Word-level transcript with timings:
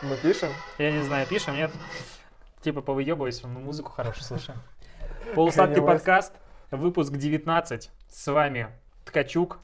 Мы 0.00 0.16
пишем? 0.16 0.50
Я 0.78 0.92
не 0.92 1.02
знаю, 1.02 1.26
пишем, 1.26 1.56
нет? 1.56 1.72
Типа 2.60 2.82
повыебывайся, 2.82 3.48
мы 3.48 3.58
музыку 3.58 3.90
хорошую 3.90 4.22
слушаем. 4.22 4.60
Полусладкий 5.34 5.82
подкаст, 5.82 6.34
выпуск 6.70 7.12
19. 7.12 7.90
С 8.08 8.32
вами 8.32 8.68
Ткачук. 9.04 9.58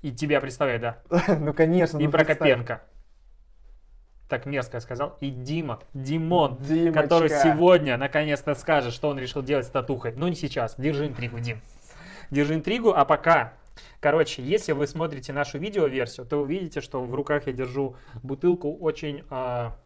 И 0.00 0.10
тебя 0.10 0.40
представляю, 0.40 0.80
да. 0.80 0.98
Ну, 1.38 1.52
конечно. 1.52 1.98
И 1.98 2.06
ну. 2.06 2.10
Прокопенко. 2.10 2.82
Так 4.30 4.46
мерзко 4.46 4.78
я 4.78 4.80
сказал. 4.80 5.18
И 5.20 5.28
Дима, 5.28 5.80
Димон, 5.92 6.56
Димочка. 6.56 7.02
который 7.02 7.28
сегодня 7.28 7.98
наконец-то 7.98 8.54
скажет, 8.54 8.94
что 8.94 9.10
он 9.10 9.18
решил 9.18 9.42
делать 9.42 9.66
с 9.66 9.68
татухой. 9.68 10.14
Но 10.16 10.28
не 10.28 10.34
сейчас. 10.34 10.76
Держи 10.78 11.06
интригу, 11.08 11.40
Дим. 11.40 11.60
Держи 12.30 12.54
интригу, 12.54 12.94
а 12.94 13.04
пока... 13.04 13.52
Короче, 14.00 14.42
если 14.42 14.72
вы 14.72 14.86
смотрите 14.86 15.32
нашу 15.32 15.58
видеоверсию, 15.58 16.26
то 16.26 16.38
увидите, 16.38 16.80
что 16.80 17.02
в 17.02 17.14
руках 17.14 17.46
я 17.46 17.52
держу 17.52 17.96
бутылку 18.22 18.76
очень 18.76 19.22
а, 19.30 19.76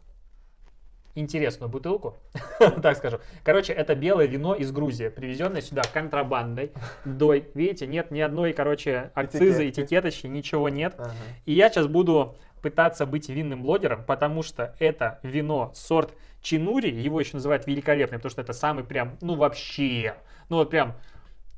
интересную 1.15 1.71
бутылку, 1.71 2.17
так 2.83 2.97
скажу. 2.97 3.21
Короче, 3.45 3.73
это 3.73 3.95
белое 3.95 4.27
вино 4.27 4.55
из 4.55 4.73
Грузии, 4.73 5.09
привезенное 5.09 5.61
сюда 5.61 5.83
контрабандой. 5.93 6.73
Дой, 7.05 7.49
видите, 7.55 7.87
нет 7.87 8.11
ни 8.11 8.21
одной, 8.21 8.53
короче, 8.53 9.11
акцизы, 9.15 9.69
Этикетки. 9.69 9.81
этикеточки, 9.83 10.27
ничего 10.27 10.69
нет. 10.69 10.95
Ага. 10.99 11.13
И 11.47 11.53
я 11.53 11.71
сейчас 11.71 11.87
буду 11.87 12.37
пытаться 12.63 13.07
быть 13.07 13.29
винным 13.29 13.63
блогером, 13.63 14.05
потому 14.05 14.43
что 14.43 14.75
это 14.79 15.21
вино 15.23 15.71
сорт 15.75 16.15
Чинури, 16.41 16.91
его 16.91 17.21
еще 17.21 17.33
называют 17.35 17.67
великолепный, 17.67 18.19
потому 18.19 18.31
что 18.31 18.43
это 18.43 18.53
самый 18.53 18.85
прям, 18.85 19.17
ну 19.23 19.35
вообще, 19.35 20.15
ну 20.51 20.57
вот 20.57 20.71
прям, 20.71 20.95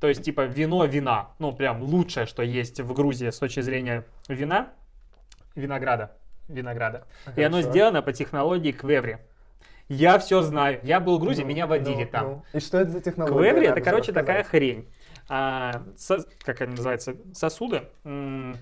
то 0.07 0.11
есть 0.11 0.23
типа 0.23 0.43
вино 0.43 0.85
вина, 0.85 1.31
ну 1.41 1.51
прям 1.53 1.83
лучшее, 1.83 2.27
что 2.27 2.45
есть 2.45 2.79
в 2.81 2.93
Грузии 2.93 3.29
с 3.29 3.39
точки 3.41 3.59
зрения 3.59 4.05
вина, 4.29 4.69
винограда, 5.57 6.13
винограда. 6.47 7.09
И 7.35 7.43
оно 7.43 7.57
Хорошо. 7.57 7.71
сделано 7.73 8.03
по 8.03 8.13
технологии 8.13 8.71
Квеври. 8.71 9.19
Я 9.89 10.21
все 10.21 10.43
знаю. 10.43 10.79
Я 10.85 11.01
был 11.01 11.19
в 11.19 11.21
Грузии, 11.21 11.43
Ну, 11.43 11.49
меня 11.49 11.67
водили 11.67 12.05
ну, 12.05 12.09
там. 12.11 12.25
ну. 12.29 12.43
И 12.53 12.61
что 12.61 12.79
это 12.79 12.93
за 12.93 13.01
технология? 13.01 13.51
Квеври 13.51 13.67
это, 13.67 13.81
короче, 13.81 14.13
такая 14.13 14.43
рассказать. 14.43 14.47
хрень. 14.63 14.89
А, 15.29 15.83
со- 15.97 16.25
как 16.45 16.61
они 16.61 16.71
называются? 16.77 17.17
Сосуды. 17.35 17.83
м, 18.05 18.57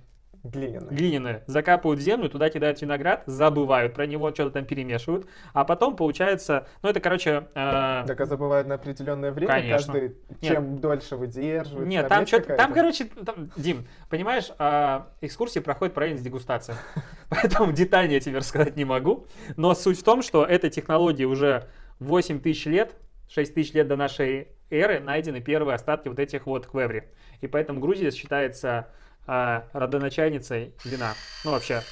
Глиняная. 0.44 0.90
глиняные, 0.90 1.42
закапывают 1.46 2.00
в 2.00 2.02
землю, 2.02 2.28
туда 2.28 2.50
кидают 2.50 2.78
виноград, 2.82 3.22
забывают 3.24 3.94
про 3.94 4.06
него, 4.06 4.30
что-то 4.34 4.50
там 4.50 4.66
перемешивают, 4.66 5.26
а 5.54 5.64
потом 5.64 5.96
получается, 5.96 6.66
ну 6.82 6.90
это, 6.90 7.00
короче, 7.00 7.48
э, 7.54 8.04
Так 8.06 8.20
а 8.20 8.26
забывают 8.26 8.68
на 8.68 8.74
определенное 8.74 9.32
время 9.32 9.54
Конечно. 9.54 9.94
каждый, 9.94 10.16
чем 10.42 10.78
дольше 10.80 11.16
выдерживает. 11.16 11.88
нет, 11.88 12.08
там 12.08 12.26
что-то, 12.26 12.56
там, 12.56 12.74
короче, 12.74 13.06
там, 13.06 13.50
Дим, 13.56 13.86
понимаешь, 14.10 14.50
а, 14.58 15.08
экскурсии 15.22 15.60
проходят 15.60 15.94
параллельно 15.94 16.20
с 16.20 16.22
дегустацией, 16.22 16.76
поэтому 17.30 17.72
детальнее 17.72 18.16
я 18.16 18.20
тебе 18.20 18.36
рассказать 18.36 18.76
не 18.76 18.84
могу, 18.84 19.26
но 19.56 19.74
суть 19.74 19.98
в 19.98 20.04
том, 20.04 20.20
что 20.20 20.44
этой 20.44 20.68
технологии 20.68 21.24
уже 21.24 21.68
8 22.00 22.40
тысяч 22.40 22.66
лет, 22.66 22.96
6 23.30 23.54
тысяч 23.54 23.72
лет 23.72 23.88
до 23.88 23.96
нашей 23.96 24.48
эры 24.68 25.00
найдены 25.00 25.40
первые 25.40 25.76
остатки 25.76 26.08
вот 26.08 26.18
этих 26.18 26.44
вот 26.44 26.66
квеври, 26.66 27.04
и 27.40 27.46
поэтому 27.46 27.80
Грузия 27.80 28.10
считается 28.10 28.88
а, 29.26 29.64
родоначальницей 29.72 30.74
вина, 30.84 31.14
ну 31.44 31.52
вообще, 31.52 31.82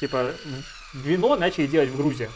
типа, 0.00 0.32
вино 0.94 1.36
начали 1.36 1.66
делать 1.66 1.88
в 1.90 1.96
Грузии, 1.96 2.28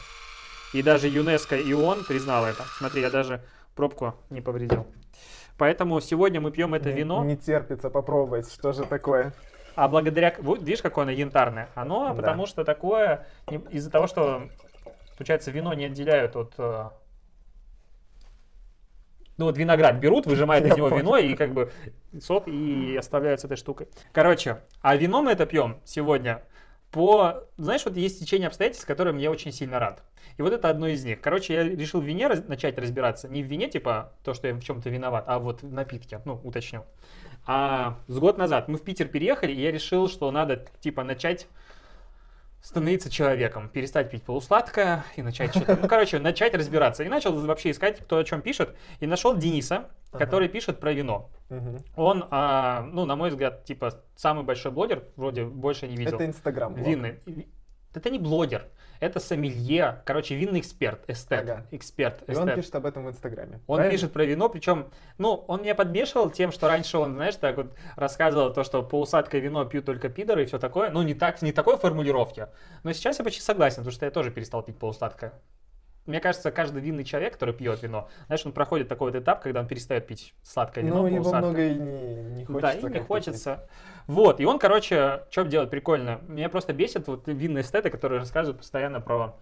и 0.72 0.82
даже 0.82 1.08
ЮНЕСКО 1.08 1.56
и 1.56 1.72
ООН 1.72 2.04
признал 2.04 2.44
это, 2.46 2.64
смотри, 2.78 3.02
я 3.02 3.10
даже 3.10 3.42
пробку 3.74 4.14
не 4.30 4.40
повредил. 4.40 4.86
Поэтому 5.58 6.00
сегодня 6.00 6.40
мы 6.40 6.50
пьем 6.50 6.74
это 6.74 6.90
Не- 6.90 6.96
вино. 6.98 7.24
Не 7.24 7.36
терпится 7.36 7.90
попробовать, 7.90 8.50
что 8.52 8.72
же 8.72 8.84
такое. 8.84 9.32
А 9.74 9.88
благодаря, 9.88 10.34
вот 10.38 10.60
видишь, 10.60 10.82
какое 10.82 11.04
оно 11.04 11.12
янтарное? 11.12 11.68
Оно 11.74 12.08
Да. 12.08 12.14
потому 12.14 12.46
что 12.46 12.64
такое, 12.64 13.26
из-за 13.70 13.90
того, 13.90 14.06
что, 14.06 14.48
получается, 15.16 15.50
вино 15.50 15.72
не 15.74 15.86
отделяют 15.86 16.36
от... 16.36 16.52
Ну 19.42 19.46
вот 19.46 19.58
виноград 19.58 19.96
берут, 19.96 20.26
выжимают 20.26 20.64
из 20.64 20.76
него 20.76 20.88
вино 20.88 21.16
и 21.16 21.34
как 21.34 21.52
бы 21.52 21.72
сок 22.20 22.46
и 22.46 22.94
оставляют 22.96 23.40
с 23.40 23.44
этой 23.44 23.56
штукой. 23.56 23.88
Короче, 24.12 24.58
а 24.82 24.94
вино 24.94 25.20
мы 25.20 25.32
это 25.32 25.46
пьем 25.46 25.80
сегодня 25.84 26.44
по... 26.92 27.42
Знаешь, 27.56 27.84
вот 27.84 27.96
есть 27.96 28.20
течение 28.20 28.46
обстоятельств, 28.46 28.86
которым 28.86 29.18
я 29.18 29.32
очень 29.32 29.50
сильно 29.50 29.80
рад. 29.80 30.04
И 30.36 30.42
вот 30.42 30.52
это 30.52 30.68
одно 30.68 30.86
из 30.86 31.04
них. 31.04 31.20
Короче, 31.20 31.54
я 31.54 31.64
решил 31.64 32.00
в 32.00 32.04
вине 32.04 32.28
раз- 32.28 32.46
начать 32.46 32.78
разбираться. 32.78 33.28
Не 33.28 33.42
в 33.42 33.46
вине, 33.46 33.68
типа, 33.68 34.12
то, 34.22 34.32
что 34.32 34.46
я 34.46 34.54
в 34.54 34.62
чем-то 34.62 34.88
виноват, 34.90 35.24
а 35.26 35.40
вот 35.40 35.64
в 35.64 35.72
напитке, 35.72 36.20
ну, 36.24 36.40
уточню. 36.44 36.84
А 37.44 37.98
с 38.06 38.16
год 38.20 38.38
назад 38.38 38.68
мы 38.68 38.78
в 38.78 38.82
Питер 38.82 39.08
переехали, 39.08 39.50
и 39.50 39.60
я 39.60 39.72
решил, 39.72 40.08
что 40.08 40.30
надо, 40.30 40.66
типа, 40.78 41.02
начать 41.02 41.48
становиться 42.62 43.10
человеком, 43.10 43.68
перестать 43.68 44.10
пить 44.10 44.22
полусладкое 44.22 45.04
и 45.16 45.22
начать 45.22 45.50
что-то, 45.50 45.76
ну, 45.76 45.88
короче, 45.88 46.18
начать 46.20 46.54
разбираться. 46.54 47.02
И 47.02 47.08
начал 47.08 47.34
вообще 47.34 47.72
искать, 47.72 47.98
кто 47.98 48.18
о 48.18 48.24
чем 48.24 48.40
пишет, 48.40 48.74
и 49.00 49.06
нашел 49.06 49.36
Дениса, 49.36 49.90
Ага. 50.12 50.24
который 50.24 50.48
пишет 50.48 50.78
про 50.78 50.92
вино. 50.92 51.28
Мгм. 51.48 51.78
Он, 51.96 52.24
а, 52.30 52.82
ну, 52.82 53.04
на 53.04 53.16
мой 53.16 53.30
взгляд, 53.30 53.64
типа, 53.64 54.00
самый 54.14 54.44
большой 54.44 54.70
блогер, 54.70 55.04
вроде 55.16 55.44
больше 55.44 55.88
не 55.88 55.96
видел. 55.96 56.14
Это 56.14 56.26
Инстаграм. 56.26 56.72
Винный. 56.74 57.18
Это 57.94 58.08
не 58.08 58.18
блогер, 58.18 58.64
это 59.02 59.18
сомелье, 59.18 60.00
короче, 60.04 60.36
винный 60.36 60.60
эксперт, 60.60 61.00
эстет, 61.08 61.40
Ага. 61.40 61.66
эксперт, 61.72 62.22
И 62.28 62.34
он 62.36 62.44
эстет. 62.44 62.54
пишет 62.54 62.74
об 62.76 62.86
этом 62.86 63.04
в 63.04 63.08
Инстаграме. 63.10 63.60
Он 63.66 63.76
правильно? 63.78 63.90
пишет 63.90 64.12
про 64.12 64.24
вино, 64.24 64.48
причем, 64.48 64.90
ну, 65.18 65.44
он 65.48 65.62
меня 65.62 65.74
подбешивал 65.74 66.30
тем, 66.30 66.52
что 66.52 66.68
раньше 66.68 66.98
он, 66.98 67.14
знаешь, 67.14 67.34
так 67.34 67.56
вот 67.56 67.74
рассказывал 67.96 68.52
то, 68.52 68.62
что 68.62 68.80
полусладкое 68.84 69.40
вино 69.40 69.64
пьют 69.64 69.86
только 69.86 70.08
пидоры 70.08 70.44
и 70.44 70.46
все 70.46 70.58
такое. 70.60 70.90
Ну, 70.90 71.02
не 71.02 71.14
так, 71.14 71.42
не 71.42 71.50
такой 71.50 71.76
формулировки. 71.78 72.46
Но 72.84 72.92
сейчас 72.92 73.18
я 73.18 73.24
почти 73.24 73.40
согласен, 73.40 73.78
потому 73.78 73.90
что 73.92 74.04
я 74.04 74.12
тоже 74.12 74.30
перестал 74.30 74.62
пить 74.62 74.78
полусладкое. 74.78 75.32
Мне 76.06 76.20
кажется, 76.20 76.50
каждый 76.50 76.82
винный 76.82 77.04
человек, 77.04 77.34
который 77.34 77.54
пьет 77.54 77.82
вино, 77.82 78.08
знаешь, 78.26 78.44
он 78.44 78.52
проходит 78.52 78.88
такой 78.88 79.12
вот 79.12 79.22
этап, 79.22 79.40
когда 79.40 79.60
он 79.60 79.68
перестает 79.68 80.06
пить 80.06 80.34
сладкое 80.42 80.82
вино, 80.84 81.02
Ну, 81.02 81.06
его 81.06 81.16
полусладкое. 81.18 81.50
много 81.50 81.62
и 81.68 81.74
не, 81.74 82.24
не 82.38 82.44
хочется. 82.44 82.80
Да, 82.80 82.88
и 82.88 82.92
не 82.92 83.00
хочется. 83.00 83.68
Вот, 84.08 84.40
и 84.40 84.44
он, 84.44 84.58
короче, 84.58 85.22
что 85.30 85.44
делает 85.44 85.70
прикольно. 85.70 86.20
Меня 86.26 86.48
просто 86.48 86.72
бесит 86.72 87.06
вот 87.06 87.28
винные 87.28 87.62
эстеты, 87.62 87.88
которые 87.90 88.18
рассказывают 88.18 88.58
постоянно 88.58 89.00
про 89.00 89.36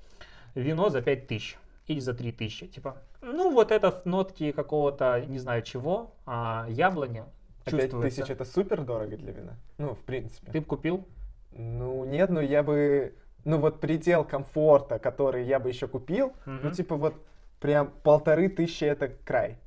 вино 0.54 0.90
за 0.90 1.00
5 1.00 1.26
тысяч 1.26 1.56
или 1.86 1.98
за 1.98 2.12
3 2.12 2.32
тысячи. 2.32 2.66
Типа, 2.66 2.98
ну 3.22 3.50
вот 3.50 3.70
это 3.72 4.02
нотки 4.04 4.52
какого-то, 4.52 5.24
не 5.26 5.38
знаю 5.38 5.62
чего, 5.62 6.12
а 6.26 6.66
яблони 6.68 7.24
пить. 7.64 7.66
А 7.66 7.70
пять 7.70 7.80
чувствуется. 7.90 8.20
тысяч 8.20 8.30
это 8.30 8.44
супер 8.44 8.82
дорого 8.82 9.16
для 9.16 9.32
вина. 9.32 9.56
Ну, 9.78 9.94
в 9.94 10.00
принципе. 10.00 10.52
Ты 10.52 10.60
бы 10.60 10.66
купил? 10.66 11.08
Ну, 11.52 12.04
нет, 12.04 12.30
но 12.30 12.40
я 12.40 12.62
бы... 12.62 13.14
Ну, 13.44 13.58
вот 13.58 13.80
предел 13.80 14.24
комфорта, 14.24 14.98
который 14.98 15.44
я 15.44 15.58
бы 15.58 15.68
еще 15.68 15.88
купил, 15.88 16.32
ну, 16.46 16.52
Мгм. 16.54 16.72
типа 16.72 16.96
вот 16.96 17.14
прям 17.60 17.90
полторы 18.02 18.48
тысячи 18.48 18.84
это 18.84 19.08
край. 19.24 19.58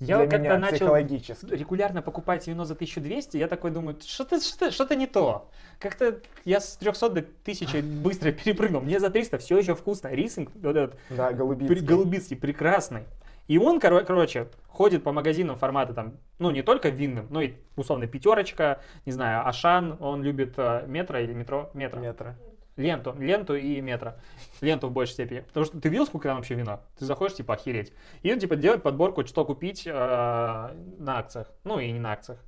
Я 0.00 0.16
для 0.18 0.26
как-то 0.26 0.38
меня 0.38 0.58
начал 0.58 0.76
психологически. 0.76 1.46
регулярно 1.54 2.02
покупать 2.02 2.46
вино 2.48 2.64
за 2.64 2.74
1200, 2.74 3.36
я 3.36 3.46
такой 3.46 3.70
думаю, 3.70 3.96
что-то 4.04 4.40
что 4.40 4.72
что 4.72 4.94
не 4.96 5.06
то. 5.06 5.48
Как-то 5.78 6.18
я 6.44 6.58
с 6.60 6.76
300 6.76 7.08
до 7.10 7.20
1000 7.20 7.80
быстро 8.02 8.32
перепрыгнул. 8.32 8.80
Мне 8.82 8.98
за 8.98 9.10
300 9.10 9.38
все 9.38 9.56
еще 9.56 9.74
вкусно. 9.76 10.08
Рисинг, 10.08 10.50
вот 10.56 10.76
этот 10.76 10.98
Да, 11.10 11.28
При- 11.28 11.36
голубицкий. 11.36 11.86
Голубицкий, 11.86 12.36
прекрасный. 12.36 13.04
И 13.46 13.56
он, 13.58 13.78
коро- 13.78 14.04
короче, 14.04 14.48
ходит 14.66 15.04
по 15.04 15.12
магазинам 15.12 15.56
формата 15.56 15.94
там, 15.94 16.14
ну, 16.40 16.50
не 16.50 16.62
только 16.62 16.88
винным, 16.88 17.26
но 17.30 17.40
и, 17.42 17.52
условно, 17.76 18.06
пятерочка, 18.08 18.80
не 19.06 19.12
знаю, 19.12 19.46
Ашан, 19.46 19.96
он 20.00 20.22
любит 20.22 20.54
э, 20.56 20.84
метро 20.88 21.18
или 21.18 21.32
метро, 21.34 21.70
метро, 21.74 22.00
метра. 22.00 22.36
Ленту, 22.76 23.14
ленту 23.18 23.54
и 23.54 23.80
метро, 23.80 24.14
ленту 24.60 24.88
в 24.88 24.92
большей 24.92 25.12
степени. 25.14 25.40
Потому 25.40 25.66
что 25.66 25.80
ты 25.80 25.88
видел, 25.88 26.06
сколько 26.06 26.28
там 26.28 26.38
вообще 26.38 26.54
вина? 26.54 26.80
Ты 26.98 27.04
заходишь, 27.04 27.36
типа, 27.36 27.54
охереть. 27.54 27.92
И 28.22 28.32
он, 28.32 28.38
типа, 28.38 28.56
делает 28.56 28.82
подборку, 28.82 29.24
что 29.26 29.44
купить 29.44 29.86
э, 29.86 29.90
на 29.92 31.18
акциях, 31.18 31.50
ну, 31.64 31.78
и 31.78 31.90
не 31.90 32.00
на 32.00 32.12
акциях. 32.12 32.38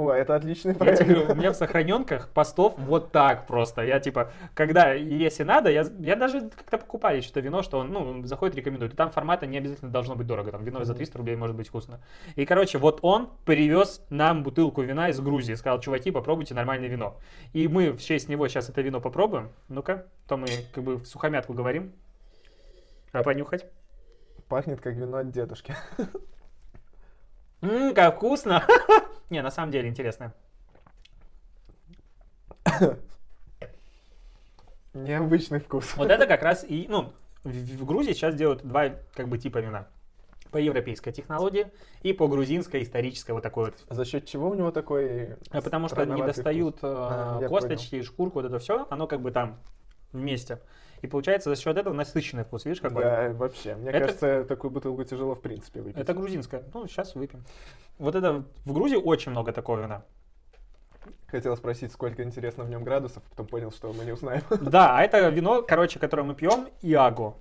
О, 0.00 0.12
это 0.12 0.34
отличный 0.34 0.72
Я 0.72 0.78
проект. 0.78 0.98
тебе 1.00 1.14
говорю, 1.14 1.32
у 1.32 1.34
меня 1.34 1.52
в 1.52 1.56
сохраненках 1.56 2.30
постов 2.30 2.72
вот 2.78 3.12
так 3.12 3.46
просто. 3.46 3.82
Я 3.82 4.00
типа, 4.00 4.32
когда, 4.54 4.94
если 4.94 5.42
надо, 5.42 5.70
я, 5.70 5.84
я 5.98 6.16
даже 6.16 6.48
как-то 6.48 6.78
покупали 6.78 7.20
что-то 7.20 7.40
вино, 7.40 7.60
что 7.60 7.80
он, 7.80 7.92
ну, 7.92 8.24
заходит, 8.24 8.56
рекомендует. 8.56 8.94
И 8.94 8.96
там 8.96 9.10
формата 9.10 9.46
не 9.46 9.58
обязательно 9.58 9.90
должно 9.90 10.14
быть 10.16 10.26
дорого. 10.26 10.52
Там 10.52 10.64
вино 10.64 10.84
за 10.84 10.94
300 10.94 11.18
рублей 11.18 11.36
может 11.36 11.54
быть 11.54 11.68
вкусно. 11.68 12.00
И, 12.34 12.46
короче, 12.46 12.78
вот 12.78 13.00
он 13.02 13.28
привез 13.44 14.02
нам 14.08 14.42
бутылку 14.42 14.80
вина 14.80 15.10
из 15.10 15.20
Грузии. 15.20 15.52
Сказал, 15.52 15.80
чуваки, 15.80 16.10
попробуйте 16.10 16.54
нормальное 16.54 16.88
вино. 16.88 17.18
И 17.52 17.68
мы 17.68 17.92
в 17.92 18.00
честь 18.00 18.30
него 18.30 18.48
сейчас 18.48 18.70
это 18.70 18.80
вино 18.80 19.02
попробуем. 19.02 19.50
Ну-ка, 19.68 20.06
то 20.26 20.38
мы 20.38 20.46
как 20.72 20.82
бы 20.82 20.96
в 20.96 21.04
сухомятку 21.04 21.52
говорим. 21.52 21.92
А 23.12 23.22
понюхать? 23.22 23.66
Пахнет 24.48 24.80
как 24.80 24.94
вино 24.94 25.18
от 25.18 25.30
дедушки. 25.30 25.76
Ммм, 27.60 27.92
как 27.92 28.16
вкусно! 28.16 28.64
Не, 29.30 29.42
на 29.42 29.50
самом 29.50 29.70
деле 29.70 29.88
интересно. 29.88 30.34
Необычный 34.92 35.60
вкус. 35.60 35.96
Вот 35.96 36.10
это 36.10 36.26
как 36.26 36.42
раз 36.42 36.64
и, 36.68 36.86
ну, 36.88 37.12
в, 37.44 37.48
в 37.50 37.84
Грузии 37.84 38.12
сейчас 38.12 38.34
делают 38.34 38.66
два 38.66 38.90
как 39.14 39.28
бы 39.28 39.38
типа 39.38 39.58
вина. 39.58 39.86
По 40.50 40.56
европейской 40.56 41.12
технологии 41.12 41.68
и 42.02 42.12
по 42.12 42.26
грузинской 42.26 42.82
исторической 42.82 43.30
вот 43.30 43.44
такой 43.44 43.66
вот. 43.66 43.76
За 43.88 44.04
счет 44.04 44.26
чего 44.26 44.50
у 44.50 44.54
него 44.54 44.72
такой 44.72 45.36
А 45.50 45.60
потому 45.60 45.88
что 45.88 46.04
не 46.04 46.20
достают 46.20 46.78
вкус? 46.78 46.90
А, 46.92 47.38
я 47.40 47.48
косточки, 47.48 48.02
шкурку, 48.02 48.40
вот 48.40 48.46
это 48.46 48.58
все, 48.58 48.88
оно 48.90 49.06
как 49.06 49.20
бы 49.20 49.30
там 49.30 49.60
вместе. 50.12 50.58
И 51.02 51.06
получается 51.06 51.50
за 51.54 51.60
счет 51.60 51.76
этого 51.76 51.94
насыщенный 51.94 52.44
вкус, 52.44 52.64
видишь 52.64 52.80
какой? 52.80 53.02
Да, 53.02 53.30
вообще. 53.32 53.74
Мне 53.74 53.90
Это- 53.90 54.00
кажется, 54.00 54.44
такую 54.44 54.70
бутылку 54.70 55.02
тяжело 55.04 55.34
в 55.34 55.40
принципе 55.40 55.80
выпить. 55.80 55.98
Это 55.98 56.12
грузинская. 56.14 56.62
Ну, 56.74 56.86
сейчас 56.86 57.14
выпьем. 57.14 57.44
Вот 57.98 58.14
это 58.14 58.44
в 58.64 58.72
Грузии 58.72 58.96
очень 58.96 59.30
много 59.32 59.52
такого 59.52 59.80
вина. 59.80 60.02
Хотел 61.28 61.56
спросить, 61.56 61.92
сколько 61.92 62.22
интересно 62.22 62.64
в 62.64 62.70
нем 62.70 62.82
градусов, 62.84 63.22
потом 63.30 63.46
понял, 63.46 63.70
что 63.70 63.92
мы 63.92 64.04
не 64.04 64.12
узнаем. 64.12 64.42
Да, 64.60 64.98
а 64.98 65.02
это 65.02 65.28
вино, 65.28 65.62
короче, 65.62 65.98
которое 65.98 66.24
мы 66.24 66.34
пьем, 66.34 66.68
Иаго. 66.82 67.34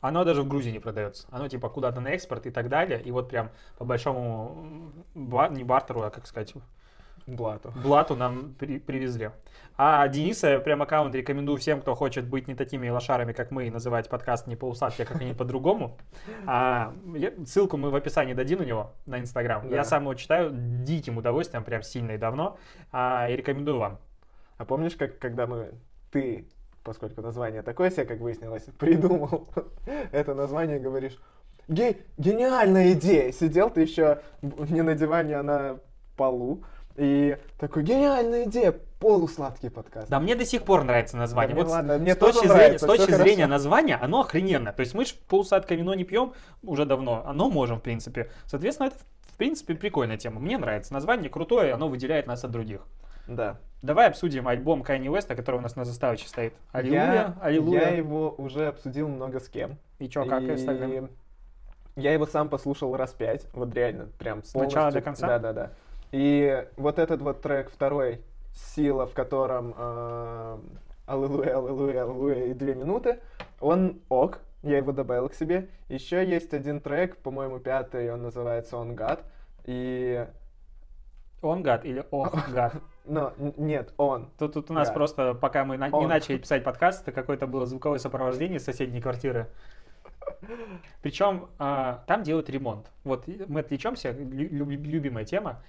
Оно 0.00 0.24
даже 0.24 0.42
в 0.42 0.48
Грузии 0.48 0.70
не 0.70 0.78
продается. 0.78 1.26
Оно 1.30 1.48
типа 1.48 1.68
куда-то 1.68 2.00
на 2.00 2.08
экспорт 2.08 2.46
и 2.46 2.50
так 2.50 2.68
далее. 2.68 3.00
И 3.02 3.10
вот 3.10 3.28
прям 3.30 3.50
по 3.78 3.84
большому, 3.84 4.92
м, 5.14 5.28
ба- 5.28 5.48
не 5.48 5.64
бартеру, 5.64 6.02
а 6.02 6.10
как 6.10 6.26
сказать, 6.26 6.52
Блату. 7.36 7.72
блату 7.84 8.16
нам 8.16 8.54
при- 8.58 8.78
привезли. 8.78 9.30
А 9.76 10.08
Дениса 10.08 10.58
прям 10.60 10.82
аккаунт 10.82 11.14
рекомендую 11.14 11.58
всем, 11.58 11.80
кто 11.82 11.94
хочет 11.94 12.26
быть 12.26 12.48
не 12.48 12.54
такими 12.54 12.88
лошарами, 12.88 13.32
как 13.32 13.50
мы, 13.50 13.66
и 13.66 13.70
называть 13.70 14.08
подкаст 14.08 14.46
не 14.46 14.56
по 14.56 14.64
усадке, 14.64 15.02
а 15.02 15.06
как-нибудь 15.06 15.36
по-другому. 15.36 15.96
А, 16.46 16.92
я- 17.14 17.32
ссылку 17.46 17.76
мы 17.76 17.90
в 17.90 17.94
описании 17.94 18.32
дадим 18.34 18.58
на 18.60 18.64
него, 18.64 18.92
на 19.06 19.20
Инстаграм. 19.20 19.68
Да. 19.68 19.76
Я 19.76 19.84
сам 19.84 20.02
его 20.04 20.14
читаю 20.14 20.50
диким 20.52 21.18
удовольствием, 21.18 21.62
прям 21.64 21.82
сильно 21.82 22.12
и 22.12 22.16
давно. 22.18 22.56
А, 22.92 23.28
и 23.28 23.36
рекомендую 23.36 23.78
вам. 23.78 23.98
А 24.56 24.64
помнишь, 24.64 24.96
как 24.96 25.18
когда 25.18 25.46
мы... 25.46 25.72
Ты, 26.10 26.48
поскольку 26.82 27.20
название 27.20 27.62
такое 27.62 27.90
себе, 27.90 28.06
как 28.06 28.18
выяснилось, 28.20 28.62
придумал 28.78 29.48
это 30.12 30.34
название, 30.34 30.80
говоришь, 30.80 31.18
«Ге- 31.68 31.98
гениальная 32.16 32.92
идея! 32.94 33.30
Сидел 33.30 33.68
ты 33.70 33.82
еще 33.82 34.22
не 34.42 34.80
на 34.82 34.94
диване, 34.94 35.36
а 35.36 35.42
на 35.42 35.78
полу, 36.16 36.64
и 36.98 37.36
такой, 37.58 37.82
гениальная 37.84 38.44
идея! 38.44 38.74
Полусладкий 38.98 39.70
подкаст. 39.70 40.08
Да 40.10 40.18
мне 40.18 40.34
до 40.34 40.44
сих 40.44 40.64
пор 40.64 40.82
нравится 40.82 41.16
название. 41.16 41.54
Да 41.54 41.62
вот 41.62 41.68
с- 41.70 41.72
ладно, 41.72 41.98
мне 41.98 42.14
с 42.14 42.18
точки, 42.18 42.38
тоже 42.40 42.48
зрения, 42.48 42.64
нравится, 42.64 42.84
с 42.84 42.88
точки 42.88 43.12
зрения 43.12 43.36
хорошо. 43.44 43.48
названия, 43.50 43.96
оно 43.96 44.20
охрененно. 44.22 44.72
То 44.72 44.80
есть 44.80 44.92
мы 44.94 45.04
же 45.04 45.14
полусадка 45.28 45.76
вино 45.76 45.94
не 45.94 46.02
пьем 46.02 46.32
уже 46.64 46.84
давно, 46.84 47.22
оно 47.24 47.48
можем, 47.48 47.78
в 47.78 47.82
принципе. 47.82 48.28
Соответственно, 48.46 48.88
это, 48.88 48.96
в 49.20 49.36
принципе, 49.36 49.76
прикольная 49.76 50.16
тема. 50.16 50.40
Мне 50.40 50.58
нравится. 50.58 50.92
Название 50.92 51.30
крутое, 51.30 51.72
оно 51.74 51.88
выделяет 51.88 52.26
нас 52.26 52.42
от 52.42 52.50
других. 52.50 52.80
Да. 53.28 53.58
Давай 53.82 54.08
обсудим 54.08 54.48
альбом 54.48 54.82
Kanye 54.82 55.08
Уэста, 55.10 55.36
который 55.36 55.56
у 55.56 55.60
нас 55.60 55.76
на 55.76 55.84
заставочке 55.84 56.28
стоит. 56.28 56.54
Аллилуйя, 56.72 57.00
Я, 57.04 57.36
аллилуйя. 57.40 57.80
я 57.82 57.88
его 57.90 58.34
уже 58.36 58.66
обсудил 58.66 59.06
много 59.08 59.38
с 59.38 59.48
кем. 59.48 59.78
И 60.00 60.08
чё, 60.08 60.24
как 60.24 60.42
и 60.42 60.50
остальным? 60.50 61.10
Я 61.94 62.12
его 62.12 62.26
сам 62.26 62.48
послушал 62.48 62.96
раз 62.96 63.12
пять, 63.12 63.46
вот 63.52 63.72
реально, 63.74 64.06
прям 64.18 64.42
С 64.42 64.54
начала 64.54 64.90
до 64.90 65.00
конца? 65.00 65.26
Да, 65.26 65.38
да, 65.38 65.52
да. 65.52 65.70
И 66.12 66.66
вот 66.76 66.98
этот 66.98 67.20
вот 67.22 67.42
трек 67.42 67.70
второй, 67.70 68.22
сила, 68.54 69.06
в 69.06 69.12
котором 69.12 69.74
э, 69.76 70.58
аллилуйя, 71.06 71.58
аллилуйя, 71.58 72.04
аллилуйя 72.04 72.44
и 72.46 72.54
две 72.54 72.74
минуты, 72.74 73.18
он 73.60 74.00
ок, 74.08 74.40
я 74.62 74.78
его 74.78 74.92
добавил 74.92 75.28
к 75.28 75.34
себе. 75.34 75.68
Еще 75.88 76.24
есть 76.28 76.52
один 76.54 76.80
трек, 76.80 77.16
по-моему, 77.18 77.58
пятый, 77.58 78.12
он 78.12 78.22
называется 78.22 78.76
On 78.76 78.96
God, 78.96 79.20
и... 79.64 80.26
Он 81.40 81.62
гад 81.62 81.84
или 81.84 82.04
ох 82.10 82.34
гад? 82.52 82.74
Но, 83.04 83.32
нет, 83.56 83.92
он. 83.96 84.28
Тут, 84.38 84.54
тут 84.54 84.70
у 84.70 84.74
нас 84.74 84.88
Да. 84.88 84.94
просто, 84.94 85.34
пока 85.34 85.64
мы 85.64 85.76
на- 85.78 85.86
не 85.88 85.94
Он. 85.94 86.08
начали 86.08 86.36
писать 86.36 86.64
подкаст, 86.64 87.02
это 87.02 87.12
какое-то 87.12 87.46
было 87.46 87.64
звуковое 87.64 87.98
сопровождение 88.00 88.58
соседней 88.58 89.00
квартиры. 89.00 89.46
Причем 91.02 91.48
а, 91.58 92.02
там 92.08 92.22
делают 92.24 92.50
ремонт. 92.50 92.90
Вот 93.04 93.26
мы 93.46 93.60
отвлечемся, 93.60 94.10
лю- 94.10 94.48
люб- 94.50 94.84
любимая 94.86 95.24
тема. 95.24 95.62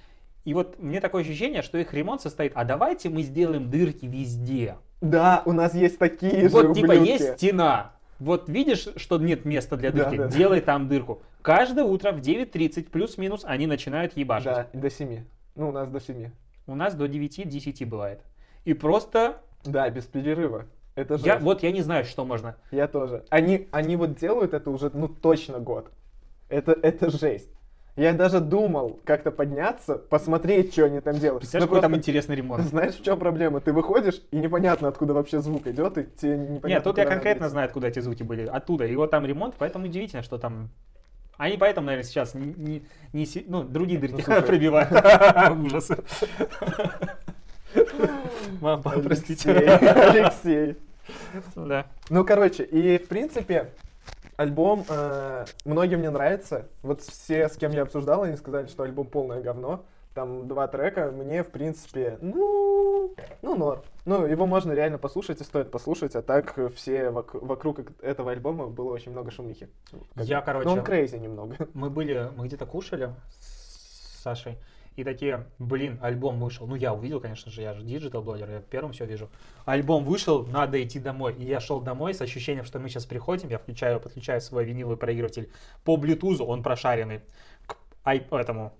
И 0.49 0.53
вот 0.55 0.79
мне 0.79 0.99
такое 0.99 1.21
ощущение, 1.21 1.61
что 1.61 1.77
их 1.77 1.93
ремонт 1.93 2.21
состоит, 2.23 2.53
а 2.55 2.65
давайте 2.65 3.09
мы 3.09 3.21
сделаем 3.21 3.69
дырки 3.69 4.07
везде. 4.07 4.77
Да, 4.99 5.43
у 5.45 5.51
нас 5.51 5.75
есть 5.75 5.99
такие 5.99 6.49
же 6.49 6.49
Вот 6.49 6.73
типа 6.73 6.87
ублюдки. 6.87 7.07
есть 7.07 7.33
стена. 7.37 7.91
Вот 8.17 8.49
видишь, 8.49 8.87
что 8.95 9.19
нет 9.19 9.45
места 9.45 9.77
для 9.77 9.91
Да, 9.91 10.05
дырки, 10.05 10.17
да, 10.17 10.23
да. 10.27 10.35
делай 10.35 10.61
там 10.61 10.87
дырку. 10.87 11.21
Каждое 11.43 11.83
утро 11.85 12.11
в 12.13 12.19
9.30 12.21 12.89
плюс-минус 12.89 13.43
они 13.45 13.67
начинают 13.67 14.17
ебашить. 14.17 14.45
Да, 14.47 14.67
до 14.73 14.89
семи. 14.89 15.19
Ну, 15.53 15.69
у 15.69 15.71
нас 15.71 15.87
до 15.87 15.99
семи. 15.99 16.31
У 16.65 16.73
нас 16.73 16.95
до 16.95 17.05
9-10 17.05 17.85
бывает. 17.85 18.21
И 18.65 18.73
просто, 18.73 19.37
Да, 19.63 19.87
без 19.91 20.05
перерыва. 20.05 20.65
Это 20.95 21.19
же. 21.19 21.27
я, 21.27 21.37
вот 21.37 21.61
я 21.61 21.71
не 21.71 21.81
знаю, 21.83 22.05
что 22.05 22.25
можно. 22.25 22.55
Я 22.71 22.87
тоже. 22.87 23.23
Они, 23.29 23.67
они 23.69 23.95
вот 23.97 24.17
делают 24.17 24.55
это 24.55 24.71
уже, 24.71 24.89
ну, 24.95 25.09
точно 25.09 25.59
год. 25.59 25.91
Это, 26.49 26.71
это 26.71 27.11
жесть. 27.11 27.51
Я 27.99 28.13
даже 28.13 28.39
думал 28.39 28.97
как-то 29.03 29.29
подняться, 29.29 29.95
посмотреть, 29.95 30.71
что 30.71 30.85
они 30.85 31.01
там 31.01 31.15
делают. 31.19 31.41
Представляешь, 31.41 31.69
Ну, 31.69 31.75
какой 31.75 31.81
там 31.81 31.97
интересный 31.97 32.37
ремонт. 32.37 32.63
Знаешь, 32.63 32.95
в 32.95 33.03
чем 33.03 33.19
проблема? 33.19 33.59
Ты 33.59 33.73
выходишь, 33.73 34.21
и 34.31 34.37
непонятно, 34.37 34.87
откуда 34.87 35.13
вообще 35.13 35.41
звук 35.41 35.67
идет, 35.67 35.97
и 35.97 36.05
тебе 36.15 36.37
непонятно, 36.37 36.67
Нет, 36.69 36.83
тут 36.85 36.97
я 36.97 37.05
конкретно 37.05 37.43
идти. 37.43 37.51
знаю, 37.51 37.65
откуда 37.67 37.87
эти 37.87 37.99
звуки 37.99 38.23
были. 38.23 38.45
Оттуда. 38.45 38.85
И 38.85 38.95
вот 38.95 39.11
там 39.11 39.25
ремонт, 39.25 39.55
поэтому 39.57 39.83
удивительно, 39.83 40.23
что 40.23 40.37
там... 40.37 40.69
Они 41.37 41.57
поэтому, 41.57 41.87
наверное, 41.87 42.07
сейчас 42.07 42.33
не, 42.35 42.53
не- 42.55 42.85
не 43.11 43.27
ну, 43.47 43.63
другие 43.63 43.99
дырки 43.99 44.23
Ну, 44.25 44.41
пробивают. 44.43 44.91
Ужас. 45.65 45.91
Мам, 48.61 48.81
простите. 48.81 49.51
Алексей, 49.51 50.21
Алексей. 50.21 50.77
Да. 51.55 51.85
Ну, 52.09 52.23
короче, 52.23 52.63
и 52.63 52.97
в 52.97 53.09
принципе, 53.09 53.71
альбом 54.43 54.85
э, 54.87 55.45
многим 55.65 56.01
не 56.01 56.09
нравится. 56.09 56.67
Вот 56.81 57.01
все, 57.01 57.49
с 57.49 57.57
кем 57.57 57.71
я 57.71 57.81
обсуждал, 57.81 58.23
они 58.23 58.37
сказали, 58.37 58.67
что 58.67 58.83
альбом 58.83 59.07
полное 59.07 59.41
говно. 59.41 59.83
Там 60.13 60.47
два 60.47 60.67
трека, 60.67 61.11
мне, 61.11 61.43
в 61.43 61.49
принципе, 61.51 62.17
ну, 62.21 63.13
ну, 63.41 63.55
норм. 63.55 63.81
Ну, 64.05 64.25
его 64.25 64.45
можно 64.47 64.71
реально 64.71 64.97
послушать 64.97 65.41
и 65.41 65.43
стоит 65.43 65.71
послушать, 65.71 66.15
а 66.15 66.21
так 66.21 66.57
все 66.75 67.09
вок- 67.09 67.37
вокруг 67.45 67.81
этого 68.01 68.31
альбома 68.31 68.67
было 68.67 68.91
очень 68.93 69.11
много 69.11 69.29
шумихи. 69.29 69.69
Как 70.15 70.25
Я, 70.25 70.39
бы. 70.39 70.45
короче, 70.45 70.67
Ну, 70.67 70.73
он 70.75 70.83
крейзи 70.83 71.17
немного. 71.17 71.55
мы 71.73 71.89
были, 71.89 72.29
мы 72.35 72.47
где-то 72.47 72.65
кушали 72.65 73.13
с 73.39 74.21
Сашей, 74.23 74.57
и 74.95 75.03
такие, 75.03 75.45
блин, 75.59 75.97
альбом 76.01 76.39
вышел. 76.39 76.67
Ну, 76.67 76.75
я 76.75 76.93
увидел, 76.93 77.19
конечно 77.21 77.51
же, 77.51 77.61
я 77.61 77.73
же 77.73 77.83
digital-блогер, 77.83 78.49
я 78.49 78.59
первым 78.59 78.91
все 78.91 79.05
вижу. 79.05 79.29
Альбом 79.65 80.03
вышел, 80.03 80.45
надо 80.45 80.83
идти 80.83 80.99
домой. 80.99 81.35
И 81.37 81.43
я 81.43 81.59
шел 81.59 81.79
домой 81.79 82.13
с 82.13 82.21
ощущением, 82.21 82.65
что 82.65 82.79
мы 82.79 82.89
сейчас 82.89 83.05
приходим, 83.05 83.49
я 83.49 83.57
включаю, 83.57 83.99
подключаю 83.99 84.41
свой 84.41 84.65
виниловый 84.65 84.97
проигрыватель 84.97 85.49
по 85.83 85.95
Bluetooth, 85.95 86.43
он 86.43 86.63
прошаренный, 86.63 87.21
к 87.65 87.77
этому 88.03 88.73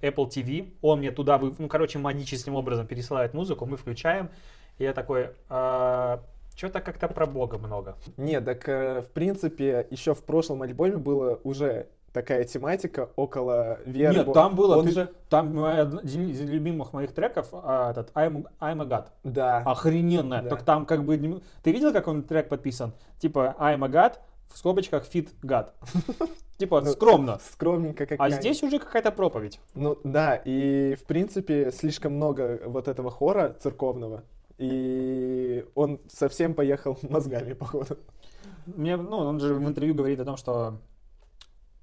Apple 0.00 0.28
TV, 0.28 0.72
он 0.82 0.98
мне 1.00 1.10
туда, 1.10 1.38
ну, 1.38 1.68
короче, 1.68 1.98
магическим 1.98 2.54
образом 2.54 2.86
пересылает 2.86 3.34
музыку, 3.34 3.66
мы 3.66 3.76
включаем, 3.76 4.30
и 4.78 4.84
я 4.84 4.92
такой, 4.92 5.30
что-то 6.56 6.80
как-то 6.80 7.08
про 7.08 7.26
Бога 7.26 7.58
много. 7.58 7.96
Нет, 8.16 8.44
так 8.44 8.68
э, 8.68 9.02
в 9.02 9.10
принципе, 9.10 9.86
еще 9.90 10.14
в 10.14 10.22
прошлом 10.22 10.62
альбоме 10.62 10.96
было 10.96 11.40
уже 11.42 11.88
такая 12.14 12.44
тематика 12.44 13.10
около 13.16 13.80
веры. 13.84 14.14
Нет, 14.14 14.32
там 14.32 14.54
было, 14.54 14.76
Он 14.76 14.86
ты- 14.86 14.92
же, 14.92 15.12
там 15.28 15.62
один 15.64 16.28
из 16.28 16.40
любимых 16.40 16.92
моих 16.92 17.12
треков, 17.12 17.48
а, 17.52 17.90
этот 17.90 18.12
I'm, 18.14 18.46
I'm 18.60 18.80
a 18.82 18.86
God. 18.86 19.06
да. 19.24 19.58
Охрененно. 19.66 20.40
Да. 20.40 20.48
Так 20.50 20.62
там 20.62 20.86
как 20.86 21.04
бы... 21.04 21.42
Ты 21.62 21.72
видел, 21.72 21.92
как 21.92 22.06
он 22.06 22.22
трек 22.22 22.48
подписан? 22.48 22.92
Типа 23.18 23.56
I'm 23.58 23.84
a 23.84 23.88
God, 23.88 24.14
в 24.52 24.56
скобочках 24.56 25.04
fit 25.12 25.28
God. 25.42 25.70
Типа 26.56 26.80
Ну, 26.80 26.92
скромно. 26.92 27.40
Скромненько 27.52 28.06
как 28.06 28.20
А 28.20 28.30
здесь 28.30 28.62
уже 28.62 28.78
какая-то 28.78 29.10
проповедь. 29.10 29.58
Ну 29.74 29.98
да, 30.04 30.36
и 30.36 30.94
в 30.94 31.04
принципе 31.06 31.72
слишком 31.72 32.14
много 32.14 32.60
вот 32.64 32.86
этого 32.86 33.10
хора 33.10 33.56
церковного, 33.60 34.22
и 34.56 35.66
он 35.74 36.00
совсем 36.08 36.54
поехал 36.54 36.96
мозгами, 37.10 37.54
походу. 37.54 37.98
Мне, 38.66 38.96
ну, 38.96 39.16
он 39.16 39.40
же 39.40 39.54
в 39.54 39.66
интервью 39.68 39.94
говорит 39.94 40.20
о 40.20 40.24
том, 40.24 40.36
что 40.36 40.78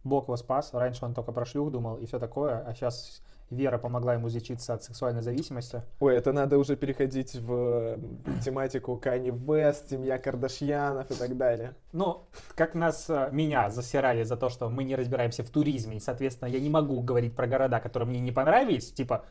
Бог 0.03 0.25
его 0.25 0.37
спас. 0.37 0.71
Раньше 0.73 1.05
он 1.05 1.13
только 1.13 1.31
про 1.31 1.45
шлюх 1.45 1.71
думал 1.71 1.97
и 1.97 2.05
все 2.05 2.19
такое, 2.19 2.59
а 2.65 2.73
сейчас 2.73 3.21
вера 3.51 3.77
помогла 3.77 4.13
ему 4.13 4.29
излечиться 4.29 4.73
от 4.73 4.83
сексуальной 4.83 5.21
зависимости. 5.21 5.81
Ой, 5.99 6.15
это 6.15 6.31
надо 6.31 6.57
уже 6.57 6.75
переходить 6.75 7.35
в 7.35 7.53
э, 7.53 7.97
тематику 8.43 8.95
Кани 8.97 9.31
Вест, 9.31 9.89
семья 9.89 10.17
Кардашьянов 10.17 11.11
и 11.11 11.15
так 11.15 11.37
далее. 11.37 11.75
Ну, 11.91 12.23
как 12.55 12.73
нас, 12.73 13.09
э, 13.09 13.29
меня 13.31 13.69
засирали 13.69 14.23
за 14.23 14.37
то, 14.37 14.49
что 14.49 14.69
мы 14.69 14.83
не 14.83 14.95
разбираемся 14.95 15.43
в 15.43 15.49
туризме, 15.49 15.97
и, 15.97 15.99
соответственно, 15.99 16.47
я 16.47 16.59
не 16.59 16.69
могу 16.69 17.01
говорить 17.01 17.35
про 17.35 17.45
города, 17.45 17.79
которые 17.79 18.09
мне 18.09 18.21
не 18.21 18.31
понравились, 18.31 18.91
типа, 18.91 19.25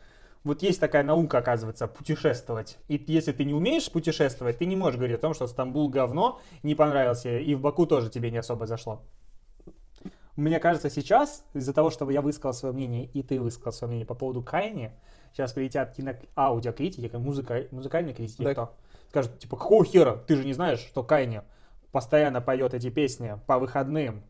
вот 0.45 0.62
есть 0.62 0.81
такая 0.81 1.03
наука, 1.03 1.39
оказывается, 1.39 1.87
путешествовать. 1.87 2.79
И 2.89 3.03
если 3.09 3.33
ты 3.33 3.45
не 3.45 3.53
умеешь 3.53 3.91
путешествовать, 3.91 4.59
ты 4.59 4.65
не 4.65 4.77
можешь 4.77 4.97
говорить 4.97 5.19
о 5.19 5.21
том, 5.21 5.35
что 5.35 5.47
Стамбул 5.47 5.91
говно, 5.91 6.41
не 6.62 6.75
понравился, 6.75 7.39
и 7.39 7.55
в 7.55 7.61
Баку 7.61 7.87
тоже 7.87 8.09
тебе 8.09 8.31
не 8.31 8.39
особо 8.39 8.67
зашло. 8.67 9.03
Мне 10.37 10.60
кажется, 10.60 10.90
сейчас, 10.90 11.44
из-за 11.54 11.72
того, 11.72 11.90
что 11.90 12.08
я 12.10 12.22
высказал 12.22 12.52
свое 12.52 12.75
мнение, 12.75 13.06
и 13.06 13.22
ты 13.22 13.40
высказал 13.40 13.72
свое 13.72 13.88
мнение 13.88 14.06
по 14.06 14.14
поводу 14.14 14.42
Кайни, 14.42 14.92
сейчас 15.32 15.52
прилетят 15.52 15.94
кино... 15.94 16.14
аудиокритики, 16.37 17.08
как 17.08 17.20
музыка... 17.20 17.66
музыкальные 17.70 18.14
критики, 18.14 18.42
Да. 18.42 18.52
кто 18.52 18.75
скажут, 19.10 19.38
типа, 19.38 19.56
какого 19.56 19.84
хера, 19.84 20.16
ты 20.26 20.37
же 20.37 20.44
не 20.44 20.52
знаешь, 20.52 20.78
что 20.78 21.02
Кайни 21.02 21.42
постоянно 21.92 22.40
поет 22.40 22.75
эти 22.75 22.90
песни 22.90 23.38
по 23.46 23.58
выходным, 23.58 24.22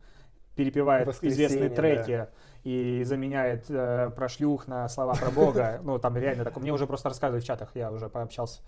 перепевает 0.55 1.07
известные 1.23 1.69
треки 1.69 2.27
и 2.63 3.03
заменяет 3.03 3.65
э, 3.69 4.11
про 4.15 4.27
шлюх 4.27 4.67
на 4.67 4.87
слова 4.89 5.13
про 5.15 5.31
Бога. 5.31 5.79
Ну, 5.83 5.97
там 5.97 6.17
реально 6.17 6.43
так. 6.43 6.57
Мне 6.57 6.71
уже 6.73 6.87
просто 6.87 7.09
рассказывают 7.09 7.43
в 7.43 7.47
чатах, 7.47 7.71
я 7.75 7.91
уже 7.91 8.09
пообщался. 8.09 8.61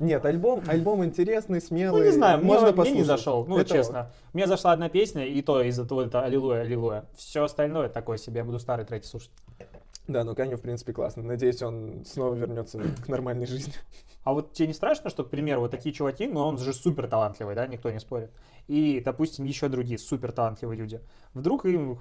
Нет, 0.00 0.24
альбом, 0.24 0.62
альбом 0.66 1.04
интересный, 1.04 1.60
смелый. 1.60 2.00
Ну, 2.00 2.06
не 2.06 2.12
знаю, 2.12 2.38
мне, 2.38 2.46
можно 2.46 2.66
мне 2.66 2.72
не 2.72 2.76
послушать. 2.76 3.06
зашел, 3.06 3.46
ну, 3.46 3.58
Это 3.58 3.74
честно. 3.74 4.12
Мне 4.32 4.46
зашла 4.46 4.72
одна 4.72 4.88
песня, 4.88 5.26
и 5.26 5.42
то 5.42 5.60
из-за 5.62 5.86
того, 5.86 6.02
это 6.02 6.22
«Аллилуйя, 6.22 6.60
аллилуйя». 6.60 7.06
Все 7.16 7.42
остальное 7.44 7.88
такое 7.88 8.16
себе, 8.18 8.38
я 8.38 8.44
буду 8.44 8.58
старые 8.58 8.86
треки 8.86 9.06
слушать. 9.06 9.30
Да, 10.06 10.24
ну 10.24 10.34
Каню, 10.34 10.56
в 10.56 10.62
принципе, 10.62 10.94
классно. 10.94 11.22
Надеюсь, 11.22 11.62
он 11.62 12.02
снова 12.06 12.34
вернется 12.34 12.80
к 13.04 13.08
нормальной 13.08 13.46
жизни. 13.46 13.74
А 14.24 14.34
вот 14.34 14.52
тебе 14.52 14.68
не 14.68 14.74
страшно, 14.74 15.08
что, 15.08 15.24
к 15.24 15.30
примеру, 15.30 15.62
вот 15.62 15.70
такие 15.70 15.94
чуваки, 15.94 16.26
ну, 16.26 16.40
он 16.40 16.58
же 16.58 16.74
супер 16.74 17.08
талантливый, 17.08 17.54
да, 17.54 17.66
никто 17.66 17.90
не 17.90 17.98
спорит. 17.98 18.30
И, 18.66 19.00
допустим, 19.02 19.46
еще 19.46 19.68
другие 19.68 19.98
супер 19.98 20.32
талантливые 20.32 20.76
люди. 20.76 21.00
Вдруг 21.32 21.64
им 21.64 21.98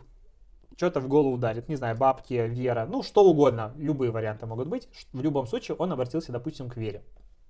что-то 0.76 1.00
в 1.00 1.08
голову 1.08 1.36
ударит, 1.36 1.70
не 1.70 1.78
знаю, 1.78 1.96
бабки, 1.96 2.34
вера, 2.34 2.86
ну, 2.86 3.02
что 3.02 3.24
угодно, 3.24 3.72
любые 3.78 4.12
варианты 4.12 4.46
могут 4.46 4.68
быть. 4.68 4.90
В 5.14 5.22
любом 5.22 5.48
случае 5.48 5.78
он 5.78 5.94
обратился, 5.94 6.34
допустим, 6.34 6.70
к 6.70 6.76
вере. 6.76 7.04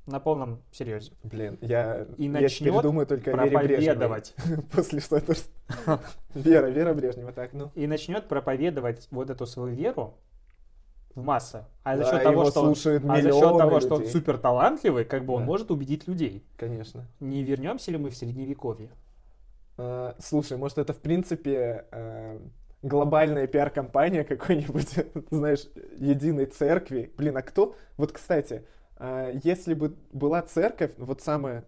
На 0.08 0.22
полном 0.22 0.62
серьезе. 0.72 1.12
Блин, 1.24 1.58
я, 1.62 2.08
И 2.18 2.28
я 2.28 2.48
теперь 2.48 2.82
думаю 2.82 3.06
только 3.06 3.34
о 3.34 3.46
Вере 3.46 3.78
Брежневой. 3.78 4.24
После 4.72 5.02
что 5.02 5.18
это... 5.18 5.34
Вера, 6.34 6.68
Вера 6.68 6.94
Брежнева, 6.94 7.34
так, 7.34 7.52
ну. 7.52 7.72
И 7.76 7.88
начнет 7.88 8.28
проповедовать 8.30 9.10
вот 9.12 9.30
эту 9.30 9.46
свою 9.46 9.76
веру 9.76 10.18
в 11.14 11.24
массы. 11.24 11.66
А 11.84 11.98
за 11.98 12.04
Да, 12.04 12.12
счет 12.12 12.24
того, 12.24 12.42
его 12.42 12.50
что 12.50 12.62
он, 12.62 12.72
а 13.12 13.22
за 13.22 13.32
счет 13.32 13.58
того, 13.58 13.80
что 13.82 13.96
он 13.96 14.06
супер 14.06 14.38
талантливый, 14.38 15.04
как 15.04 15.26
бы 15.26 15.34
он 15.34 15.44
может 15.44 15.72
убедить 15.72 16.08
людей. 16.08 16.46
Конечно. 16.56 17.06
Не 17.20 17.44
вернемся 17.44 17.92
ли 17.92 17.98
мы 17.98 18.10
в 18.10 18.16
средневековье? 18.16 18.92
А, 19.78 20.16
Слушай, 20.20 20.58
может, 20.58 20.78
это, 20.78 20.94
в 20.94 21.00
принципе, 21.00 21.86
э, 21.92 22.40
глобальная 22.82 23.48
пиар-компания 23.48 24.24
какой-нибудь, 24.24 24.96
знаешь, 25.32 25.68
единой 25.98 26.46
церкви. 26.46 27.12
Блин, 27.18 27.36
а 27.36 27.42
кто? 27.42 27.76
Вот, 27.98 28.12
кстати, 28.12 28.64
а, 28.64 28.77
если 29.44 29.74
бы 29.74 29.96
была 30.12 30.42
церковь, 30.42 30.92
вот 30.98 31.22
самое 31.22 31.64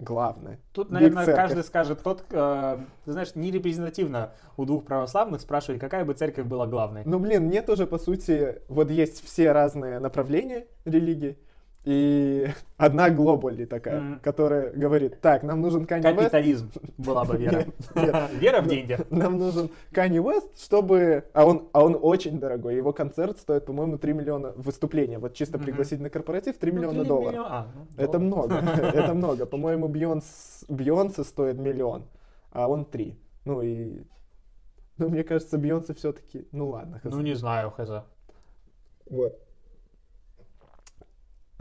главное. 0.00 0.58
Тут, 0.72 0.90
наверное, 0.90 1.24
церковь. 1.24 1.44
каждый 1.44 1.64
скажет, 1.64 2.02
тот, 2.02 2.24
э, 2.30 2.78
ты 3.04 3.12
знаешь, 3.12 3.34
не 3.34 3.50
репрезентативно 3.50 4.32
у 4.56 4.64
двух 4.64 4.84
православных 4.84 5.40
спрашивали, 5.40 5.78
какая 5.78 6.04
бы 6.04 6.14
церковь 6.14 6.46
была 6.46 6.66
главной. 6.66 7.02
Ну, 7.04 7.18
блин, 7.18 7.44
мне 7.44 7.62
тоже, 7.62 7.86
по 7.86 7.98
сути, 7.98 8.62
вот 8.68 8.90
есть 8.90 9.24
все 9.24 9.52
разные 9.52 9.98
направления 9.98 10.66
религии, 10.84 11.38
и 11.84 12.46
одна 12.76 13.08
глобали 13.10 13.64
такая, 13.64 14.00
Мгм. 14.00 14.20
которая 14.20 14.70
говорит, 14.72 15.20
так, 15.20 15.42
нам 15.42 15.60
нужен 15.62 15.84
Kanye 15.84 16.02
West, 16.02 16.16
Капитализм 16.16 16.70
была 16.98 17.24
бы 17.24 17.36
вера. 17.38 17.58
Нет, 17.58 17.68
нет. 17.94 18.30
Вера 18.34 18.60
в 18.60 18.68
деньги. 18.68 18.98
нам 19.10 19.38
нужен 19.38 19.70
Kanye 19.92 20.18
West, 20.22 20.50
чтобы... 20.62 21.24
А 21.32 21.44
он, 21.46 21.68
а 21.72 21.82
он 21.84 21.96
очень 22.00 22.38
дорогой, 22.38 22.76
его 22.76 22.92
концерт 22.92 23.38
стоит, 23.38 23.64
по-моему, 23.64 23.96
3 23.98 24.12
миллиона 24.12 24.52
выступления, 24.56 25.18
вот 25.18 25.32
чисто 25.34 25.58
пригласить 25.58 26.00
на 26.00 26.10
корпоратив 26.10 26.58
3 26.58 26.70
Ну, 26.72 26.78
миллиона 26.78 27.04
долларов. 27.04 27.46
а, 27.48 27.66
ну, 27.74 27.86
Это 28.04 28.18
много, 28.18 28.54
это 28.94 29.14
много. 29.14 29.46
По-моему, 29.46 29.88
Бьонс, 29.88 30.64
Бьонсе 30.68 31.24
стоит 31.24 31.58
миллион, 31.58 32.04
а 32.52 32.68
он 32.68 32.84
3. 32.84 33.18
Ну 33.46 33.62
и... 33.62 34.02
Ну, 34.98 35.08
мне 35.08 35.24
кажется, 35.24 35.56
Бьонсе 35.56 35.94
все-таки... 35.94 36.46
Ну 36.52 36.68
ладно, 36.68 36.98
хз. 36.98 37.10
Ну, 37.10 37.22
не 37.22 37.32
знаю, 37.32 37.70
хз. 37.70 37.88
Вот. 39.06 39.38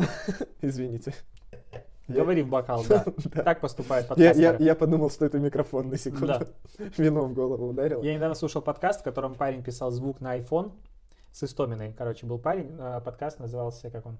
Извините. 0.62 1.14
Говори 2.08 2.42
в 2.42 2.50
бокал, 2.50 2.84
да. 2.90 3.06
Так 3.44 3.62
поступают 3.62 4.08
Я, 4.18 4.56
я, 4.58 4.76
подумал, 4.76 5.12
что 5.12 5.26
это 5.26 5.38
микрофон 5.38 5.90
на 5.90 5.98
секунду. 5.98 6.48
Вино 6.98 7.26
в 7.26 7.34
голову 7.34 7.70
ударил. 7.70 8.02
Я 8.02 8.16
недавно 8.16 8.36
слушал 8.36 8.62
подкаст, 8.62 9.02
в 9.02 9.04
котором 9.04 9.36
парень 9.36 9.64
писал 9.64 9.92
звук 9.92 10.20
на 10.20 10.38
iPhone 10.38 10.72
с 11.32 11.44
Истоминой. 11.44 11.94
Короче, 11.96 12.26
был 12.26 12.40
парень, 12.40 12.76
э, 12.80 13.02
подкаст 13.06 13.40
назывался, 13.40 13.92
как 13.92 14.08
он? 14.08 14.18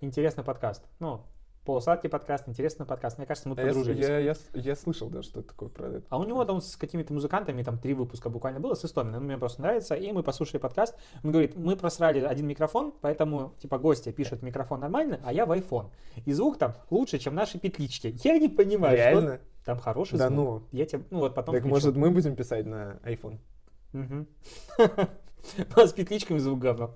Интересный 0.00 0.42
подкаст. 0.42 0.84
Ну, 0.98 1.20
полусладкий 1.66 2.08
подкаст, 2.08 2.48
интересный 2.48 2.86
подкаст. 2.86 3.18
Мне 3.18 3.26
кажется, 3.26 3.48
мы 3.48 3.56
А 3.56 3.60
я, 3.60 3.66
подружились. 3.68 4.06
я, 4.08 4.18
я 4.18 4.34
с- 4.34 4.48
я 4.54 4.74
слышал, 4.76 5.10
да, 5.10 5.22
что 5.22 5.42
такое 5.42 5.68
про 5.68 5.88
это. 5.88 6.06
А 6.08 6.18
у 6.18 6.24
него 6.24 6.44
там 6.44 6.60
с 6.60 6.76
какими-то 6.76 7.12
музыкантами, 7.12 7.62
там 7.62 7.78
три 7.78 7.92
выпуска 7.92 8.30
буквально 8.30 8.60
было, 8.60 8.74
с 8.74 8.84
Истоминой. 8.84 9.18
Ну, 9.18 9.24
мне 9.26 9.36
просто 9.36 9.60
нравится. 9.60 9.94
И 9.94 10.10
мы 10.12 10.22
послушали 10.22 10.58
подкаст. 10.58 10.94
Он 11.24 11.32
говорит, 11.32 11.56
мы 11.56 11.76
просрали 11.76 12.20
один 12.20 12.46
микрофон, 12.46 12.94
поэтому, 13.00 13.52
типа, 13.58 13.78
гости 13.78 14.12
пишут 14.12 14.42
микрофон 14.42 14.80
нормально, 14.80 15.20
а 15.24 15.32
я 15.32 15.44
в 15.44 15.52
iPhone. 15.52 15.90
И 16.24 16.32
звук 16.32 16.56
там 16.56 16.74
лучше, 16.88 17.18
чем 17.18 17.34
наши 17.34 17.58
петлички. 17.58 18.14
Я 18.24 18.38
не 18.38 18.48
понимаю, 18.48 18.96
что 18.96 19.08
Реально? 19.10 19.40
там 19.64 19.78
хороший 19.78 20.18
Да 20.18 20.28
звук. 20.28 20.36
ну. 20.38 20.62
Я 20.72 20.86
тебе, 20.86 21.02
ну 21.10 21.18
вот 21.18 21.34
потом 21.34 21.54
Так 21.54 21.62
включу. 21.62 21.74
может 21.74 21.96
мы 21.96 22.10
будем 22.10 22.36
писать 22.36 22.64
на 22.64 22.98
iPhone? 23.04 23.38
Мгм. 23.92 24.26
У 24.78 25.80
нас 25.80 25.90
с 25.90 25.92
петличками 25.92 26.38
звук 26.38 26.58
говно. 26.60 26.94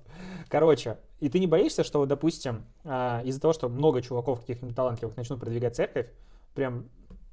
Короче, 0.48 0.98
и 1.20 1.28
ты 1.28 1.38
не 1.38 1.46
боишься, 1.46 1.84
что, 1.84 2.04
допустим, 2.06 2.64
а, 2.84 3.22
из-за 3.24 3.40
того, 3.40 3.52
что 3.52 3.68
много 3.68 4.02
чуваков 4.02 4.40
каких-нибудь 4.40 4.74
талантливых 4.74 5.16
начнут 5.16 5.38
продвигать 5.38 5.76
церковь, 5.76 6.08
прям, 6.54 6.88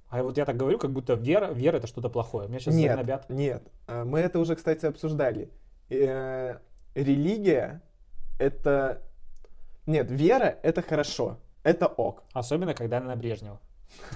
а 0.09 0.23
вот 0.23 0.37
я 0.37 0.45
так 0.45 0.57
говорю, 0.57 0.77
как 0.77 0.91
будто 0.91 1.13
вера, 1.13 1.47
вера 1.53 1.77
это 1.77 1.87
что-то 1.87 2.09
плохое. 2.09 2.47
Меня 2.47 2.59
сейчас 2.59 2.75
нет, 2.75 2.89
загнобят. 2.97 3.29
нет. 3.29 3.63
А, 3.87 4.03
Мы 4.03 4.19
это 4.19 4.39
уже, 4.39 4.55
кстати, 4.55 4.85
обсуждали. 4.85 5.49
Э, 5.89 6.57
Религия— 6.95 7.81
это... 8.39 9.01
Нет, 9.85 10.11
вера— 10.11 10.57
это 10.63 10.81
хорошо. 10.81 11.37
Это 11.63 11.87
ок. 11.87 12.23
Особенно, 12.33 12.73
когда 12.73 12.97
она 12.97 13.07
на 13.07 13.15
Брежнева. 13.15 13.59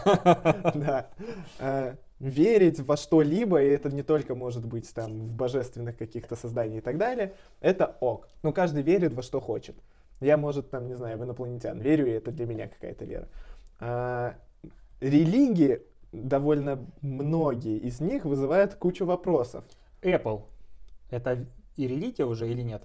Да. 0.75 1.09
Верить 2.21 2.79
во 2.79 2.97
что-либо, 2.97 3.63
и 3.63 3.67
это 3.67 3.89
не 3.89 4.03
только 4.03 4.35
может 4.35 4.65
быть 4.65 4.93
там 4.93 5.21
в 5.21 5.33
божественных 5.33 5.97
каких-то 5.97 6.35
созданиях 6.35 6.81
и 6.81 6.85
так 6.85 6.97
далее, 6.97 7.33
это 7.61 7.97
ок. 7.99 8.27
Ну, 8.43 8.53
каждый 8.53 8.83
верит 8.83 9.13
во 9.13 9.23
что 9.23 9.39
хочет. 9.39 9.75
Я, 10.19 10.37
может, 10.37 10.69
там, 10.69 10.87
не 10.87 10.93
знаю, 10.93 11.17
в 11.17 11.23
инопланетян 11.23 11.79
верю, 11.79 12.05
и 12.05 12.11
это 12.11 12.31
для 12.31 12.45
меня 12.45 12.67
какая-то 12.67 13.05
вера. 13.05 13.27
А, 13.79 14.35
Религии, 14.99 15.81
довольно 16.11 16.85
многие 17.01 17.77
из 17.77 17.99
них 18.01 18.23
вызывают 18.23 18.75
кучу 18.75 19.05
вопросов. 19.05 19.63
Apple. 20.03 20.43
Это 21.09 21.47
и 21.75 21.87
религия 21.87 22.25
уже 22.25 22.47
или 22.47 22.61
нет? 22.61 22.83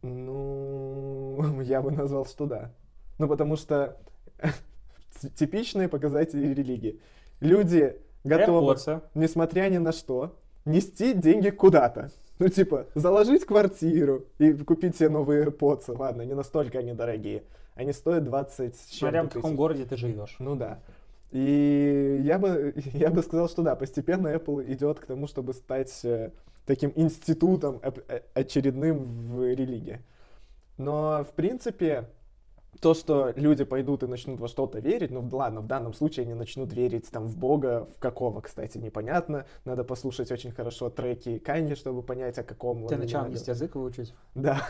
Ну, 0.00 1.60
я 1.60 1.82
бы 1.82 1.90
назвал, 1.90 2.24
что 2.24 2.46
да. 2.46 2.72
Ну, 3.18 3.28
потому 3.28 3.56
что 3.56 3.98
типичные 5.34 5.88
показатели 5.88 6.54
религии. 6.54 7.00
Люди 7.40 8.00
готовы, 8.26 9.00
несмотря 9.14 9.68
ни 9.68 9.78
на 9.78 9.92
что, 9.92 10.36
нести 10.64 11.14
деньги 11.14 11.50
куда-то. 11.50 12.10
Ну, 12.38 12.48
типа, 12.48 12.86
заложить 12.94 13.46
квартиру 13.46 14.24
и 14.38 14.52
купить 14.52 14.96
себе 14.96 15.08
новые 15.08 15.46
AirPods. 15.46 15.96
Ладно, 15.96 16.22
не 16.22 16.34
настолько 16.34 16.78
они 16.78 16.92
дорогие. 16.92 17.44
Они 17.74 17.92
стоят 17.92 18.24
20 18.24 18.76
с 18.76 18.98
Смотря 18.98 19.20
в 19.20 19.24
чем-то 19.24 19.34
каком 19.36 19.56
городе 19.56 19.84
ты 19.84 19.96
живешь. 19.96 20.36
Ну 20.38 20.54
да. 20.54 20.78
И 21.32 22.20
я 22.24 22.38
бы, 22.38 22.74
я 22.92 23.10
бы 23.10 23.22
сказал, 23.22 23.48
что 23.48 23.62
да, 23.62 23.74
постепенно 23.74 24.28
Apple 24.28 24.70
идет 24.72 25.00
к 25.00 25.06
тому, 25.06 25.26
чтобы 25.26 25.54
стать 25.54 25.92
э, 26.04 26.30
таким 26.66 26.92
институтом 26.94 27.80
оп- 27.82 28.00
э, 28.08 28.20
очередным 28.34 28.98
в 29.34 29.54
религии. 29.54 30.00
Но, 30.78 31.24
в 31.24 31.34
принципе, 31.34 32.04
то, 32.80 32.94
что 32.94 33.32
люди 33.36 33.64
пойдут 33.64 34.02
и 34.02 34.06
начнут 34.06 34.40
во 34.40 34.48
что-то 34.48 34.78
верить, 34.80 35.10
ну 35.10 35.26
ладно, 35.32 35.60
в 35.60 35.66
данном 35.66 35.94
случае 35.94 36.24
они 36.24 36.34
начнут 36.34 36.72
верить 36.72 37.08
там 37.10 37.26
в 37.26 37.36
Бога, 37.36 37.88
в 37.96 37.98
какого, 37.98 38.40
кстати, 38.40 38.78
непонятно. 38.78 39.46
Надо 39.64 39.84
послушать 39.84 40.30
очень 40.30 40.52
хорошо 40.52 40.90
треки 40.90 41.38
Канье, 41.38 41.74
чтобы 41.76 42.02
понять, 42.02 42.38
о 42.38 42.42
каком 42.42 42.82
начало 42.82 43.02
именно 43.02 43.20
английский 43.20 43.50
язык 43.52 43.74
выучить. 43.74 44.14
Да. 44.34 44.66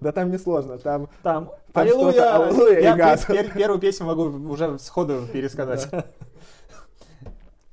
Да 0.00 0.12
там 0.12 0.30
несложно, 0.30 0.78
там 0.78 1.08
Там, 1.22 1.50
Там 1.72 1.82
аллилуйя! 1.82 2.46
аллилуйя 2.46 2.78
и 2.78 2.82
Я 2.82 2.96
газ. 2.96 3.28
пер- 3.28 3.48
пер- 3.48 3.54
первую 3.54 3.78
песню 3.80 4.06
могу 4.06 4.24
уже 4.50 4.78
сходу 4.78 5.22
пересказать. 5.32 5.88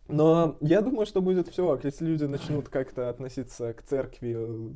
Но 0.08 0.56
я 0.62 0.82
думаю, 0.82 1.06
что 1.06 1.22
будет 1.22 1.48
все, 1.48 1.80
если 1.84 2.06
люди 2.06 2.25
начнут 2.25 2.70
как-то 2.70 3.10
относиться 3.10 3.74
к 3.74 3.82
церкви. 3.82 4.36
э, 4.38 4.70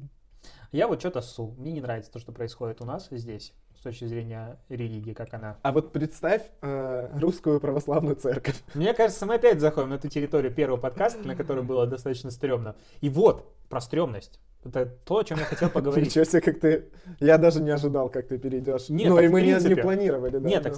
Я 0.71 0.87
вот 0.87 0.99
что-то 0.99 1.21
ссу. 1.21 1.53
Мне 1.57 1.71
не 1.71 1.81
нравится 1.81 2.11
то, 2.11 2.19
что 2.19 2.31
происходит 2.31 2.81
у 2.81 2.85
нас 2.85 3.07
здесь, 3.11 3.53
с 3.79 3.81
точки 3.81 4.05
зрения 4.05 4.57
религии, 4.67 5.13
как 5.13 5.33
она. 5.33 5.57
А 5.61 5.71
вот 5.71 5.93
представь 5.93 6.41
э, 6.61 7.09
русскую 7.17 7.61
православную 7.61 8.17
церковь. 8.17 8.61
Мне 8.73 8.93
кажется, 8.93 9.25
мы 9.25 9.35
опять 9.35 9.61
заходим 9.61 9.89
на 9.89 9.93
эту 9.93 10.09
территорию 10.09 10.53
первого 10.53 10.77
подкаста, 10.77 11.25
на 11.25 11.33
которой 11.33 11.63
было 11.63 11.87
достаточно 11.87 12.29
стрёмно. 12.29 12.75
И 12.99 13.09
вот, 13.09 13.55
про 13.69 13.79
стрёмность. 13.79 14.41
Это 14.65 14.85
то, 14.85 15.19
о 15.19 15.23
чем 15.23 15.39
я 15.39 15.45
хотел 15.45 15.69
поговорить. 15.69 16.07
Ничего 16.07 16.25
себе, 16.25 16.41
как 16.41 16.59
ты... 16.59 16.89
Я 17.21 17.37
даже 17.37 17.61
не 17.61 17.71
ожидал, 17.71 18.09
как 18.09 18.27
ты 18.27 18.37
перейдешь. 18.37 18.89
Нет, 18.89 19.07
ну 19.07 19.17
и 19.17 19.29
мы 19.29 19.41
не, 19.41 19.47
не 19.47 19.53
принципе. 19.53 19.81
планировали, 19.81 20.39
да. 20.39 20.49
Нет, 20.49 20.63
так 20.63 20.73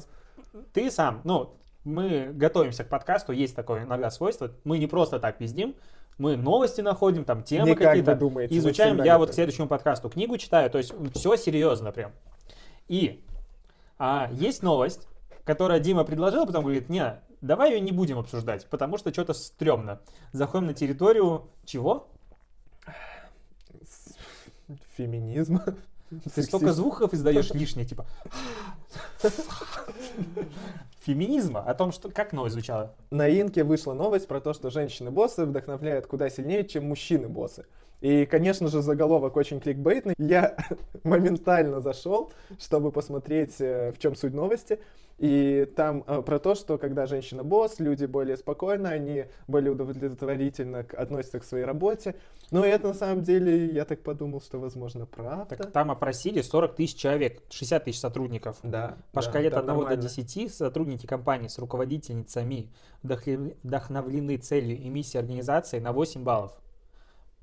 ты 0.71 0.91
сам, 0.91 1.21
ну, 1.23 1.55
мы 1.83 2.29
готовимся 2.31 2.83
к 2.83 2.89
подкасту, 2.89 3.31
есть 3.31 3.55
такое 3.55 3.83
иногда 3.83 4.11
свойство. 4.11 4.51
Мы 4.63 4.77
не 4.77 4.85
просто 4.85 5.19
так 5.19 5.39
пиздим, 5.39 5.73
мы 6.19 6.37
новости 6.37 6.81
находим, 6.81 7.23
там 7.23 7.41
темы 7.41 7.69
Не 7.69 7.75
как 7.75 7.87
какие-то. 7.87 8.15
думаете, 8.15 8.55
изучаем. 8.57 9.01
Я 9.03 9.17
вот 9.17 9.31
к 9.31 9.33
следующему 9.33 9.67
подкасту 9.67 10.07
книгу 10.09 10.37
читаю, 10.37 10.69
то 10.69 10.77
есть 10.77 10.93
все 11.15 11.35
серьезно 11.35 11.91
прям. 11.91 12.11
И 12.91 13.23
а, 13.97 14.29
есть 14.33 14.63
новость, 14.63 15.07
которая 15.45 15.79
Дима 15.79 16.03
предложил, 16.03 16.41
а 16.41 16.45
потом 16.45 16.65
говорит, 16.65 16.89
не, 16.89 17.21
давай 17.39 17.71
ее 17.71 17.79
не 17.79 17.93
будем 17.93 18.19
обсуждать, 18.19 18.67
потому 18.67 18.97
что 18.97 19.13
что-то 19.13 19.33
стрёмно. 19.33 20.01
Заходим 20.33 20.67
на 20.67 20.73
территорию 20.73 21.47
чего? 21.63 22.09
Феминизм. 24.97 25.61
Ты 26.35 26.43
столько 26.43 26.73
звуков 26.73 27.13
издаешь 27.13 27.51
лишних, 27.51 27.87
типа 27.87 28.05
феминизма, 30.99 31.61
о 31.61 31.73
том, 31.73 31.93
что 31.93 32.11
как 32.11 32.33
новость 32.33 32.55
звучала. 32.55 32.93
На 33.09 33.29
Инке 33.29 33.63
вышла 33.63 33.93
новость 33.93 34.27
про 34.27 34.41
то, 34.41 34.51
что 34.51 34.69
женщины-боссы 34.69 35.45
вдохновляют 35.45 36.07
куда 36.07 36.29
сильнее, 36.29 36.65
чем 36.67 36.89
мужчины-боссы. 36.89 37.65
И, 38.01 38.25
конечно 38.25 38.67
же, 38.67 38.81
заголовок 38.81 39.37
очень 39.37 39.59
кликбейтный. 39.59 40.15
Я 40.17 40.57
моментально 41.03 41.81
зашел, 41.81 42.33
чтобы 42.59 42.91
посмотреть, 42.91 43.61
э, 43.61 43.91
в 43.91 43.99
чем 43.99 44.15
суть 44.15 44.33
новости. 44.33 44.79
И 45.19 45.71
там 45.75 46.03
э, 46.07 46.23
про 46.23 46.39
то, 46.39 46.55
что 46.55 46.79
когда 46.79 47.05
женщина 47.05 47.43
босс, 47.43 47.79
люди 47.79 48.05
более 48.05 48.37
спокойно, 48.37 48.89
они 48.89 49.25
более 49.47 49.71
удовлетворительно 49.71 50.83
относятся 50.97 51.39
к 51.39 51.43
своей 51.43 51.63
работе. 51.63 52.15
Но 52.49 52.65
это 52.65 52.87
на 52.87 52.93
самом 52.95 53.21
деле, 53.21 53.67
я 53.67 53.85
так 53.85 54.01
подумал, 54.01 54.41
что 54.41 54.59
возможно 54.59 55.05
правда. 55.05 55.55
Так 55.55 55.71
там 55.71 55.91
опросили 55.91 56.41
40 56.41 56.75
тысяч 56.75 56.95
человек, 56.95 57.43
60 57.51 57.83
тысяч 57.83 57.99
сотрудников. 57.99 58.57
Да. 58.63 58.97
По 59.11 59.21
да, 59.21 59.29
шкале 59.29 59.49
от 59.49 59.53
там 59.53 59.63
1 59.65 59.75
до 59.75 59.79
нормально. 59.83 60.01
10 60.01 60.51
сотрудники 60.51 61.05
компании 61.05 61.49
с 61.49 61.59
руководительницами 61.59 62.71
вдохновлены 63.03 64.37
целью 64.37 64.75
и 64.75 64.89
миссией 64.89 65.21
организации 65.21 65.77
на 65.77 65.93
8 65.93 66.23
баллов. 66.23 66.53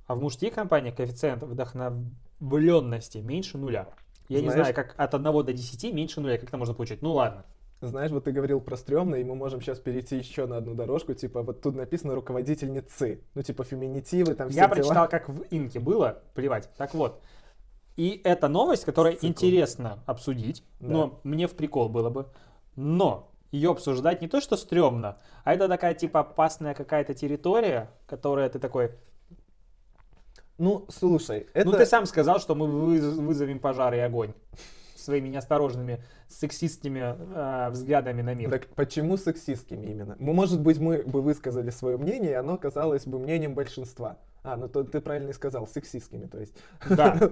А 0.08 0.14
в 0.14 0.20
мужских 0.20 0.54
компаниях 0.54 0.96
коэффициент 0.96 1.42
вдохновленности 1.42 3.18
меньше 3.18 3.58
нуля. 3.58 3.86
Я 4.28 4.40
не 4.40 4.48
Знаешь- 4.50 4.72
знаю, 4.72 4.74
как 4.74 4.94
от 4.96 5.14
1 5.14 5.42
до 5.44 5.52
10 5.52 5.92
меньше 5.92 6.20
нуля, 6.20 6.38
как 6.38 6.48
это 6.48 6.56
можно 6.58 6.74
получить. 6.74 7.02
Ну 7.02 7.12
ладно. 7.12 7.44
Знаешь, 7.80 8.10
вот 8.10 8.24
ты 8.24 8.32
говорил 8.32 8.60
про 8.60 8.76
стрёмно, 8.76 9.14
и 9.16 9.22
мы 9.24 9.36
можем 9.36 9.60
сейчас 9.60 9.78
перейти 9.78 10.16
еще 10.16 10.46
на 10.46 10.56
одну 10.56 10.74
дорожку, 10.74 11.14
типа 11.14 11.42
вот 11.42 11.62
тут 11.62 11.76
написано 11.76 12.14
руководительницы, 12.16 13.20
ну 13.34 13.42
типа 13.42 13.62
феминитивы, 13.62 14.34
там 14.34 14.48
все 14.48 14.58
Я 14.58 14.64
дела. 14.66 14.74
прочитал, 14.74 15.08
как 15.08 15.28
в 15.28 15.42
Инке 15.50 15.78
было, 15.78 16.22
плевать. 16.34 16.68
Так 16.76 16.92
вот. 16.94 17.20
И 17.96 18.20
это 18.24 18.48
новость, 18.48 18.84
которую 18.84 19.14
Цикл. 19.14 19.26
интересно 19.26 20.00
обсудить, 20.06 20.64
Да. 20.80 20.88
но 20.88 21.20
мне 21.22 21.46
в 21.46 21.54
прикол 21.54 21.88
было 21.88 22.10
бы. 22.10 22.26
Но 22.76 23.30
ее 23.52 23.70
обсуждать 23.70 24.22
не 24.22 24.28
то, 24.28 24.40
что 24.40 24.56
стрёмно, 24.56 25.18
а 25.44 25.54
это 25.54 25.68
такая 25.68 25.94
типа 25.94 26.20
опасная 26.20 26.74
какая-то 26.74 27.14
территория, 27.14 27.90
которая 28.06 28.48
ты 28.48 28.58
такой... 28.58 28.90
Ну, 30.58 30.86
слушай, 30.88 31.46
это... 31.54 31.70
Ну 31.70 31.76
ты 31.76 31.86
сам 31.86 32.04
сказал, 32.06 32.40
что 32.40 32.54
мы 32.54 32.66
выз- 32.66 33.20
вызовем 33.20 33.60
пожар 33.60 33.94
и 33.94 33.98
огонь 33.98 34.34
своими 34.96 35.28
неосторожными 35.28 36.02
сексистскими 36.28 37.16
э, 37.16 37.70
взглядами 37.70 38.20
на 38.20 38.34
мир. 38.34 38.50
Так 38.50 38.66
почему 38.74 39.16
сексистскими 39.16 39.86
именно? 39.86 40.16
Ну, 40.18 40.32
может 40.34 40.60
быть, 40.60 40.78
мы 40.78 40.98
бы 40.98 41.22
высказали 41.22 41.70
свое 41.70 41.96
мнение, 41.96 42.32
и 42.32 42.34
оно 42.34 42.58
казалось 42.58 43.06
бы 43.06 43.18
мнением 43.18 43.54
большинства. 43.54 44.18
А, 44.42 44.56
ну 44.56 44.68
то 44.68 44.84
ты 44.84 45.00
правильно 45.00 45.30
и 45.30 45.32
сказал, 45.32 45.66
сексистскими, 45.66 46.26
то 46.26 46.38
есть. 46.38 46.54
Да. 46.88 47.18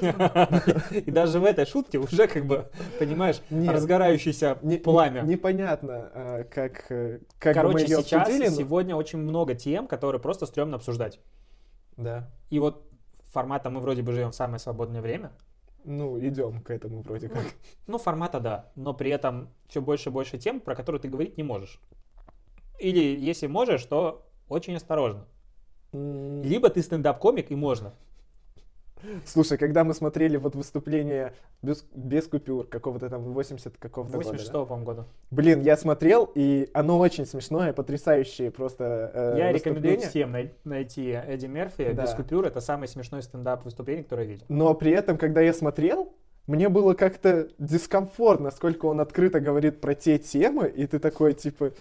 И 0.92 1.10
даже 1.10 1.40
в 1.40 1.44
этой 1.44 1.66
шутке 1.66 1.98
уже 1.98 2.26
как 2.26 2.44
бы, 2.46 2.68
понимаешь, 2.98 3.40
разгорающееся 3.50 4.58
пламя. 4.84 5.22
непонятно, 5.22 6.10
а, 6.14 6.44
как, 6.44 6.90
э, 6.90 7.20
как 7.38 7.54
Короче, 7.54 7.86
сейчас, 7.88 8.28
сегодня 8.56 8.94
очень 8.94 9.18
много 9.18 9.54
тем, 9.54 9.86
которые 9.86 10.20
просто 10.20 10.46
стрёмно 10.46 10.76
обсуждать. 10.76 11.20
Да. 11.98 12.30
И 12.48 12.58
вот 12.58 12.88
формата 13.26 13.68
мы 13.68 13.80
вроде 13.80 14.02
бы 14.02 14.12
живем 14.12 14.30
в 14.30 14.34
самое 14.34 14.58
свободное 14.58 15.02
время. 15.02 15.32
Ну, 15.84 16.18
идем 16.18 16.62
к 16.62 16.70
этому 16.70 17.02
вроде 17.02 17.28
как. 17.28 17.44
Ну, 17.86 17.98
формата 17.98 18.40
да, 18.40 18.72
но 18.74 18.94
при 18.94 19.10
этом 19.10 19.48
все 19.68 19.82
больше 19.82 20.08
и 20.08 20.12
больше 20.12 20.38
тем, 20.38 20.60
про 20.60 20.74
которые 20.74 21.00
ты 21.00 21.08
говорить 21.08 21.36
не 21.36 21.42
можешь. 21.42 21.80
Или 22.78 23.18
если 23.18 23.46
можешь, 23.46 23.84
то 23.84 24.26
очень 24.48 24.76
осторожно. 24.76 25.26
Либо 25.92 26.68
ты 26.70 26.82
стендап-комик 26.82 27.50
и 27.50 27.56
можно. 27.56 27.94
Слушай, 29.26 29.58
когда 29.58 29.84
мы 29.84 29.94
смотрели 29.94 30.36
вот 30.36 30.54
выступление 30.54 31.32
без, 31.62 31.84
без 31.94 32.26
купюр 32.26 32.66
какого-то 32.66 33.08
там 33.08 33.22
80 33.22 33.76
какого-то 33.78 34.12
года, 34.12 34.24
86 34.28 34.52
да? 34.52 34.64
по-моему, 34.64 34.84
года. 34.84 35.04
Блин, 35.30 35.60
я 35.62 35.76
смотрел, 35.76 36.30
и 36.34 36.68
оно 36.74 36.98
очень 36.98 37.26
смешное, 37.26 37.72
потрясающее 37.72 38.50
просто 38.50 39.10
э, 39.14 39.34
Я 39.38 39.52
рекомендую 39.52 39.96
выступление. 39.96 40.08
всем 40.08 40.32
най- 40.32 40.52
найти 40.64 41.10
Эдди 41.10 41.46
Мерфи 41.46 41.92
Да. 41.92 42.02
без 42.02 42.14
купюр. 42.14 42.44
Это 42.46 42.60
самый 42.60 42.88
смешной 42.88 43.22
стендап-выступление, 43.22 44.04
которое 44.04 44.24
я 44.24 44.32
видел. 44.32 44.46
Но 44.48 44.74
при 44.74 44.92
этом, 44.92 45.18
когда 45.18 45.40
я 45.40 45.52
смотрел, 45.52 46.12
мне 46.46 46.68
было 46.68 46.94
как-то 46.94 47.48
дискомфортно, 47.58 48.50
сколько 48.50 48.86
он 48.86 49.00
открыто 49.00 49.40
говорит 49.40 49.80
про 49.80 49.94
те 49.94 50.18
темы, 50.18 50.68
и 50.68 50.86
ты 50.86 50.98
такой, 50.98 51.34
типа, 51.34 51.72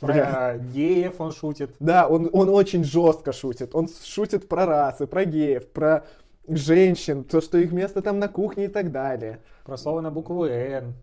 бля. 0.00 0.30
Про 0.30 0.58
геев 0.58 1.20
он 1.20 1.32
шутит. 1.32 1.70
Да, 1.78 2.08
он, 2.08 2.28
он 2.32 2.48
очень 2.48 2.82
жестко 2.84 3.32
шутит. 3.32 3.74
Он 3.74 3.88
шутит 4.04 4.48
про 4.48 4.66
расы, 4.66 5.06
про 5.06 5.24
геев, 5.24 5.68
про 5.68 6.04
женщин, 6.48 7.24
то, 7.24 7.40
что 7.40 7.58
их 7.58 7.72
место 7.72 8.02
там 8.02 8.18
на 8.18 8.28
кухне 8.28 8.66
и 8.66 8.68
так 8.68 8.92
далее. 8.92 9.40
Про 9.64 9.76
слово 9.76 10.00
на 10.00 10.10
букву 10.10 10.44
«Н», 10.44 10.94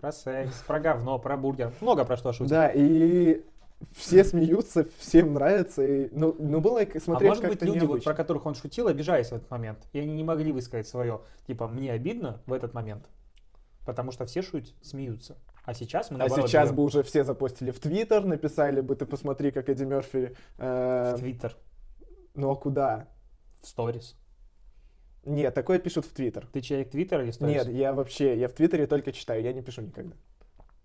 про 0.00 0.12
секс, 0.12 0.62
про 0.66 0.80
говно, 0.80 1.18
про 1.18 1.36
бургер. 1.36 1.72
Много 1.80 2.04
про 2.04 2.16
что 2.16 2.32
шутит. 2.32 2.50
Да, 2.50 2.68
и 2.68 3.42
все 3.92 4.24
смеются, 4.24 4.86
всем 4.98 5.34
нравится. 5.34 5.82
И, 5.82 6.08
ну, 6.12 6.34
ну, 6.38 6.60
было 6.60 6.80
А 6.80 7.00
смотреть 7.00 7.28
может 7.28 7.46
быть, 7.46 7.62
люди, 7.62 7.84
вот, 7.84 8.04
про 8.04 8.14
которых 8.14 8.46
он 8.46 8.54
шутил, 8.54 8.88
обижались 8.88 9.28
в 9.28 9.34
этот 9.34 9.50
момент. 9.50 9.78
И 9.92 9.98
они 9.98 10.14
не 10.14 10.24
могли 10.24 10.52
высказать 10.52 10.88
свое. 10.88 11.20
Типа, 11.46 11.68
мне 11.68 11.92
обидно 11.92 12.40
в 12.46 12.52
этот 12.52 12.74
момент. 12.74 13.06
Потому 13.86 14.12
что 14.12 14.26
все 14.26 14.42
шутят, 14.42 14.74
смеются. 14.82 15.36
А 15.64 15.74
сейчас 15.74 16.10
мы 16.10 16.16
А 16.16 16.18
наоборот 16.20 16.48
сейчас 16.48 16.68
берем 16.68 16.76
бы 16.76 16.82
уже 16.84 17.02
все 17.02 17.24
запостили 17.24 17.70
в 17.70 17.78
Твиттер, 17.80 18.24
написали 18.24 18.80
бы, 18.80 18.96
ты 18.96 19.06
посмотри, 19.06 19.50
как 19.50 19.68
Эдди 19.68 19.84
Мерфи... 19.84 20.36
э, 20.58 21.14
в 21.14 21.18
Твиттер, 21.18 21.56
ну 22.34 22.50
а 22.50 22.56
куда? 22.56 23.08
в 23.62 23.68
сторис. 23.68 24.16
Нет, 25.24 25.54
такое 25.54 25.78
пишут 25.78 26.06
в 26.06 26.12
Твиттер. 26.12 26.46
Ты 26.52 26.60
человек 26.60 26.90
Твиттера 26.90 27.22
или 27.22 27.30
сторис? 27.30 27.66
Нет, 27.66 27.68
я 27.68 27.92
вообще, 27.92 28.38
я 28.38 28.48
в 28.48 28.52
Твиттере 28.52 28.86
только 28.86 29.12
читаю, 29.12 29.42
я 29.42 29.52
не 29.52 29.62
пишу 29.62 29.82
никогда. 29.82 30.14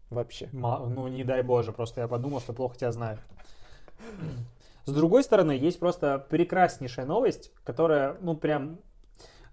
Вообще. 0.10 0.50
Ма- 0.52 0.86
Ну, 0.86 1.08
не 1.08 1.24
дай 1.24 1.42
боже, 1.42 1.72
просто 1.72 2.02
я 2.02 2.08
подумал, 2.08 2.40
что 2.42 2.54
плохо 2.54 2.78
тебя 2.78 2.92
знаю. 2.92 3.18
С 4.86 4.92
другой 4.92 5.24
стороны, 5.24 5.54
есть 5.54 5.80
просто 5.80 6.20
прекраснейшая 6.30 7.06
новость, 7.06 7.52
которая, 7.64 8.18
ну, 8.22 8.36
прям... 8.36 8.78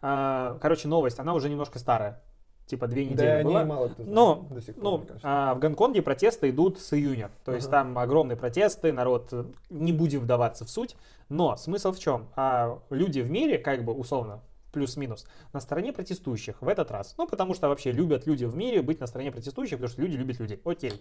а, 0.02 0.58
короче, 0.60 0.88
новость, 0.88 1.18
она 1.20 1.32
уже 1.34 1.48
немножко 1.48 1.78
старая. 1.78 2.20
Типа 2.66 2.86
две 2.86 3.04
недели 3.06 3.42
Да, 3.42 3.44
была. 3.44 3.64
мало 3.64 3.88
кто 3.88 4.02
знает 4.02 4.14
Ну, 4.14 4.46
до 4.50 4.60
сих 4.62 4.74
пор, 4.76 4.82
Ну, 5.00 5.06
а 5.22 5.54
в 5.54 5.58
Гонконге 5.58 6.00
протесты 6.02 6.50
идут 6.50 6.80
с 6.80 6.92
июня. 6.92 7.30
То 7.44 7.52
есть 7.54 7.66
Ага. 7.68 7.78
там 7.78 7.98
огромные 7.98 8.36
протесты, 8.36 8.92
народ, 8.92 9.28
э, 9.32 9.44
не 9.70 9.92
будем 9.92 10.20
вдаваться 10.20 10.64
в 10.64 10.70
суть. 10.70 10.96
Но 11.28 11.56
смысл 11.56 11.92
в 11.92 11.98
чем? 11.98 12.28
А 12.36 12.78
люди 12.90 13.20
в 13.20 13.30
мире, 13.30 13.58
как 13.58 13.84
бы 13.84 13.92
условно, 13.92 14.40
плюс-минус, 14.72 15.26
на 15.52 15.60
стороне 15.60 15.92
протестующих 15.92 16.60
в 16.60 16.68
этот 16.68 16.90
раз. 16.90 17.14
Ну, 17.18 17.28
потому 17.28 17.54
что 17.54 17.68
вообще 17.68 17.92
любят 17.92 18.26
люди 18.26 18.44
в 18.44 18.56
мире 18.56 18.82
быть 18.82 19.00
на 19.00 19.06
стороне 19.06 19.30
протестующих, 19.30 19.78
потому 19.78 19.90
что 19.90 20.02
люди 20.02 20.16
любят 20.16 20.40
людей. 20.40 20.60
Окей. 20.64 20.92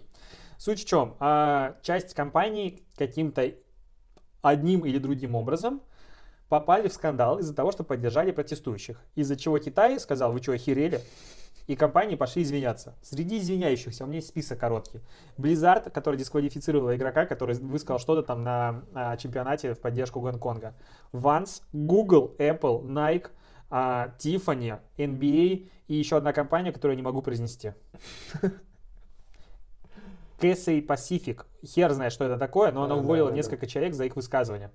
Суть 0.58 0.82
в 0.82 0.84
чем? 0.86 1.16
А, 1.18 1.76
часть 1.82 2.14
компаний 2.14 2.84
каким-то 2.96 3.52
одним 4.42 4.84
или 4.84 4.98
другим 4.98 5.34
образом 5.34 5.82
попали 6.48 6.88
в 6.88 6.92
скандал 6.92 7.38
из-за 7.38 7.54
того, 7.54 7.72
что 7.72 7.82
поддержали 7.82 8.30
протестующих. 8.30 9.00
Из-за 9.14 9.36
чего 9.36 9.58
Китай 9.58 9.98
сказал, 9.98 10.32
вы 10.32 10.42
что, 10.42 10.52
охерели? 10.52 11.00
И 11.66 11.76
компании 11.76 12.16
пошли 12.16 12.42
извиняться. 12.42 12.96
Среди 13.02 13.38
извиняющихся 13.38 14.04
у 14.04 14.06
меня 14.06 14.16
есть 14.16 14.28
список 14.28 14.58
короткий. 14.58 15.00
Blizzard, 15.38 15.90
который 15.90 16.16
дисквалифицировал 16.16 16.92
игрока, 16.92 17.24
который 17.24 17.54
высказал 17.54 17.98
что-то 18.00 18.22
там 18.22 18.42
на, 18.42 18.82
а, 18.94 19.16
чемпионате 19.16 19.74
в 19.74 19.80
поддержку 19.80 20.20
Гонконга. 20.20 20.74
Vans, 21.12 21.62
Google, 21.72 22.34
Apple, 22.38 22.82
Nike, 22.84 23.28
а, 23.74 24.14
Tiffany, 24.18 24.78
NBA 24.98 25.66
и 25.88 25.94
еще 25.94 26.18
одна 26.18 26.34
компания, 26.34 26.72
которую 26.72 26.94
я 26.94 26.96
не 26.96 27.02
могу 27.02 27.22
произнести. 27.22 27.72
Cathay 30.38 30.86
Pacific. 30.86 31.46
Хер 31.64 31.90
знает, 31.92 32.12
что 32.12 32.26
это 32.26 32.36
такое, 32.36 32.70
но 32.70 32.82
она 32.82 32.96
уволила 32.96 33.30
несколько 33.30 33.66
человек 33.66 33.94
за 33.94 34.04
их 34.04 34.14
высказывания. 34.14 34.70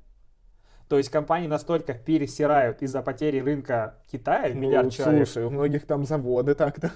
То 0.89 0.97
есть 0.97 1.09
компании 1.09 1.47
настолько 1.47 1.93
пересирают 1.93 2.81
из-за 2.81 3.03
потери 3.03 3.39
рынка 3.39 4.01
Китая, 4.11 4.53
Ну, 4.55 4.61
миллиард 4.61 4.91
человек. 4.91 5.27
слушай, 5.27 5.45
у 5.45 5.51
многих 5.51 5.85
там 5.85 6.03
заводы 6.03 6.55
так-то. 6.55 6.91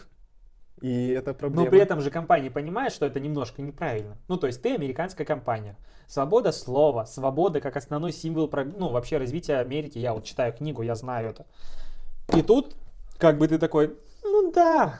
И 0.82 1.10
это 1.10 1.36
проблема. 1.36 1.66
Но 1.66 1.70
при 1.70 1.80
этом 1.82 2.02
же 2.02 2.10
компания 2.10 2.50
понимает, 2.50 2.94
что 2.94 3.06
это 3.06 3.20
немножко 3.20 3.62
неправильно. 3.62 4.18
Ну, 4.28 4.38
то 4.38 4.48
есть 4.48 4.64
ты 4.64 4.74
американская 4.74 5.28
компания. 5.28 5.78
Свобода 6.08 6.52
слова, 6.52 7.06
свобода 7.06 7.62
как 7.62 7.78
основной 7.78 8.12
символ 8.12 8.50
ну, 8.76 8.90
вообще 8.90 9.18
развития 9.18 9.58
Америки. 9.58 10.00
Я 10.00 10.16
вот 10.16 10.24
читаю 10.24 10.52
книгу, 10.52 10.82
я 10.82 10.96
знаю 10.96 11.30
это. 11.30 11.46
И 12.36 12.42
тут, 12.42 12.76
как 13.18 13.38
бы 13.38 13.48
ты 13.48 13.58
такой, 13.58 13.96
ну 14.24 14.52
да, 14.52 15.00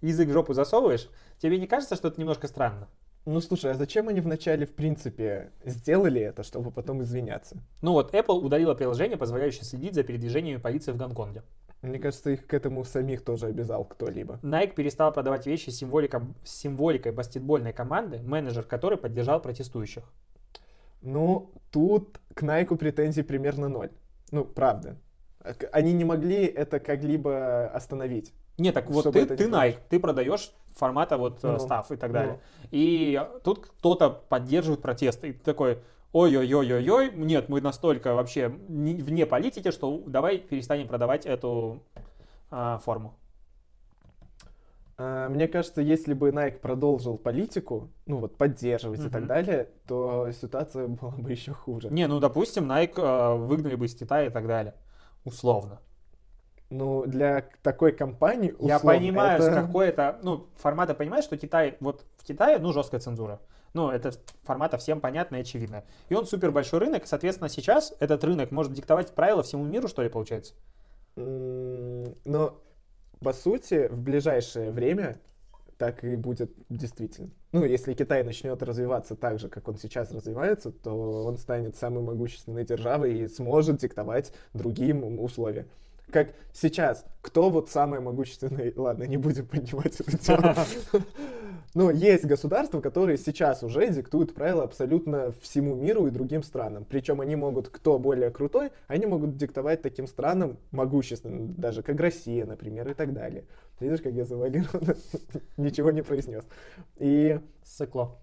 язык 0.00 0.28
в 0.28 0.32
жопу 0.32 0.54
засовываешь. 0.54 1.08
Тебе 1.38 1.58
не 1.58 1.66
кажется, 1.66 1.94
что 1.94 2.08
это 2.08 2.20
немножко 2.20 2.48
странно? 2.48 2.88
Ну 3.26 3.40
слушай, 3.40 3.70
а 3.70 3.74
зачем 3.74 4.08
они 4.08 4.20
вначале, 4.20 4.66
в 4.66 4.74
принципе, 4.74 5.52
сделали 5.64 6.20
это, 6.20 6.42
чтобы 6.42 6.70
потом 6.70 7.02
извиняться? 7.02 7.58
Ну 7.82 7.92
вот, 7.92 8.14
Apple 8.14 8.40
удалила 8.40 8.74
приложение, 8.74 9.16
позволяющее 9.16 9.64
следить 9.64 9.94
за 9.94 10.02
передвижениями 10.02 10.58
полиции 10.60 10.92
в 10.92 10.96
Гонконге. 10.96 11.42
Мне 11.82 11.98
кажется, 12.00 12.30
их 12.30 12.46
к 12.46 12.54
этому 12.54 12.84
самих 12.84 13.22
тоже 13.22 13.46
обязал 13.46 13.84
кто-либо. 13.84 14.40
Nike 14.42 14.74
перестал 14.74 15.12
продавать 15.12 15.46
вещи 15.46 15.70
с 15.70 15.80
символиком- 15.80 16.34
с 16.42 16.50
символикой 16.50 17.12
баскетбольной 17.12 17.72
команды, 17.72 18.18
менеджер 18.20 18.64
которой 18.64 18.96
поддержал 18.96 19.40
протестующих. 19.40 20.04
Ну, 21.02 21.52
тут 21.70 22.18
к 22.34 22.42
Найку 22.42 22.76
претензий 22.76 23.22
примерно 23.22 23.68
ноль. 23.68 23.90
Ну, 24.32 24.44
правда. 24.44 24.96
Они 25.72 25.92
не 25.92 26.04
могли 26.04 26.44
это 26.44 26.80
как-либо 26.80 27.66
остановить. 27.68 28.32
Не, 28.58 28.72
так 28.72 28.90
вот 28.90 29.12
ты, 29.12 29.24
ты 29.24 29.44
Nike, 29.44 29.78
ты 29.88 30.00
продаешь 30.00 30.52
формата 30.74 31.16
вот 31.16 31.38
э, 31.44 31.52
Ну, 31.52 31.58
став 31.58 31.90
и 31.92 31.96
так 31.96 32.10
ну. 32.10 32.14
далее. 32.14 32.40
И 32.70 33.20
тут 33.44 33.66
кто-то 33.66 34.10
поддерживает 34.10 34.82
протесты. 34.82 35.28
И 35.28 35.32
ты 35.32 35.44
такой, 35.44 35.78
ой-ой-ой-ой-ой, 36.12 37.12
нет, 37.14 37.48
мы 37.48 37.60
настолько 37.60 38.14
вообще 38.14 38.52
не- 38.68 38.94
вне 39.00 39.26
политики, 39.26 39.70
что 39.70 40.02
давай 40.06 40.38
перестанем 40.38 40.88
продавать 40.88 41.24
эту 41.26 41.82
а, 42.50 42.78
форму. 42.78 43.14
А, 44.96 45.28
Мне 45.28 45.46
кажется, 45.46 45.80
если 45.80 46.12
бы 46.14 46.30
Nike 46.30 46.58
продолжил 46.58 47.16
политику, 47.18 47.88
ну 48.06 48.18
вот 48.18 48.36
поддерживать 48.36 49.04
и 49.04 49.08
так 49.08 49.26
далее, 49.26 49.68
то 49.86 50.30
ситуация 50.32 50.88
была 50.88 51.12
бы 51.12 51.30
еще 51.30 51.52
хуже. 51.52 51.88
Не, 51.90 52.08
ну 52.08 52.18
допустим, 52.18 52.70
Nike 52.70 53.00
э, 53.00 53.36
выгнали 53.36 53.76
бы 53.76 53.86
из 53.86 53.94
Китая 53.94 54.26
и 54.26 54.30
так 54.30 54.46
далее. 54.48 54.74
Условно. 55.28 55.80
Ну, 56.70 57.06
для 57.06 57.48
такой 57.62 57.92
компании, 57.92 58.54
Я 58.60 58.76
условно, 58.76 58.98
понимаю, 58.98 59.40
это- 59.42 59.52
с 59.52 59.54
какой 59.54 59.88
это, 59.88 60.18
ну, 60.22 60.48
формата 60.56 60.94
понимаешь, 60.94 61.24
что 61.24 61.36
Китай, 61.38 61.76
вот 61.80 62.04
в 62.18 62.24
Китае, 62.24 62.58
ну, 62.58 62.72
жесткая 62.72 63.00
цензура. 63.00 63.40
Ну, 63.74 63.90
это 63.90 64.12
формата 64.44 64.76
всем 64.76 65.00
понятно 65.00 65.36
и 65.36 65.40
очевидно. 65.40 65.84
И 66.08 66.14
он 66.14 66.26
супер 66.26 66.50
большой 66.50 66.80
рынок, 66.80 67.06
соответственно, 67.06 67.48
сейчас 67.48 67.94
этот 68.00 68.22
рынок 68.24 68.50
может 68.50 68.72
диктовать 68.72 69.14
правила 69.14 69.42
всему 69.42 69.64
миру, 69.64 69.88
что 69.88 70.02
ли, 70.02 70.08
получается? 70.10 70.54
Но, 71.16 72.60
по 73.20 73.32
сути, 73.32 73.88
в 73.88 73.98
ближайшее 74.00 74.70
время 74.70 75.18
так 75.78 76.04
и 76.04 76.16
будет 76.16 76.52
действительно. 76.68 77.30
Ну, 77.52 77.64
если 77.64 77.94
Китай 77.94 78.24
начнет 78.24 78.62
развиваться 78.62 79.14
так 79.14 79.38
же, 79.38 79.48
как 79.48 79.68
он 79.68 79.78
сейчас 79.78 80.10
развивается, 80.10 80.72
то 80.72 81.24
он 81.24 81.38
станет 81.38 81.76
самой 81.76 82.02
могущественной 82.02 82.64
державой 82.64 83.20
и 83.20 83.28
сможет 83.28 83.78
диктовать 83.78 84.32
другим 84.52 85.20
условия. 85.20 85.66
Как 86.10 86.34
сейчас, 86.52 87.04
кто 87.20 87.50
вот 87.50 87.68
самый 87.70 88.00
могущественный, 88.00 88.72
ладно, 88.76 89.04
не 89.04 89.16
будем 89.16 89.46
поднимать 89.46 90.00
эту 90.00 90.16
тему. 90.18 90.54
Ну, 91.74 91.90
есть 91.90 92.24
государства, 92.24 92.80
которые 92.80 93.18
сейчас 93.18 93.62
уже 93.62 93.88
диктуют 93.90 94.34
правила 94.34 94.64
абсолютно 94.64 95.32
всему 95.42 95.74
миру 95.74 96.06
и 96.06 96.10
другим 96.10 96.42
странам. 96.42 96.86
Причем 96.88 97.20
они 97.20 97.36
могут, 97.36 97.68
кто 97.68 97.98
более 97.98 98.30
крутой, 98.30 98.70
они 98.86 99.04
могут 99.04 99.36
диктовать 99.36 99.82
таким 99.82 100.06
странам 100.06 100.56
могущественным, 100.70 101.54
даже 101.54 101.82
как 101.82 102.00
Россия, 102.00 102.46
например, 102.46 102.88
и 102.88 102.94
так 102.94 103.12
далее. 103.12 103.44
Видишь, 103.80 104.00
как 104.00 104.14
я 104.14 104.24
завуалированно 104.24 104.96
ничего 105.58 105.90
не 105.90 106.02
произнес. 106.02 106.44
И 106.96 107.38
Сыкло. 107.62 108.18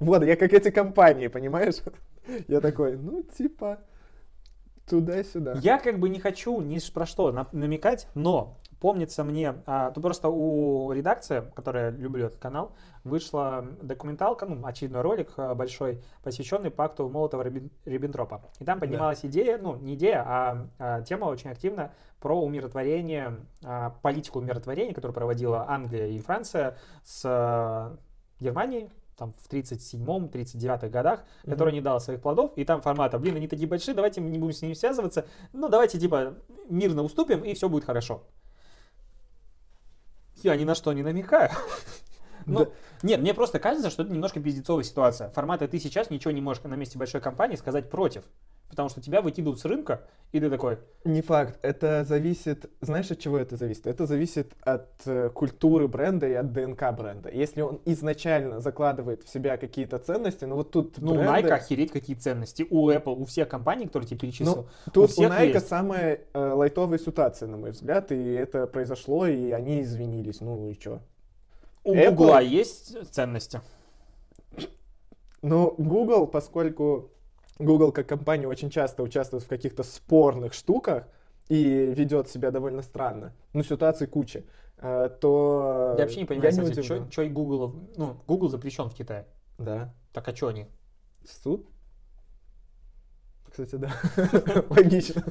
вот, 0.00 0.24
я 0.24 0.34
как 0.36 0.52
эти 0.52 0.70
компании, 0.70 1.28
понимаешь? 1.28 1.76
Я 2.48 2.60
такой, 2.60 2.96
ну, 2.96 3.22
типа, 3.22 3.78
туда-сюда. 4.88 5.54
Я 5.60 5.78
как 5.78 5.98
бы 5.98 6.08
не 6.08 6.20
хочу 6.20 6.60
ни 6.60 6.78
про 6.92 7.06
что 7.06 7.32
на- 7.32 7.46
намекать, 7.52 8.08
но 8.14 8.58
помнится 8.80 9.24
мне, 9.24 9.54
а, 9.66 9.90
тут 9.90 10.02
просто 10.02 10.28
у 10.28 10.92
редакции, 10.92 11.44
которая 11.54 11.90
люблю 11.90 12.26
этот 12.26 12.38
канал, 12.38 12.72
вышла 13.04 13.66
документалка, 13.82 14.46
ну, 14.46 14.64
очередной 14.64 15.00
ролик 15.02 15.30
а, 15.36 15.54
большой, 15.54 16.02
посвященный 16.22 16.70
пакту 16.70 17.08
Молотова-Риббентропа. 17.08 18.42
И 18.60 18.64
там 18.64 18.78
поднималась 18.80 19.24
идея, 19.24 19.58
ну, 19.58 19.76
не 19.76 19.94
идея, 19.94 20.22
а, 20.26 20.66
а 20.78 21.02
тема 21.02 21.26
очень 21.26 21.50
активно 21.50 21.92
про 22.20 22.40
умиротворение, 22.40 23.36
а, 23.64 23.90
политику 24.02 24.38
умиротворения, 24.40 24.94
которую 24.94 25.14
проводила 25.14 25.68
Англия 25.68 26.06
и 26.06 26.18
Франция 26.18 26.76
с 27.02 27.22
а, 27.24 27.96
Германией, 28.40 28.90
там 29.16 29.34
в 29.38 29.48
37-39 29.50 30.90
годах, 30.90 31.24
Мгм. 31.44 31.52
который 31.52 31.72
не 31.72 31.80
дал 31.80 32.00
своих 32.00 32.20
плодов, 32.20 32.52
и 32.56 32.64
там 32.64 32.80
формата, 32.82 33.18
блин, 33.18 33.36
они 33.36 33.48
такие 33.48 33.66
большие, 33.68 33.94
давайте 33.94 34.20
мы 34.20 34.30
не 34.30 34.38
будем 34.38 34.52
с 34.54 34.62
ними 34.62 34.74
связываться, 34.74 35.26
ну 35.52 35.68
давайте 35.68 35.98
типа 35.98 36.34
мирно 36.68 37.02
уступим, 37.02 37.42
и 37.44 37.54
все 37.54 37.68
будет 37.68 37.84
хорошо. 37.84 38.22
Я 40.42 40.54
ни 40.56 40.64
на 40.64 40.74
что 40.74 40.92
не 40.92 41.02
намекаю. 41.02 41.50
Ну, 42.46 42.60
Да. 42.60 42.70
нет, 43.02 43.20
мне 43.20 43.34
просто 43.34 43.58
кажется, 43.58 43.90
что 43.90 44.02
это 44.02 44.12
немножко 44.12 44.40
пиздецовая 44.40 44.84
ситуация. 44.84 45.30
Формата 45.30 45.68
ты 45.68 45.78
сейчас 45.78 46.10
ничего 46.10 46.30
не 46.30 46.40
можешь 46.40 46.62
на 46.62 46.74
месте 46.74 46.98
большой 46.98 47.20
компании 47.20 47.56
сказать 47.56 47.90
против. 47.90 48.22
Потому 48.68 48.88
что 48.88 49.00
тебя 49.00 49.22
выкидывают 49.22 49.60
с 49.60 49.64
рынка, 49.64 50.02
и 50.32 50.40
ты 50.40 50.50
такой, 50.50 50.78
Не 51.04 51.22
факт. 51.22 51.56
Это 51.62 52.04
зависит... 52.04 52.68
Знаешь, 52.80 53.08
от 53.12 53.20
чего 53.20 53.38
это 53.38 53.56
зависит? 53.56 53.86
Это 53.86 54.06
зависит 54.06 54.54
от 54.62 54.88
э, 55.06 55.30
культуры 55.32 55.86
бренда 55.86 56.26
и 56.26 56.32
от 56.32 56.52
ДНК 56.52 56.92
бренда. 56.92 57.30
Если 57.30 57.60
он 57.60 57.80
изначально 57.84 58.58
закладывает 58.58 59.22
в 59.22 59.28
себя 59.28 59.56
какие-то 59.56 59.98
ценности, 59.98 60.44
ну 60.46 60.56
вот 60.56 60.72
тут 60.72 60.98
ну, 60.98 61.12
у 61.12 61.14
бренды- 61.14 61.48
Nike 61.48 61.52
охереть 61.52 61.92
какие 61.92 62.16
ценности, 62.16 62.66
у 62.68 62.90
Apple, 62.90 63.14
у 63.14 63.24
всех 63.24 63.48
компаний, 63.48 63.86
которые 63.86 64.08
тебе 64.08 64.18
перечислил. 64.18 64.56
Ну, 64.56 64.92
тут 64.92 65.04
у, 65.04 65.06
всех 65.06 65.30
Nike 65.30 65.52
есть. 65.52 65.68
самая 65.68 66.22
э, 66.32 66.38
лайтовая 66.52 66.98
ситуация, 66.98 67.48
на 67.48 67.56
мой 67.56 67.70
взгляд, 67.70 68.10
и 68.10 68.32
это 68.32 68.66
произошло, 68.66 69.28
и 69.28 69.52
они 69.52 69.82
извинились. 69.82 70.40
Ну 70.40 70.68
и 70.68 70.74
чё? 70.76 71.00
У 71.86 71.94
Apple- 71.94 72.10
Google 72.14 72.38
есть 72.40 73.12
ценности. 73.12 73.60
Но 75.42 75.74
Google, 75.78 76.26
поскольку 76.26 77.12
Google 77.58 77.92
как 77.92 78.08
компания 78.08 78.48
очень 78.48 78.70
часто 78.70 79.02
участвует 79.02 79.44
в 79.44 79.48
каких-то 79.48 79.82
спорных 79.82 80.52
штуках 80.52 81.06
и 81.48 81.62
ведет 81.62 82.28
себя 82.28 82.50
довольно 82.50 82.82
странно, 82.82 83.32
ну 83.52 83.62
ситуаций 83.62 84.08
куча, 84.08 84.42
э, 84.78 85.10
то 85.20 85.94
Я 85.96 86.04
вообще 86.04 86.20
не 86.20 86.24
понимаю, 86.26 86.52
не 86.52 86.70
кстати, 86.70 87.10
что 87.10 87.22
и 87.22 87.28
Google, 87.28 87.74
ну, 87.96 88.16
Google 88.26 88.48
запрещен 88.48 88.88
в 88.90 88.94
Китае. 88.94 89.26
Да. 89.58 89.94
Так 90.12 90.26
а 90.28 90.34
что 90.34 90.48
они? 90.48 90.66
Суд? 91.24 91.66
Кстати, 93.48 93.76
да. 93.76 93.92
Логично. 94.70 95.22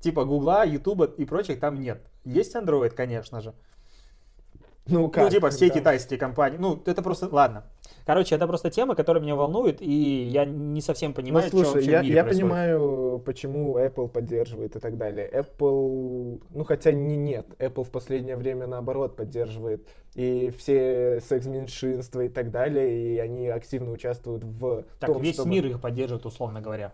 Типа 0.00 0.24
Гугла, 0.24 0.66
Ютуба 0.66 1.06
и 1.06 1.24
прочих 1.24 1.58
там 1.60 1.80
нет. 1.80 2.06
Есть 2.24 2.54
Android, 2.54 2.90
конечно 2.90 3.40
же. 3.40 3.54
Ну, 4.86 5.08
как? 5.08 5.24
ну, 5.24 5.30
типа 5.30 5.48
все 5.50 5.68
Да. 5.68 5.74
китайские 5.74 6.18
компании. 6.18 6.58
Ну, 6.58 6.82
это 6.84 7.00
просто... 7.02 7.28
Ладно. 7.32 7.64
Короче, 8.04 8.34
это 8.34 8.46
просто 8.46 8.68
тема, 8.70 8.94
которая 8.94 9.22
меня 9.22 9.34
волнует, 9.34 9.80
и 9.80 10.24
я 10.24 10.44
не 10.44 10.82
совсем 10.82 11.10
Ну, 11.12 11.14
понимаю, 11.14 11.48
что 11.48 11.56
слушай, 11.56 11.74
вообще 11.76 11.90
я, 11.90 12.00
в 12.00 12.02
мире 12.02 12.14
я 12.16 12.22
происходит. 12.22 12.42
понимаю, 12.50 13.18
почему 13.24 13.78
Apple 13.78 14.08
поддерживает 14.08 14.76
и 14.76 14.78
так 14.78 14.98
далее. 14.98 15.26
Apple, 15.32 16.42
ну 16.50 16.64
хотя 16.64 16.92
не 16.92 17.16
нет, 17.16 17.46
Apple 17.58 17.84
в 17.84 17.90
последнее 17.90 18.36
время 18.36 18.66
наоборот 18.66 19.16
поддерживает 19.16 19.88
и 20.14 20.50
все 20.58 21.20
секс-меньшинства 21.26 22.20
и 22.20 22.28
так 22.28 22.50
далее, 22.50 23.14
и 23.14 23.18
они 23.18 23.48
активно 23.48 23.90
участвуют 23.90 24.44
в 24.44 24.84
Так, 25.00 25.10
том, 25.10 25.22
весь 25.22 25.36
чтобы... 25.36 25.50
мир 25.50 25.66
их 25.66 25.80
поддерживает, 25.80 26.26
условно 26.26 26.60
говоря. 26.60 26.92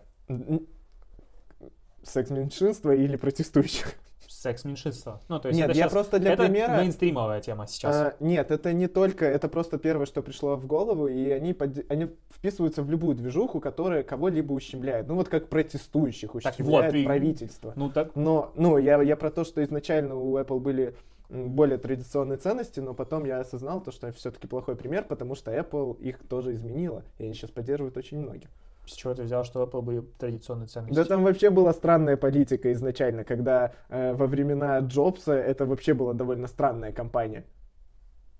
Секс-меньшинства 2.05 2.93
или 2.95 3.17
протестующих? 3.17 3.95
Секс-меньшинство. 4.41 5.21
Ну, 5.29 5.39
то 5.39 5.49
есть 5.49 5.59
Нет, 5.61 5.69
это 5.69 5.79
я 5.79 5.85
щас- 5.85 5.93
просто 5.93 6.19
для 6.19 6.33
это 6.33 6.45
примера- 6.47 6.79
мейнстримовая 6.79 7.43
тема 7.43 7.67
сейчас. 7.67 7.95
А, 7.95 8.15
нет, 8.21 8.51
это 8.51 8.73
не 8.73 8.89
только, 8.89 9.27
это 9.27 9.49
просто 9.51 9.77
первое, 9.77 10.07
что 10.07 10.23
пришло 10.23 10.57
в 10.57 10.67
голову, 10.67 11.09
и 11.09 11.29
они, 11.29 11.53
подде- 11.53 11.85
они 11.91 12.07
вписываются 12.31 12.83
в 12.83 12.91
любую 12.91 13.17
движуху, 13.17 13.61
которая 13.61 14.03
кого-либо 14.03 14.55
ущемляет. 14.55 15.09
Ну 15.09 15.17
вот 15.17 15.29
как 15.29 15.49
протестующих 15.49 16.33
Так 16.43 16.55
ущемляет 16.55 16.95
вот, 16.95 16.99
и- 17.01 17.05
правительство. 17.05 17.75
Ну, 17.77 17.91
так... 17.91 18.17
Но, 18.17 18.51
ну, 18.57 18.79
я, 18.79 19.03
я 19.03 19.15
про 19.15 19.31
то, 19.31 19.45
что 19.45 19.63
изначально 19.63 20.15
у 20.15 20.39
Apple 20.39 20.59
были 20.59 20.95
более 21.29 21.77
традиционные 21.77 22.39
ценности, 22.39 22.81
но 22.81 22.95
потом 22.95 23.27
я 23.27 23.41
осознал 23.41 23.83
то, 23.83 23.93
что 23.93 24.11
все-таки 24.13 24.47
плохой 24.47 24.75
пример, 24.75 25.05
потому 25.05 25.35
что 25.35 25.55
Apple 25.55 26.01
их 26.01 26.19
тоже 26.27 26.55
изменила, 26.55 27.05
и 27.19 27.25
они 27.25 27.35
сейчас 27.35 27.51
поддерживают 27.51 27.99
очень 27.99 28.19
многих. 28.19 28.49
С 28.91 28.95
чего 28.95 29.15
ты 29.15 29.23
взял, 29.23 29.45
что 29.45 29.63
Apple 29.63 29.83
были 29.83 30.01
традиционные 30.19 30.67
ценности? 30.67 30.97
Да 30.97 31.05
там 31.05 31.23
вообще 31.23 31.51
была 31.51 31.73
странная 31.73 32.17
политика 32.17 32.73
изначально, 32.73 33.23
когда 33.23 33.73
э, 33.89 34.15
во 34.15 34.27
времена 34.27 34.81
Джобса 34.81 35.33
это 35.33 35.65
вообще 35.65 35.95
была 35.95 36.13
довольно 36.13 36.49
странная 36.49 36.93
компания. 36.93 37.45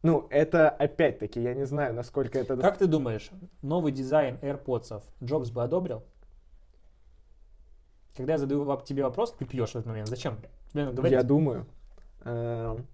Ну, 0.03 0.27
это 0.31 0.69
опять-таки, 0.69 1.41
я 1.41 1.55
не 1.55 1.67
знаю, 1.67 1.95
насколько 1.95 2.39
это... 2.39 2.57
Как 2.57 2.79
ты 2.79 2.87
думаешь, 2.87 3.31
новый 3.63 3.93
дизайн 3.93 4.39
AirPods 4.43 5.03
Джобс 5.23 5.51
бы 5.51 5.63
одобрил? 5.63 6.03
Когда 8.17 8.33
я 8.33 8.39
задаю 8.39 8.81
тебе 8.85 9.05
вопрос, 9.05 9.33
ты 9.33 9.45
пьешь 9.45 9.71
в 9.71 9.77
этот 9.77 9.87
момент. 9.87 10.09
Зачем? 10.09 10.37
Тебе 10.73 10.85
надо 10.85 10.97
говорить. 10.97 11.13
Я 11.13 11.23
думаю. 11.23 11.67
Эм, 12.25 12.87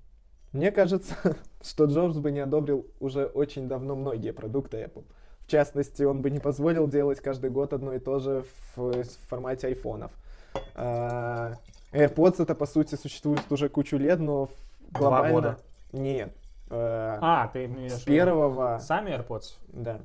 Мне 0.53 0.71
кажется, 0.71 1.15
что 1.63 1.87
Джобс 1.87 2.19
бы 2.19 2.33
не 2.33 2.41
одобрил 2.41 2.87
уже 3.01 3.25
очень 3.25 3.67
давно 3.67 3.97
многие 3.97 4.33
продукты 4.33 4.83
Apple. 4.83 5.05
В 5.47 5.49
частности, 5.49 6.03
он 6.03 6.23
бы 6.23 6.31
не 6.31 6.41
позволил 6.41 6.89
делать 6.89 7.21
каждый 7.21 7.51
год 7.51 7.73
одно 7.73 7.93
и 7.93 8.01
то 8.01 8.19
же 8.19 8.45
в, 8.75 9.03
в 9.05 9.05
формате 9.29 9.69
айфонов. 9.69 10.11
А, 10.75 11.53
AirPods 11.93 12.43
это, 12.43 12.57
по 12.57 12.67
сути, 12.67 12.97
существует 12.97 13.41
уже 13.51 13.69
кучу 13.69 13.97
лет, 13.97 14.19
но 14.19 14.47
в- 14.47 14.51
Два 14.91 15.09
глобально... 15.11 15.33
года. 15.33 15.59
Нет. 15.93 16.33
Э, 16.69 17.19
А, 17.21 17.47
ты 17.53 17.67
имеешь 17.67 17.93
С 17.93 18.03
первого... 18.03 18.79
Сами 18.83 19.11
AirPods? 19.13 19.55
Да. 19.69 20.01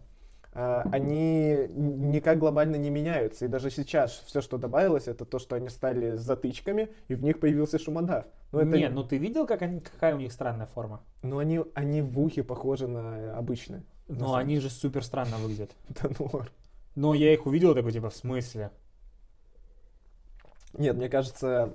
А, 0.54 0.84
Они 0.92 1.56
никак 1.70 2.38
глобально 2.38 2.76
не 2.76 2.92
меняются. 2.92 3.46
И 3.46 3.48
даже 3.48 3.72
сейчас 3.72 4.12
все, 4.28 4.42
что 4.42 4.60
добавилось, 4.60 5.08
это 5.08 5.26
то, 5.26 5.40
что 5.40 5.56
они 5.56 5.70
стали 5.70 6.18
затычками, 6.18 6.90
и 7.08 7.16
в 7.16 7.24
них 7.24 7.40
появился 7.40 7.80
шумодав. 7.80 8.26
Но 8.52 8.60
это... 8.62 8.78
Не, 8.78 8.90
ну 8.90 9.04
ты 9.04 9.18
видел, 9.18 9.48
как 9.48 9.64
они, 9.64 9.80
какая 9.80 10.14
у 10.14 10.20
них 10.20 10.32
странная 10.32 10.68
форма? 10.68 11.02
Но 11.24 11.40
они, 11.40 11.62
они 11.74 12.02
в 12.04 12.20
ухе 12.20 12.44
похожи 12.44 12.88
на 12.88 13.36
обычные. 13.36 13.82
Но 14.20 14.28
самом 14.28 14.40
они 14.40 14.60
же 14.60 14.70
супер 14.70 15.04
странно 15.04 15.38
выглядят. 15.38 15.72
Да 15.90 16.10
ну. 16.20 16.42
Но 16.96 17.14
я 17.14 17.34
их 17.34 17.46
увидел 17.46 17.74
такой, 17.74 17.92
типа, 17.92 18.10
в 18.10 18.16
смысле? 18.16 18.72
Нет, 20.78 20.96
мне 20.96 21.10
кажется... 21.10 21.74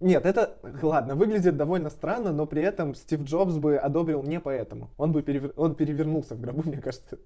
Нет, 0.00 0.24
это, 0.24 0.56
ладно, 0.82 1.14
выглядит 1.14 1.58
довольно 1.58 1.90
странно, 1.90 2.32
но 2.32 2.46
при 2.46 2.62
этом 2.62 2.94
Стив 2.94 3.22
Джобс 3.22 3.56
бы 3.56 3.76
одобрил 3.76 4.22
не 4.22 4.40
поэтому. 4.40 4.88
Он 4.96 5.12
бы 5.12 5.20
перевер- 5.20 5.52
он 5.56 5.74
перевернулся 5.74 6.34
в 6.34 6.40
гробу, 6.40 6.62
мне 6.66 6.78
кажется, 6.78 7.18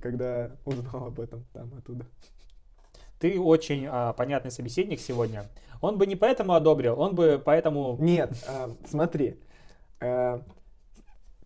когда 0.00 0.50
узнал 0.64 1.08
об 1.08 1.20
этом 1.20 1.44
там 1.52 1.70
оттуда. 1.76 2.06
Ты 3.20 3.38
очень 3.38 3.86
а, 3.90 4.14
понятный 4.14 4.50
собеседник 4.50 5.00
сегодня. 5.00 5.44
Он 5.82 5.98
бы 5.98 6.06
не 6.06 6.16
поэтому 6.16 6.54
одобрил, 6.54 6.98
он 6.98 7.14
бы 7.14 7.40
поэтому... 7.44 7.96
Нет, 8.00 8.32
а, 8.48 8.70
смотри. 8.88 9.38
э, 10.00 10.40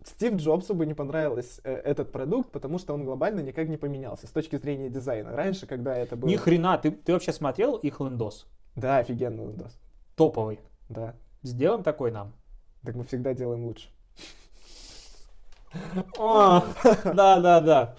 Стив 0.09 0.35
Джобсу 0.35 0.73
бы 0.73 0.85
не 0.85 0.95
понравился 0.95 1.61
э, 1.63 1.73
этот 1.73 2.11
продукт, 2.11 2.51
потому 2.51 2.79
что 2.79 2.93
он 2.93 3.05
глобально 3.05 3.41
никак 3.41 3.67
не 3.69 3.77
поменялся 3.77 4.25
с 4.25 4.31
точки 4.31 4.57
зрения 4.57 4.89
дизайна. 4.89 5.35
Раньше, 5.35 5.67
когда 5.67 5.95
это 5.95 6.15
было... 6.15 6.27
Ни 6.27 6.35
хрена, 6.35 6.77
ты, 6.77 6.91
ты 6.91 7.13
вообще 7.13 7.31
смотрел 7.31 7.75
их 7.75 7.99
лендос? 7.99 8.47
Да, 8.75 8.97
офигенный 8.97 9.43
Windows. 9.43 9.73
Топовый. 10.15 10.59
Да. 10.89 11.15
Сделаем 11.43 11.83
такой 11.83 12.11
нам. 12.11 12.33
Так 12.83 12.95
мы 12.95 13.03
всегда 13.03 13.33
делаем 13.33 13.65
лучше. 13.65 13.89
О, 16.17 16.63
Да, 17.03 17.39
да, 17.39 17.59
да. 17.61 17.95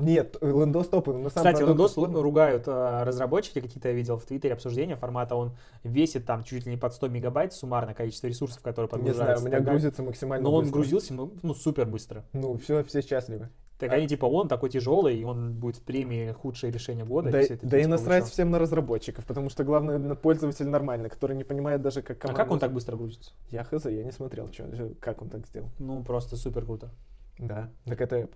Нет, 0.00 0.36
э, 0.40 0.50
Windows 0.50 0.88
топовый, 0.88 1.20
но 1.22 1.30
сам 1.30 1.44
Кстати, 1.44 1.62
продукт- 1.64 1.96
Windows 1.96 2.20
ругают 2.20 2.64
а, 2.66 3.04
разработчики, 3.04 3.60
какие-то 3.60 3.88
я 3.88 3.94
видел 3.94 4.16
в 4.18 4.24
Твиттере 4.24 4.54
обсуждения 4.54 4.96
формата, 4.96 5.34
он 5.36 5.52
весит 5.84 6.26
там 6.26 6.42
чуть 6.44 6.66
ли 6.66 6.72
не 6.72 6.76
под 6.78 6.94
100 6.94 7.08
мегабайт 7.08 7.52
суммарное 7.52 7.94
количество 7.94 8.26
ресурсов, 8.26 8.62
которые 8.62 8.86
Не 8.86 8.90
подгружаются. 8.90 9.40
знаю, 9.40 9.40
у 9.40 9.62
меня 9.62 9.70
грузится 9.70 10.02
максимально 10.02 10.44
Но 10.48 10.54
он 10.54 10.62
быстро. 10.64 10.78
грузился 10.78 11.14
ну, 11.14 11.32
ну, 11.42 11.54
супер 11.54 11.86
быстро. 11.86 12.24
Ну, 12.32 12.56
все, 12.58 12.82
все 12.84 13.02
счастливы. 13.02 13.48
Так 13.78 13.92
А- 13.92 13.94
они 13.94 14.06
типа, 14.06 14.26
он 14.26 14.46
такой 14.46 14.68
тяжелый, 14.68 15.16
и 15.18 15.24
он 15.24 15.54
будет 15.54 15.76
в 15.76 15.82
премии 15.82 16.32
худшее 16.32 16.70
решение 16.70 17.06
года. 17.06 17.30
Да, 17.30 17.40
и 17.40 17.44
это 17.46 17.66
да 17.66 17.78
и 17.78 17.80
типа 17.80 17.90
насрать 17.92 18.20
получил. 18.24 18.32
всем 18.34 18.50
на 18.50 18.58
разработчиков, 18.58 19.24
потому 19.24 19.48
что 19.48 19.64
главное 19.64 19.96
на 19.98 20.14
пользователь 20.14 20.68
нормальный, 20.68 21.08
который 21.08 21.34
не 21.34 21.44
понимает 21.44 21.80
даже, 21.80 22.02
как 22.02 22.18
А 22.18 22.20
команда... 22.20 22.42
как 22.42 22.52
он 22.52 22.58
так 22.58 22.72
быстро 22.74 22.96
грузится? 22.96 23.32
Я 23.50 23.64
хз, 23.64 23.86
я 23.86 24.04
не 24.04 24.12
смотрел, 24.12 24.52
же- 24.52 24.94
как 25.00 25.22
он 25.22 25.30
так 25.30 25.46
сделал. 25.46 25.70
Ну, 25.78 26.02
просто 26.04 26.36
супер 26.36 26.66
круто. 26.66 26.90
Да, 27.38 27.70
так 27.86 27.98
это 28.02 28.16
Apple. 28.18 28.34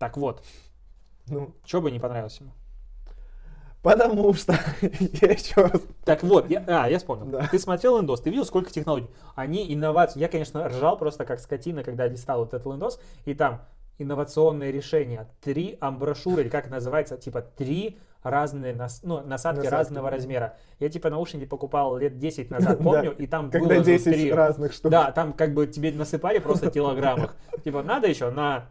Так 0.00 0.16
вот, 0.16 0.42
Ну, 1.28 1.54
что 1.64 1.80
бы 1.82 1.90
не 1.92 2.00
понравилось 2.00 2.40
ему? 2.40 2.50
потому 3.82 4.34
что, 4.34 4.52
я 4.82 5.28
еще 5.32 5.62
раз... 5.62 5.82
Так 6.04 6.22
вот, 6.22 6.50
я, 6.50 6.64
а, 6.66 6.88
я 6.88 6.98
вспомнил. 6.98 7.26
Да. 7.26 7.46
Ты 7.50 7.58
смотрел 7.58 7.98
Windows, 8.00 8.22
ты 8.22 8.30
видел, 8.30 8.44
сколько 8.44 8.70
технологий? 8.70 9.08
Они 9.34 9.72
инновации. 9.72 10.20
Я, 10.20 10.28
конечно, 10.28 10.68
ржал 10.68 10.98
просто 10.98 11.24
как 11.24 11.40
скотина, 11.40 11.82
когда 11.82 12.06
листал 12.06 12.40
вот 12.40 12.52
этот 12.52 12.66
Windows, 12.66 12.98
и 13.24 13.34
там 13.34 13.62
инновационные 13.98 14.72
решения. 14.72 15.28
Три 15.42 15.78
амброшюры, 15.80 16.42
или 16.42 16.48
как 16.48 16.68
называется, 16.70 17.16
типа 17.16 17.42
три 17.42 17.98
разные 18.22 18.74
нас, 18.74 19.00
ну, 19.02 19.16
насадки, 19.22 19.58
Насадки, 19.58 19.66
разного 19.68 20.10
да. 20.10 20.16
размера. 20.16 20.56
Я 20.78 20.88
типа 20.88 21.10
наушники 21.10 21.46
покупал 21.46 21.96
лет 21.96 22.18
10 22.18 22.50
назад, 22.50 22.78
Да, 22.82 22.84
помню, 22.84 23.12
и 23.16 23.26
там 23.26 23.50
Когда 23.50 23.74
было 23.76 23.84
10 23.84 24.06
внутри- 24.06 24.32
разных 24.32 24.72
штук. 24.72 24.90
Да, 24.90 25.10
там 25.12 25.32
как 25.32 25.54
бы 25.54 25.66
тебе 25.66 25.92
насыпали 25.92 26.38
просто 26.38 26.70
килограммах. 26.72 27.34
Типа, 27.64 27.82
надо 27.82 28.08
еще? 28.08 28.30
На. 28.30 28.66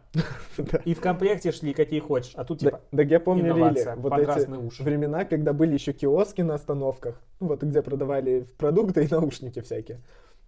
Да. 0.56 0.78
И 0.84 0.94
в 0.94 1.00
комплекте 1.00 1.52
шли 1.52 1.72
какие 1.74 2.00
хочешь. 2.00 2.32
А 2.36 2.44
тут 2.44 2.60
Да, 2.60 2.66
типа, 2.70 2.80
так 2.90 3.06
я 3.08 3.20
помню, 3.20 3.46
инновация, 3.52 3.96
вот 3.96 4.12
эти 4.18 4.82
времена, 4.82 5.24
когда 5.24 5.52
были 5.52 5.74
еще 5.74 5.92
киоски 5.92 6.42
на 6.42 6.54
остановках, 6.54 7.20
вот 7.40 7.62
где 7.62 7.82
продавали 7.82 8.46
продукты 8.58 9.04
и 9.04 9.08
наушники 9.10 9.60
всякие. 9.60 10.00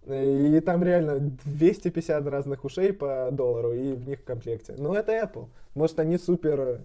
И 0.05 0.59
там 0.65 0.83
реально 0.83 1.31
250 1.45 2.27
разных 2.27 2.65
ушей 2.65 2.91
по 2.91 3.29
доллару, 3.31 3.71
и 3.73 3.93
в 3.93 4.05
них 4.07 4.19
в 4.19 4.23
комплекте. 4.25 4.75
Но 4.77 4.93
это 4.95 5.13
Apple. 5.13 5.47
Может, 5.75 5.99
они 5.99 6.17
супер... 6.17 6.81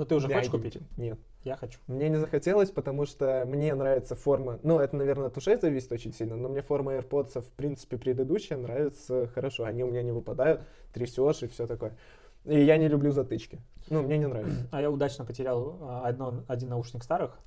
ну 0.00 0.06
ты 0.06 0.14
уже 0.14 0.28
хочешь 0.28 0.50
мягенькие. 0.50 0.80
купить? 0.80 0.96
Нет. 0.96 1.18
Я 1.44 1.56
хочу. 1.56 1.78
Мне 1.86 2.08
не 2.08 2.16
захотелось, 2.16 2.70
потому 2.70 3.04
что 3.04 3.44
мне 3.46 3.74
нравится 3.74 4.14
форма... 4.14 4.58
Ну, 4.62 4.78
это, 4.78 4.96
наверное, 4.96 5.26
от 5.26 5.36
ушей 5.36 5.58
зависит 5.58 5.92
очень 5.92 6.14
сильно, 6.14 6.36
но 6.36 6.48
мне 6.48 6.62
форма 6.62 6.94
AirPods, 6.94 7.42
в 7.42 7.52
принципе, 7.52 7.98
предыдущая 7.98 8.56
нравится 8.56 9.26
хорошо. 9.34 9.64
Они 9.64 9.84
у 9.84 9.90
меня 9.90 10.02
не 10.02 10.12
выпадают, 10.12 10.62
трясешь 10.94 11.42
и 11.42 11.48
все 11.48 11.66
такое. 11.66 11.98
И 12.46 12.64
я 12.64 12.78
не 12.78 12.88
люблю 12.88 13.12
затычки. 13.12 13.60
Ну, 13.90 14.00
мне 14.00 14.16
не 14.16 14.26
нравится. 14.26 14.66
А 14.72 14.80
я 14.80 14.90
удачно 14.90 15.26
потерял 15.26 15.76
а, 15.82 16.06
одно, 16.06 16.44
один 16.48 16.70
наушник 16.70 17.04
старых, 17.04 17.38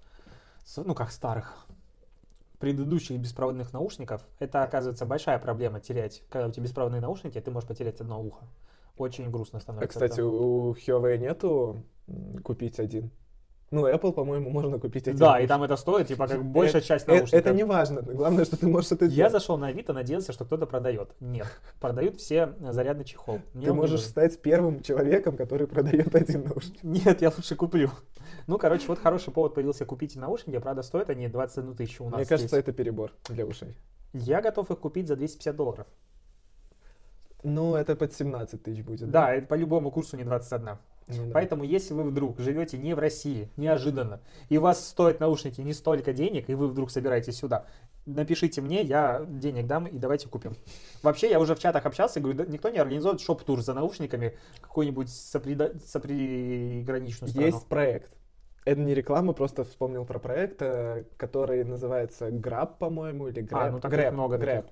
ну 0.78 0.94
как 0.94 1.12
старых, 1.12 1.66
предыдущих 2.60 3.20
беспроводных 3.20 3.74
наушников. 3.74 4.24
Это, 4.38 4.62
оказывается, 4.62 5.08
большая 5.08 5.40
проблема 5.40 5.80
терять. 5.80 6.22
Когда 6.30 6.50
у 6.50 6.52
тебя 6.52 6.66
беспроводные 6.66 7.02
наушники, 7.02 7.42
ты 7.42 7.50
можешь 7.50 7.68
потерять 7.68 8.00
одно 8.00 8.22
ухо. 8.22 8.46
Очень 8.98 9.30
грустно 9.32 9.58
А, 9.60 9.62
становится. 9.62 9.90
кстати, 9.90 10.14
это. 10.14 10.26
у 10.26 10.74
Huawei 10.74 11.18
нету 11.18 11.84
купить 12.44 12.80
один. 12.80 13.12
Ну, 13.72 13.88
Apple, 13.88 14.14
по-моему, 14.14 14.52
можно 14.52 14.78
купить 14.78 15.08
один. 15.08 15.20
Да, 15.20 15.40
и 15.40 15.48
там 15.48 15.64
это 15.64 15.78
стоит, 15.78 16.08
типа, 16.08 16.28
как 16.28 16.46
большая 16.46 16.80
Э, 16.84 16.86
часть 16.86 17.08
э, 17.08 17.12
наушников. 17.12 17.34
Это 17.40 17.54
не 17.56 17.64
важно. 17.64 18.04
Главное, 18.04 18.46
что 18.46 18.56
ты 18.56 18.68
можешь 18.68 18.92
это 18.92 19.06
Я 19.06 19.10
сделать. 19.12 19.32
зашел 19.32 19.58
на 19.58 19.68
Авито, 19.68 19.94
надеялся, 19.94 20.32
что 20.32 20.46
кто-то 20.46 20.68
продает. 20.68 21.16
Нет, 21.20 21.48
продают 21.82 22.18
все 22.18 22.54
зарядный 22.60 23.04
чехол. 23.04 23.40
Мне 23.56 23.66
Ты 23.66 23.74
можешь 23.74 23.92
нужен. 24.02 24.10
стать 24.10 24.40
первым 24.44 24.84
человеком, 24.84 25.36
который 25.36 25.66
продает 25.66 26.14
один 26.14 26.44
наушник. 26.44 26.84
Нет, 26.84 27.24
я 27.24 27.30
лучше 27.36 27.56
куплю. 27.56 27.90
Ну, 28.46 28.60
короче, 28.60 28.86
вот 28.88 29.00
хороший 29.00 29.34
повод 29.34 29.56
появился 29.56 29.86
купить 29.88 30.16
наушники. 30.16 30.60
Правда, 30.60 30.84
стоят 30.84 31.10
они 31.10 31.28
21 31.28 31.76
тысячу 31.76 32.04
у 32.04 32.10
нас 32.10 32.18
Мне 32.18 32.26
кажется, 32.28 32.50
здесь. 32.50 32.60
это 32.60 32.74
перебор 32.74 33.12
для 33.28 33.44
ушей. 33.48 33.76
Я 34.14 34.42
готов 34.44 34.70
их 34.70 34.78
купить 34.78 35.08
за 35.08 35.16
250 35.16 35.56
долларов. 35.56 35.88
Ну, 37.44 37.76
это 37.76 37.96
под 37.96 38.14
17 38.14 38.64
тысяч 38.64 38.84
будет. 38.84 39.10
Да, 39.12 39.34
это 39.34 39.48
по 39.48 39.56
любому 39.56 39.92
курсу 39.92 40.18
не 40.18 40.24
21. 40.24 40.78
Ну 41.08 41.26
да. 41.26 41.32
Поэтому, 41.34 41.64
если 41.64 41.94
вы 41.94 42.04
вдруг 42.04 42.40
живете 42.40 42.78
не 42.78 42.94
в 42.94 43.00
России, 43.00 43.50
неожиданно, 43.58 44.22
и 44.50 44.58
у 44.58 44.62
вас 44.62 44.88
стоят 44.88 45.20
наушники 45.20 45.60
не 45.62 45.74
столько 45.74 46.14
денег, 46.14 46.50
и 46.50 46.56
вы 46.56 46.68
вдруг 46.68 46.92
собираетесь 46.92 47.38
сюда, 47.38 47.66
напишите 48.06 48.62
мне, 48.62 48.82
я 48.82 49.26
денег 49.28 49.68
дам, 49.68 49.86
и 49.86 49.98
давайте 49.98 50.30
купим. 50.30 50.56
Вообще, 51.02 51.30
я 51.30 51.40
уже 51.40 51.56
в 51.56 51.60
чатах 51.60 51.86
общался, 51.86 52.22
говорю, 52.22 52.38
«Да 52.38 52.46
никто 52.46 52.70
не 52.70 52.78
организует 52.78 53.20
шоп-тур 53.20 53.62
за 53.62 53.74
наушниками 53.74 54.38
какой-нибудь 54.62 55.10
соприда- 55.10 55.78
соприграничную 55.86 57.30
страну. 57.30 57.48
Есть 57.48 57.68
проект. 57.68 58.12
Это 58.66 58.80
не 58.80 58.94
реклама, 58.94 59.34
просто 59.34 59.66
вспомнил 59.66 60.06
про 60.06 60.20
проект, 60.20 60.62
э, 60.62 61.04
который 61.18 61.66
называется 61.66 62.30
Grab, 62.30 62.78
по-моему, 62.80 63.28
или 63.28 63.44
Grab. 63.44 63.68
А, 63.68 63.72
ну 63.72 63.80
так 63.82 63.92
Grab, 63.92 64.12
много 64.12 64.38
Grab. 64.38 64.62
таких. 64.62 64.72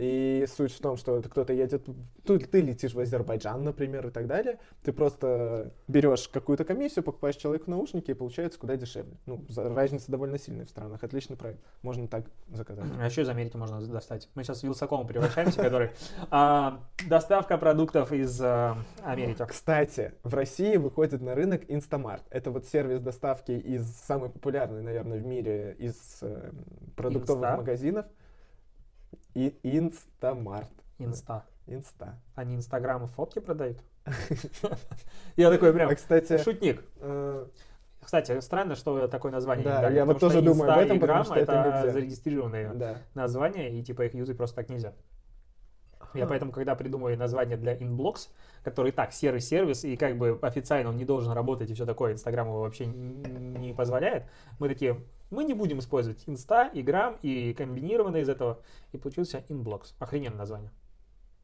И 0.00 0.46
суть 0.48 0.72
в 0.72 0.80
том, 0.80 0.96
что 0.96 1.18
это 1.18 1.28
кто-то 1.28 1.52
едет, 1.52 1.86
ты, 2.24 2.38
ты 2.38 2.62
летишь 2.62 2.94
в 2.94 3.00
Азербайджан, 3.00 3.62
например, 3.62 4.06
и 4.06 4.10
так 4.10 4.26
далее. 4.26 4.58
Ты 4.82 4.94
просто 4.94 5.74
берешь 5.88 6.26
какую-то 6.28 6.64
комиссию, 6.64 7.04
покупаешь 7.04 7.36
человеку 7.36 7.70
наушники, 7.70 8.10
и 8.10 8.14
получается 8.14 8.58
куда 8.58 8.76
дешевле. 8.76 9.12
Ну, 9.26 9.44
разница 9.54 10.10
довольно 10.10 10.38
сильная 10.38 10.64
в 10.64 10.70
странах. 10.70 11.04
Отличный 11.04 11.36
проект. 11.36 11.60
Можно 11.82 12.08
так 12.08 12.24
заказать. 12.50 12.86
А 12.98 13.04
еще 13.04 13.22
из 13.22 13.28
Америки 13.28 13.58
можно 13.58 13.78
достать. 13.86 14.30
Мы 14.34 14.42
сейчас 14.42 14.60
в 14.60 14.62
Wylsacom 14.62 15.06
превращаемся, 15.06 15.62
который... 15.62 15.90
а, 16.30 16.80
Доставка 17.06 17.58
продуктов 17.58 18.10
из 18.12 18.40
а, 18.40 18.78
Америки. 19.02 19.44
Кстати, 19.46 20.14
в 20.22 20.32
России 20.32 20.76
выходит 20.76 21.20
на 21.20 21.34
рынок 21.34 21.64
Instamart. 21.64 22.22
Это 22.30 22.50
вот 22.50 22.64
сервис 22.64 23.00
доставки 23.00 23.52
из 23.52 23.86
самый 24.06 24.30
популярный, 24.30 24.82
наверное, 24.82 25.18
в 25.18 25.26
мире 25.26 25.76
из 25.78 26.20
э, 26.22 26.52
продуктовых 26.96 27.58
магазинов. 27.58 28.06
И 29.34 29.58
Instamart. 29.62 30.66
Инста. 30.98 31.44
Инста. 31.66 32.18
Они 32.34 32.56
инстаграмы 32.56 33.06
фотки 33.06 33.38
продают? 33.38 33.78
Я 35.36 35.50
такой 35.50 35.72
прям 35.72 35.90
А, 35.90 35.94
кстати, 35.94 36.38
шутник. 36.38 36.82
э, 36.96 37.46
Кстати, 38.02 38.40
странно, 38.40 38.74
что 38.74 39.06
такое 39.08 39.30
название 39.30 39.64
Да, 39.64 39.88
я 39.90 40.04
вот 40.04 40.18
тоже 40.20 40.42
думаю 40.42 40.72
об 40.72 40.78
этом, 40.78 41.00
потому 41.00 41.24
что 41.24 41.34
это 41.34 41.90
зарегистрированные 41.92 42.70
да. 42.74 42.96
названия, 43.14 43.70
и 43.78 43.82
типа 43.82 44.06
их 44.06 44.14
юзать 44.14 44.36
просто 44.36 44.56
так 44.56 44.68
нельзя. 44.68 44.94
Я 46.14 46.26
поэтому, 46.26 46.52
когда 46.52 46.74
придумываю 46.74 47.18
название 47.18 47.56
для 47.56 47.76
Inblocks, 47.76 48.28
который 48.62 48.88
и 48.88 48.92
так 48.92 49.12
серый 49.12 49.40
сервис, 49.40 49.84
и 49.84 49.96
как 49.96 50.16
бы 50.16 50.38
официально 50.42 50.90
он 50.90 50.96
не 50.96 51.04
должен 51.04 51.32
работать, 51.32 51.70
и 51.70 51.74
все 51.74 51.86
такое, 51.86 52.12
Инстаграм 52.12 52.46
его 52.46 52.60
вообще 52.60 52.86
не 52.86 53.74
позволяет, 53.74 54.24
мы 54.58 54.68
такие, 54.68 55.00
мы 55.30 55.44
не 55.44 55.54
будем 55.54 55.78
использовать 55.78 56.22
Инста 56.26 56.68
и 56.72 56.82
Грамм, 56.82 57.16
и 57.22 57.52
комбинированно 57.54 58.18
из 58.18 58.28
этого, 58.28 58.60
и 58.92 58.98
получился 58.98 59.44
Inblocks. 59.48 59.94
Охрененное 59.98 60.38
название. 60.38 60.70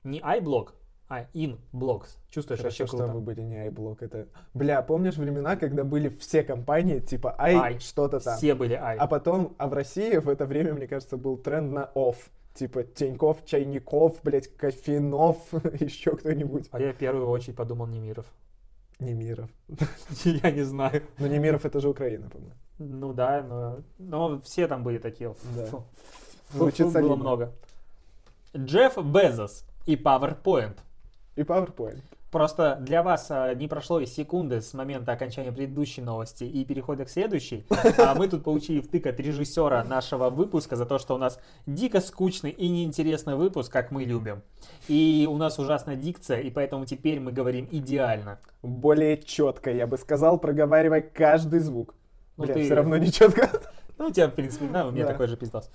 Не 0.05 0.20
iBlock, 0.20 0.70
а 1.09 1.26
Inblocks. 1.35 2.16
Чувствуешь, 2.31 2.61
Хорошо, 2.61 2.83
вообще 2.83 2.87
что 2.87 2.96
круто. 2.98 3.12
вы 3.12 3.20
были 3.20 3.40
не 3.42 3.68
iBlock. 3.68 3.98
Это... 4.00 4.26
Бля, 4.55 4.83
помнишь 4.83 5.16
времена, 5.16 5.57
когда 5.57 5.85
были 5.85 6.09
все 6.09 6.42
компании 6.42 6.98
типа 6.98 7.35
i, 7.38 7.55
Ай. 7.55 7.79
что-то 7.79 8.18
там? 8.18 8.37
Все 8.37 8.55
были 8.55 8.74
i. 8.74 8.96
А 8.96 9.07
потом, 9.07 9.55
а 9.59 9.68
в 9.68 9.72
России 9.72 10.16
в 10.16 10.29
это 10.29 10.46
время, 10.46 10.74
мне 10.74 10.88
кажется, 10.88 11.16
был 11.16 11.37
тренд 11.37 11.72
на 11.72 11.90
off. 11.94 12.16
Типа 12.57 12.85
Тиньков, 12.85 13.45
Чайников, 13.45 14.21
блядь, 14.23 14.49
Кофинов, 14.57 15.37
еще 15.81 16.16
кто-нибудь. 16.16 16.69
А 16.71 16.81
я 16.81 16.95
в 16.95 16.97
первую 16.97 17.29
очередь 17.29 17.55
подумал 17.55 17.87
Немиров. 17.87 18.25
Немиров. 18.99 19.51
Я 20.25 20.51
не 20.51 20.62
знаю. 20.62 21.03
Но 21.19 21.27
Немиров 21.27 21.66
это 21.66 21.81
же 21.81 21.90
Украина, 21.90 22.31
по-моему. 22.31 22.55
Ну 22.79 23.12
да, 23.12 23.42
но, 23.42 23.81
но 23.99 24.40
все 24.40 24.69
там 24.69 24.83
были 24.83 24.97
такие. 24.97 25.35
Да. 25.55 25.66
Фу. 25.66 25.85
Звучит 26.55 26.87
Фу, 26.87 26.99
было 26.99 27.16
много. 27.16 27.53
Джефф 28.57 28.97
Безос 29.05 29.66
и 29.85 29.97
PowerPoint. 29.97 30.79
И 31.37 31.42
PowerPoint. 31.42 32.01
Просто 32.31 32.77
для 32.81 33.03
вас 33.03 33.29
а, 33.31 33.55
не 33.55 33.69
прошло 33.69 34.01
и 34.01 34.07
секунды 34.07 34.61
с 34.61 34.75
момента 34.75 35.12
окончания 35.12 35.53
предыдущей 35.53 36.03
новости 36.03 36.45
и 36.45 36.65
перехода 36.65 37.05
к 37.05 37.11
следующей. 37.11 37.65
А 37.99 38.15
мы 38.15 38.29
тут 38.29 38.43
получили 38.43 38.81
втык 38.81 39.07
от 39.07 39.21
режиссера 39.21 39.85
нашего 39.85 40.29
выпуска 40.29 40.75
за 40.77 40.87
то, 40.87 40.99
что 40.99 41.15
у 41.15 41.19
нас 41.19 41.39
дико 41.67 42.01
скучный 42.01 42.51
и 42.51 42.69
неинтересный 42.69 43.37
выпуск, 43.37 43.73
как 43.73 43.91
мы 43.93 44.05
любим. 44.05 44.43
И 44.89 45.27
у 45.31 45.37
нас 45.37 45.59
ужасная 45.59 45.97
дикция, 45.97 46.41
и 46.41 46.51
поэтому 46.51 46.85
теперь 46.85 47.21
мы 47.21 47.31
говорим 47.31 47.69
идеально. 47.71 48.41
Более 48.62 49.19
четко, 49.23 49.71
я 49.71 49.87
бы 49.87 49.97
сказал, 49.97 50.39
проговаривай 50.39 51.03
каждый 51.03 51.61
звук. 51.61 51.95
Ну, 52.37 52.45
Блин, 52.45 52.55
ты- 52.55 52.65
все 52.65 52.75
равно 52.75 52.97
не 52.99 53.12
четко. 53.12 53.49
Ну, 53.98 54.09
у 54.09 54.11
тебя, 54.11 54.28
в 54.28 54.32
принципе, 54.32 54.66
да, 54.66 54.87
у 54.87 54.90
меня 54.90 55.04
Да. 55.06 55.12
такой 55.12 55.26
же 55.26 55.37
пиздос. 55.38 55.70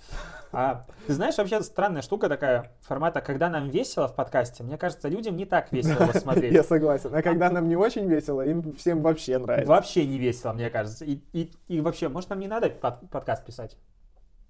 А, 0.52 0.84
ты 1.08 1.14
знаешь, 1.14 1.38
вообще 1.38 1.62
странная 1.64 2.04
штука 2.04 2.30
такая, 2.30 2.72
формата, 2.82 3.20
когда 3.20 3.50
нам 3.50 3.70
весело 3.70 4.08
в 4.08 4.16
подкасте, 4.16 4.64
мне 4.64 4.78
кажется, 4.78 5.08
людям 5.10 5.36
не 5.36 5.46
так 5.46 5.72
весело 5.72 6.04
его 6.04 6.14
смотреть. 6.14 6.54
Я 6.54 6.64
согласен. 6.64 7.14
А 7.16 7.22
когда 7.24 7.50
нам 7.50 7.68
не 7.68 7.76
очень 7.76 8.06
весело, 8.08 8.42
им 8.46 8.74
всем 8.74 9.02
вообще 9.02 9.40
нравится. 9.40 9.70
Вообще 9.70 10.06
не 10.06 10.20
весело, 10.20 10.54
мне 10.54 10.70
кажется. 10.70 11.04
И, 11.04 11.20
и, 11.34 11.52
и 11.68 11.82
вообще, 11.82 12.10
может, 12.10 12.30
нам 12.30 12.40
не 12.40 12.48
надо 12.48 12.70
под- 12.70 13.10
подкаст 13.10 13.44
писать? 13.44 13.76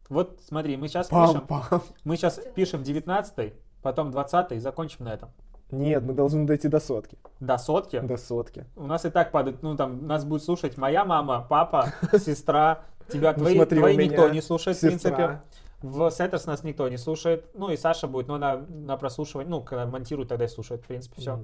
Вот 0.10 0.41
смотри, 0.45 0.75
мы 0.75 0.89
сейчас 0.89 1.07
пишем, 1.07 1.45
Пам-пам. 1.47 1.81
мы 2.03 2.17
сейчас 2.17 2.41
пишем 2.53 2.84
19 2.84 3.53
потом 3.81 4.12
20 4.12 4.51
и 4.51 4.60
закончим 4.60 5.05
на 5.05 5.13
этом. 5.13 5.29
Нет, 5.71 6.03
мы 6.03 6.13
должны 6.13 6.45
дойти 6.45 6.67
до 6.67 6.81
сотки. 6.81 7.17
До 7.39 7.57
сотки. 7.57 7.99
До 8.01 8.17
сотки. 8.17 8.65
У 8.75 8.86
нас 8.86 9.05
и 9.05 9.10
так 9.10 9.31
падает, 9.31 9.63
ну 9.63 9.77
там 9.77 10.05
нас 10.05 10.25
будет 10.25 10.43
слушать 10.43 10.77
моя 10.77 11.05
мама, 11.05 11.47
папа, 11.49 11.93
сестра, 12.19 12.81
тебя 13.12 13.34
Ну, 13.34 13.39
твои, 13.39 13.56
смотри, 13.56 13.80
твои 13.80 13.97
никто 13.97 14.30
не 14.30 14.41
слушает, 14.41 14.78
в 14.78 14.82
принципе. 14.82 15.10
Сестра. 15.10 15.43
В 15.82 16.12
Сеттерс 16.12 16.45
нас 16.45 16.63
никто 16.63 16.88
не 16.89 16.97
слушает. 16.97 17.45
Ну 17.56 17.69
и 17.71 17.78
Саша 17.78 18.08
будет, 18.08 18.28
но 18.28 18.38
на, 18.38 18.58
на 18.58 18.97
прослушивание, 18.97 19.50
ну, 19.50 19.62
когда 19.63 19.86
монтирует, 19.86 20.30
тогда 20.30 20.45
и 20.45 20.47
слушает, 20.47 20.84
в 20.84 20.88
принципе, 20.88 21.19
все. 21.19 21.43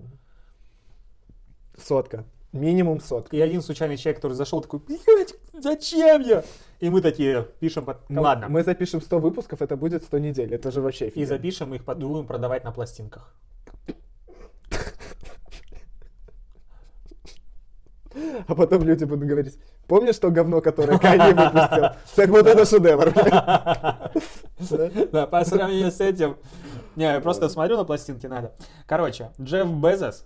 Сотка. 1.78 2.24
Минимум 2.54 3.02
сотка. 3.02 3.36
И 3.36 3.42
один 3.42 3.62
случайный 3.62 3.98
человек, 3.98 4.18
который 4.18 4.34
зашел, 4.34 4.62
такой, 4.62 4.80
блядь, 4.80 5.36
зачем 5.54 6.22
я? 6.22 6.44
И 6.80 6.90
мы 6.90 7.02
такие 7.02 7.48
пишем, 7.60 7.86
под... 7.86 8.10
Мы- 8.10 8.22
ладно, 8.22 8.48
Мы 8.48 8.64
запишем 8.64 9.02
100 9.02 9.20
выпусков, 9.20 9.62
это 9.62 9.76
будет 9.76 10.04
100 10.04 10.18
недель. 10.20 10.54
Это 10.54 10.72
же 10.72 10.82
вообще 10.82 11.06
и 11.06 11.08
офигенно. 11.10 11.28
запишем 11.28 11.74
их, 11.74 11.84
под- 11.84 12.00
будем 12.00 12.26
продавать 12.26 12.64
на 12.64 12.72
пластинках. 12.72 13.34
А 18.48 18.56
потом 18.56 18.84
люди 18.84 19.04
будут 19.04 19.28
говорить, 19.28 19.60
помнишь 19.88 20.18
то 20.18 20.30
говно, 20.30 20.62
которое 20.62 20.98
Канье 21.00 21.34
выпустил? 21.34 21.90
Так 22.16 22.30
вот 22.30 22.48
это 22.48 22.66
шедевр. 22.66 23.14
Да? 25.12 25.28
По 25.28 25.46
сравнению 25.46 25.92
с 25.92 26.02
этим. 26.02 26.38
Не, 26.96 27.06
я 27.06 27.20
просто 27.20 27.48
смотрю 27.50 27.78
на 27.78 27.84
пластинки, 27.84 28.26
надо. 28.26 28.54
Короче, 28.88 29.32
Джефф 29.40 29.68
Безос. 29.68 30.26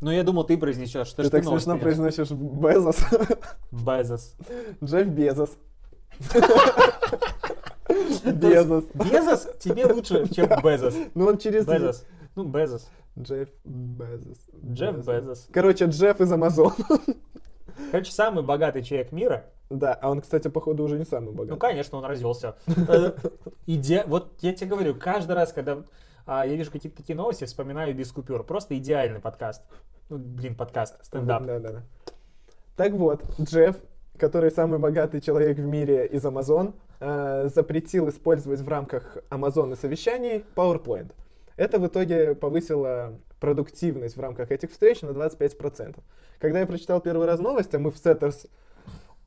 Ну, 0.00 0.10
я 0.10 0.22
думал, 0.22 0.44
ты 0.44 0.58
произнесешь. 0.58 1.12
Ты 1.12 1.24
ж 1.24 1.30
так 1.30 1.44
смешно 1.44 1.78
произносишь 1.78 2.30
Безос. 2.30 2.98
Безос. 3.72 4.34
Джефф 4.84 5.08
Безос. 5.08 5.50
Безос. 8.24 8.84
Безос 8.94 9.48
тебе 9.58 9.86
лучше, 9.86 10.28
чем 10.32 10.48
Безос. 10.62 10.94
Ну 11.14 11.26
он 11.26 11.38
через... 11.38 11.66
Безос. 11.66 12.04
Ну, 12.34 12.44
Безос. 12.44 12.88
Джефф 13.18 13.48
Безос. 13.64 14.38
Джефф 14.64 14.96
Безос. 15.06 15.48
Короче, 15.52 15.86
Джефф 15.86 16.20
из 16.20 16.30
Амазон. 16.30 16.72
Короче, 17.90 18.12
самый 18.12 18.42
богатый 18.44 18.82
человек 18.82 19.12
мира. 19.12 19.44
Да, 19.70 19.94
а 19.94 20.10
он, 20.10 20.20
кстати, 20.20 20.48
походу 20.48 20.84
уже 20.84 20.98
не 20.98 21.04
самый 21.04 21.26
Ну, 21.26 21.32
богатый. 21.32 21.58
конечно, 21.58 21.98
он 21.98 22.04
развелся. 22.04 22.56
Иде- 23.66 24.04
Вот 24.06 24.32
я 24.40 24.52
тебе 24.52 24.70
говорю, 24.70 24.94
каждый 24.94 25.32
раз, 25.32 25.52
когда 25.52 25.82
а, 26.24 26.46
я 26.46 26.54
вижу 26.56 26.70
какие-то 26.70 26.96
такие 26.96 27.16
новости, 27.16 27.44
вспоминаю 27.44 27.94
без 27.94 28.12
купюр. 28.12 28.44
Просто 28.44 28.76
идеальный 28.78 29.20
подкаст. 29.20 29.62
Ну, 30.08 30.18
блин, 30.18 30.54
подкаст, 30.54 31.04
стендап. 31.04 31.44
Да, 31.44 31.58
да, 31.58 31.70
да. 31.72 31.82
Так 32.76 32.92
вот, 32.92 33.24
Джефф, 33.40 33.76
который 34.18 34.50
самый 34.50 34.78
богатый 34.78 35.20
человек 35.20 35.56
в 35.58 35.64
мире 35.64 36.06
из 36.06 36.24
Amazon, 36.24 36.74
э, 37.00 37.48
запретил 37.52 38.08
использовать 38.08 38.60
в 38.60 38.68
рамках 38.68 39.16
Amazon 39.30 39.76
совещаний 39.76 40.44
PowerPoint. 40.54 41.10
Это 41.56 41.78
в 41.78 41.86
итоге 41.86 42.34
повысило 42.34 43.18
продуктивность 43.40 44.16
в 44.16 44.20
рамках 44.20 44.50
этих 44.50 44.70
встреч 44.70 45.02
на 45.02 45.10
25%. 45.10 45.98
Когда 46.38 46.60
я 46.60 46.66
прочитал 46.66 47.00
первый 47.00 47.26
раз 47.26 47.40
новость, 47.40 47.74
а 47.74 47.78
мы 47.78 47.90
в 47.90 47.96
Setters 47.96 48.48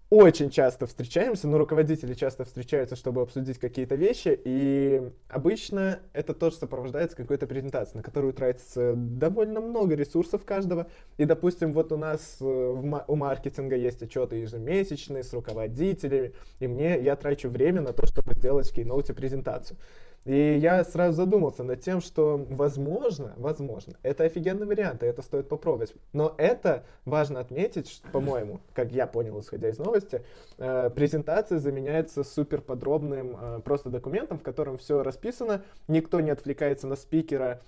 очень 0.10 0.50
часто 0.50 0.88
встречаемся, 0.88 1.48
но 1.48 1.60
руководители 1.60 2.16
часто 2.16 2.44
встречаются, 2.44 2.96
чтобы 2.96 3.22
обсудить 3.22 3.60
какие-то 3.60 3.94
вещи, 3.94 4.40
и 4.44 5.12
обычно 5.28 6.00
это 6.14 6.34
тоже 6.34 6.56
сопровождается 6.56 7.16
какой-то 7.16 7.46
презентацией, 7.46 7.98
на 7.98 8.04
которую 8.04 8.34
тратится 8.34 8.94
довольно 8.96 9.62
много 9.62 9.94
ресурсов 9.94 10.46
каждого. 10.46 10.88
И, 11.18 11.26
допустим, 11.26 11.74
вот 11.74 11.92
у 11.92 11.98
нас 11.98 12.38
э, 12.42 12.44
у 12.44 13.16
маркетинга 13.16 13.76
есть 13.76 14.02
отчеты 14.02 14.38
ежемесячные 14.38 15.22
с 15.22 15.32
руководителями, 15.32 16.34
и 16.60 16.68
мне, 16.68 17.00
я 17.00 17.16
трачу 17.16 17.50
время 17.50 17.82
на 17.82 17.94
то, 17.94 18.08
чтобы 18.08 18.34
сделать 18.34 18.68
в 18.68 18.74
кейноуте 18.74 19.14
презентацию. 19.14 19.78
И 20.26 20.58
я 20.58 20.84
сразу 20.84 21.18
задумался 21.18 21.64
над 21.64 21.82
тем, 21.82 22.02
что 22.02 22.46
возможно, 22.50 23.34
возможно, 23.38 23.94
это 24.04 24.26
офигенный 24.26 24.66
вариант, 24.66 25.04
и 25.04 25.06
это 25.06 25.22
стоит 25.22 25.48
попробовать. 25.48 25.94
Но 26.14 26.36
это 26.38 26.84
важно 27.06 27.40
отметить, 27.40 28.02
по-моему, 28.12 28.60
как 28.74 28.92
я 28.92 29.08
понял, 29.08 29.40
исходя 29.40 29.70
из 29.70 29.80
новости, 29.80 30.22
э, 30.58 30.90
презентация 30.94 31.60
заменяется 31.60 32.24
супер 32.24 32.62
подробным 32.62 33.38
э, 33.40 33.60
просто 33.64 33.90
документом, 33.90 34.40
в 34.40 34.44
котором 34.44 34.78
все 34.78 35.04
расписано, 35.04 35.64
никто 35.88 36.20
не 36.20 36.32
отвлекается 36.32 36.88
на 36.88 36.96
спикера, 36.96 37.62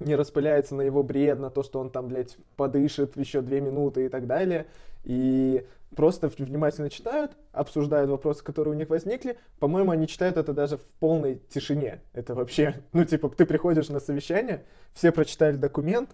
не 0.00 0.16
распыляется 0.16 0.74
на 0.74 0.82
его 0.82 1.02
бред, 1.02 1.38
на 1.38 1.50
то, 1.50 1.62
что 1.62 1.78
он 1.78 1.90
там, 1.90 2.08
блядь, 2.08 2.36
подышит 2.56 3.16
еще 3.16 3.40
две 3.40 3.60
минуты 3.60 4.06
и 4.06 4.08
так 4.08 4.26
далее. 4.26 4.66
И 5.04 5.66
просто 5.94 6.28
внимательно 6.28 6.90
читают, 6.90 7.32
обсуждают 7.52 8.10
вопросы, 8.10 8.42
которые 8.42 8.74
у 8.74 8.76
них 8.76 8.88
возникли. 8.90 9.38
По-моему, 9.58 9.90
они 9.90 10.06
читают 10.06 10.36
это 10.36 10.52
даже 10.52 10.78
в 10.78 10.84
полной 10.98 11.40
тишине. 11.48 12.00
Это 12.12 12.34
вообще, 12.34 12.82
ну, 12.92 13.04
типа, 13.04 13.28
ты 13.30 13.46
приходишь 13.46 13.88
на 13.88 14.00
совещание, 14.00 14.64
все 14.92 15.12
прочитали 15.12 15.56
документ, 15.56 16.10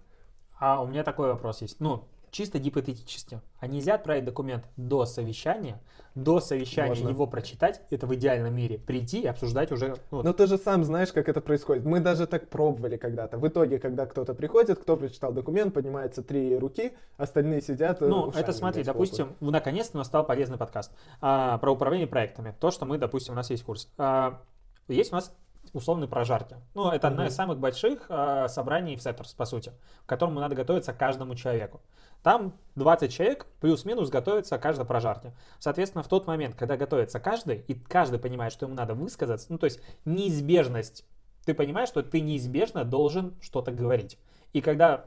А 0.59 0.83
у 0.83 0.87
меня 0.87 1.05
такой 1.05 1.29
вопрос 1.29 1.63
есть. 1.63 1.81
Ну, 1.81 2.05
чисто 2.31 2.59
гипотетически. 2.59 3.41
А 3.59 3.67
нельзя 3.67 3.95
отправить 3.95 4.25
документ 4.25 4.65
до 4.77 5.07
совещания, 5.07 5.81
до 6.15 6.41
совещания 6.41 6.89
Можно. 6.91 7.09
его 7.09 7.27
прочитать, 7.27 7.83
это 7.91 8.07
в 8.07 8.15
идеальном 8.15 8.55
мире, 8.55 8.79
прийти 8.79 9.23
и 9.23 9.27
обсуждать 9.27 9.73
уже... 9.73 9.97
ну, 10.11 10.23
Но 10.23 10.33
ты 10.33 10.47
же 10.47 10.59
сам 10.59 10.85
знаешь, 10.85 11.13
как 11.13 11.29
это 11.29 11.41
происходит. 11.41 11.85
Мы 11.85 12.01
даже 12.01 12.27
так 12.27 12.49
пробовали 12.49 12.97
когда-то. 12.97 13.39
В 13.39 13.47
итоге, 13.49 13.79
когда 13.79 14.07
кто-то 14.07 14.35
приходит, 14.35 14.79
кто 14.79 14.97
прочитал 14.97 15.33
документ, 15.33 15.75
поднимается 15.75 16.23
три 16.23 16.57
руки, 16.57 16.93
остальные 17.17 17.63
сидят. 17.63 18.03
э, 18.03 18.07
Ну, 18.07 18.31
это 18.31 18.53
смотри, 18.53 18.83
допустим, 18.83 19.27
хлопают. 19.27 19.53
наконец-то 19.53 19.97
настал 19.99 20.25
полезный 20.25 20.59
подкаст 20.59 20.93
а, 21.21 21.59
про 21.59 21.73
управление 21.73 22.07
проектами. 22.07 22.55
То, 22.61 22.71
что 22.71 22.87
мы, 22.87 22.99
допустим, 22.99 23.35
у 23.35 23.37
нас 23.37 23.51
есть 23.51 23.63
курс. 23.65 23.89
А, 23.99 24.43
есть 24.89 25.13
у 25.13 25.17
нас 25.17 25.35
условные 25.73 26.09
прожарки. 26.09 26.57
Ну, 26.75 26.91
это 26.91 27.09
одно 27.09 27.23
Мгм. 27.23 27.29
из 27.31 27.35
самых 27.35 27.59
больших 27.59 28.07
а, 28.09 28.49
собраний 28.49 28.97
в 28.97 29.03
Сеттерс, 29.03 29.33
по 29.35 29.45
сути, 29.45 29.73
к 30.05 30.09
которому 30.09 30.41
надо 30.41 30.55
готовиться 30.55 30.93
каждому 30.93 31.35
человеку. 31.35 31.81
Там 32.23 32.55
20 32.75 33.13
человек 33.13 33.47
плюс-минус 33.61 34.09
готовится 34.11 34.59
каждой 34.59 34.85
прожарке. 34.87 35.33
Соответственно, 35.59 36.03
в 36.03 36.09
тот 36.09 36.27
момент, 36.27 36.57
когда 36.57 36.77
готовится 36.77 37.21
каждый, 37.21 37.59
и 37.69 37.75
каждый 37.75 38.19
понимает, 38.19 38.53
что 38.53 38.67
ему 38.67 38.75
надо 38.75 38.95
высказаться, 38.95 39.47
ну, 39.51 39.59
то 39.59 39.65
есть 39.67 39.81
неизбежность, 40.05 41.05
ты 41.45 41.55
понимаешь, 41.55 41.89
что 41.89 42.03
ты 42.03 42.21
неизбежно 42.21 42.85
должен 42.85 43.35
что-то 43.41 43.71
говорить. 43.71 44.19
И 44.53 44.61
когда 44.61 45.05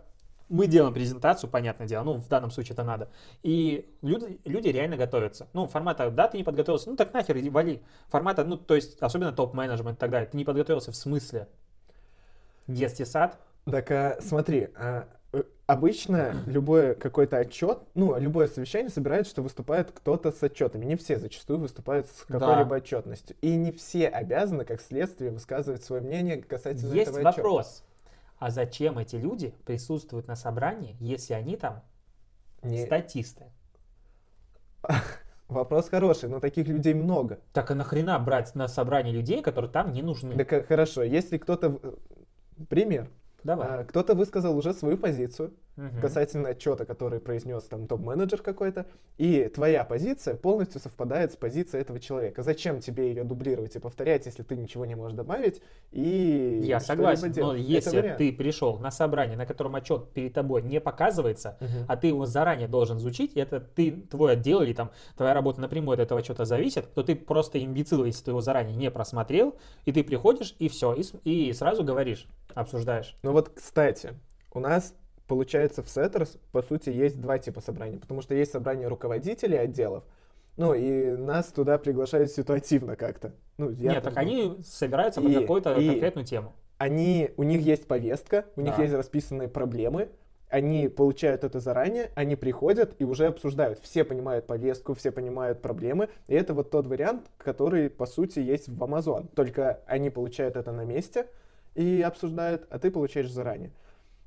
мы 0.49 0.67
делаем 0.67 0.93
презентацию, 0.93 1.49
понятное 1.49 1.87
дело, 1.87 2.03
ну, 2.03 2.13
в 2.15 2.27
данном 2.27 2.51
случае 2.51 2.73
это 2.73 2.83
надо, 2.83 3.09
и 3.43 3.87
люди, 4.01 4.39
люди 4.45 4.67
реально 4.69 4.97
готовятся. 4.97 5.47
Ну, 5.53 5.67
формата, 5.67 6.09
да, 6.09 6.27
ты 6.27 6.37
не 6.37 6.43
подготовился, 6.43 6.89
ну, 6.89 6.95
так 6.95 7.13
нахер, 7.13 7.37
иди, 7.37 7.49
вали. 7.49 7.81
Формата, 8.09 8.43
ну, 8.43 8.57
то 8.57 8.75
есть, 8.75 8.97
особенно 8.99 9.31
топ-менеджмент 9.31 9.97
и 9.97 9.99
так 9.99 10.09
далее, 10.09 10.27
ты 10.29 10.35
не 10.37 10.45
подготовился 10.45 10.91
в 10.91 10.95
смысле 10.95 11.47
детский 12.67 13.05
сад, 13.05 13.37
Так, 13.69 13.91
а, 13.91 14.17
смотри, 14.21 14.69
а, 14.75 15.07
э, 15.33 15.43
обычно 15.67 16.33
любой 16.47 16.95
какой-то 16.95 17.37
отчет, 17.37 17.79
ну, 17.93 18.17
любое 18.17 18.47
совещание 18.47 18.89
собирает, 18.89 19.27
что 19.27 19.43
выступает 19.43 19.91
кто-то 19.91 20.31
с 20.31 20.41
отчетами. 20.41 20.85
Не 20.85 20.95
все 20.95 21.19
зачастую 21.19 21.59
выступают 21.59 22.07
с 22.07 22.25
Да. 22.27 22.39
какой-либо 22.39 22.75
отчетностью. 22.75 23.35
И 23.41 23.55
не 23.55 23.71
все 23.71 24.07
обязаны, 24.07 24.65
как 24.65 24.81
следствие, 24.81 25.29
высказывать 25.31 25.83
свое 25.83 26.01
мнение 26.01 26.37
касательно 26.41 26.93
Есть 26.93 27.11
этого 27.11 27.29
отчета. 27.29 27.43
вопрос, 27.43 27.83
а 28.39 28.49
зачем 28.51 28.97
эти 28.97 29.17
люди 29.17 29.53
присутствуют 29.65 30.27
на 30.27 30.35
собрании, 30.35 30.95
если 30.99 31.33
они 31.33 31.57
там 31.57 31.83
Не- 32.63 32.85
статисты? 32.85 33.45
Вопрос 35.47 35.89
хороший, 35.89 36.29
но 36.29 36.39
таких 36.39 36.67
людей 36.67 36.93
много. 36.93 37.39
Так 37.53 37.71
а 37.71 37.75
нахрена 37.75 38.17
брать 38.19 38.55
на 38.55 38.67
собрание 38.67 39.13
людей, 39.13 39.41
которые 39.41 39.69
там 39.71 39.91
не 39.91 40.01
нужны? 40.01 40.35
Так, 40.43 40.67
хорошо, 40.67 41.03
если 41.03 41.37
кто-то... 41.37 41.69
в- 41.69 41.97
Пример. 42.67 43.09
Давай. 43.43 43.67
А, 43.81 43.83
Кто-то 43.85 44.15
высказал 44.15 44.57
уже 44.57 44.73
свою 44.73 44.97
позицию, 44.97 45.53
Мгм. 45.79 46.01
касательно 46.01 46.49
отчета, 46.49 46.83
который 46.85 47.21
произнес 47.21 47.63
там 47.63 47.87
топ-менеджер 47.87 48.41
какой-то, 48.41 48.85
и 49.17 49.49
твоя 49.53 49.85
позиция 49.85 50.35
полностью 50.35 50.81
совпадает 50.81 51.31
с 51.31 51.37
позицией 51.37 51.81
этого 51.81 52.01
человека. 52.01 52.43
Зачем 52.43 52.81
тебе 52.81 53.07
ее 53.09 53.23
дублировать 53.23 53.77
и 53.77 53.79
повторять, 53.79 54.25
если 54.25 54.43
ты 54.43 54.57
ничего 54.57 54.85
не 54.85 54.95
можешь 54.95 55.15
добавить 55.15 55.61
и 55.93 56.59
Я 56.63 56.81
согласен, 56.81 57.27
но 57.29 57.33
делать? 57.33 57.61
Это 57.61 57.69
если 57.71 57.97
вариант. 57.97 58.17
ты 58.17 58.33
пришел 58.33 58.77
на 58.77 58.91
собрание, 58.91 59.37
на 59.37 59.45
котором 59.45 59.75
отчет 59.75 60.09
перед 60.11 60.33
тобой 60.33 60.61
не 60.63 60.81
показывается, 60.81 61.57
Мгм. 61.61 61.85
а 61.87 61.95
ты 61.95 62.07
его 62.07 62.25
заранее 62.25 62.67
должен 62.67 62.97
изучить, 62.97 63.33
это 63.35 63.61
ты, 63.61 63.91
твой 63.91 64.33
отдел 64.33 64.61
или 64.61 64.73
там 64.73 64.91
твоя 65.15 65.33
работа 65.33 65.61
напрямую 65.61 65.93
от 65.93 66.01
этого 66.01 66.19
отчета 66.19 66.43
зависит, 66.43 66.93
то 66.93 67.03
ты 67.03 67.15
просто 67.15 67.63
имбецил, 67.63 68.03
если 68.03 68.25
ты 68.25 68.31
его 68.31 68.41
заранее 68.41 68.75
не 68.75 68.91
просмотрел, 68.91 69.55
и 69.85 69.93
ты 69.93 70.03
приходишь 70.03 70.55
и 70.59 70.67
все, 70.67 70.93
и, 70.93 71.49
и 71.49 71.53
сразу 71.53 71.85
говоришь, 71.85 72.27
обсуждаешь. 72.53 73.15
Ну 73.23 73.31
вот, 73.31 73.49
кстати, 73.49 74.13
у 74.51 74.59
нас 74.59 74.93
получается 75.29 75.81
в 75.81 75.85
Setters, 75.85 76.37
по 76.51 76.61
сути, 76.61 76.89
есть 76.89 77.21
два 77.21 77.37
типа 77.37 77.61
собраний, 77.61 77.97
потому 77.97 78.21
что 78.21 78.35
есть 78.35 78.51
собрание 78.51 78.87
руководителей 78.89 79.57
отделов, 79.57 80.03
ну 80.57 80.73
и 80.73 81.11
нас 81.15 81.45
туда 81.53 81.77
приглашают 81.77 82.31
ситуативно 82.31 82.97
как-то. 82.97 83.31
Ну, 83.57 83.69
я 83.69 83.93
Нет, 83.93 84.03
так 84.03 84.15
так 84.15 84.23
они 84.23 84.57
собираются 84.65 85.21
под 85.21 85.33
какую-то 85.33 85.75
конкретную 85.75 86.25
тему. 86.25 86.53
они, 86.77 87.31
у 87.37 87.43
них 87.43 87.61
есть 87.61 87.87
повестка, 87.87 88.45
у 88.57 88.61
них 88.61 88.75
Да. 88.75 88.81
есть 88.81 88.93
расписанные 88.93 89.47
проблемы, 89.47 90.09
они 90.49 90.87
получают 90.87 91.43
это 91.43 91.59
заранее, 91.59 92.09
они 92.15 92.35
приходят 92.35 92.95
и 92.97 93.03
уже 93.05 93.27
обсуждают. 93.27 93.79
Все 93.83 94.03
понимают 94.03 94.47
повестку, 94.47 94.95
все 94.95 95.11
понимают 95.11 95.61
проблемы, 95.61 96.09
и 96.27 96.33
это 96.33 96.53
вот 96.55 96.71
тот 96.71 96.87
вариант, 96.87 97.29
который, 97.37 97.89
по 97.89 98.07
сути, 98.07 98.39
есть 98.39 98.67
в 98.67 98.83
Amazon. 98.83 99.27
Только 99.35 99.81
они 99.85 100.09
получают 100.09 100.55
это 100.55 100.71
на 100.71 100.85
месте 100.85 101.27
и 101.75 102.01
обсуждают, 102.01 102.65
а 102.71 102.79
ты 102.79 102.89
получаешь 102.89 103.29
заранее. 103.31 103.71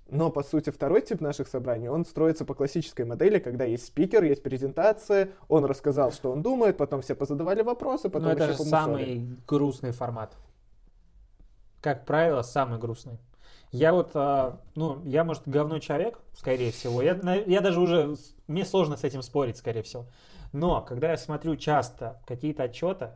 Но, 0.09 0.31
по 0.31 0.43
сути, 0.43 0.71
второй 0.71 1.01
тип 1.01 1.21
наших 1.21 1.49
собраний, 1.49 1.89
он 1.89 2.05
строится 2.05 2.45
по 2.45 2.55
классической 2.55 3.05
модели, 3.07 3.39
когда 3.39 3.65
есть 3.65 3.87
спикер, 3.87 4.25
есть 4.25 4.43
презентация, 4.43 5.31
он 5.49 5.65
рассказал, 5.65 6.13
что 6.13 6.33
он 6.33 6.43
думает, 6.43 6.77
потом 6.77 7.01
все 7.01 7.15
позадавали 7.15 7.63
вопросы, 7.63 8.11
потом 8.11 8.29
Но 8.29 8.33
это 8.33 8.45
еще 8.45 8.59
же 8.59 8.65
самый 8.65 9.39
грустный 9.47 9.93
формат. 9.93 10.37
Как 11.81 12.05
правило, 12.05 12.43
самый 12.43 12.79
грустный. 12.79 13.19
Я 13.73 13.95
вот, 13.95 14.11
а, 14.15 14.61
ну, 14.75 15.01
я, 15.05 15.25
может, 15.25 15.45
говно 15.47 15.79
человек, 15.79 16.19
скорее 16.35 16.73
всего. 16.73 17.01
Я, 17.01 17.19
я 17.47 17.61
даже 17.63 17.81
уже, 17.81 18.17
мне 18.47 18.67
сложно 18.67 18.99
с 18.99 19.05
этим 19.05 19.23
спорить, 19.23 19.57
скорее 19.57 19.83
всего. 19.83 20.07
Но, 20.53 20.83
когда 20.83 21.11
я 21.11 21.17
смотрю 21.17 21.57
часто 21.57 22.21
какие-то 22.27 22.65
отчеты, 22.65 23.13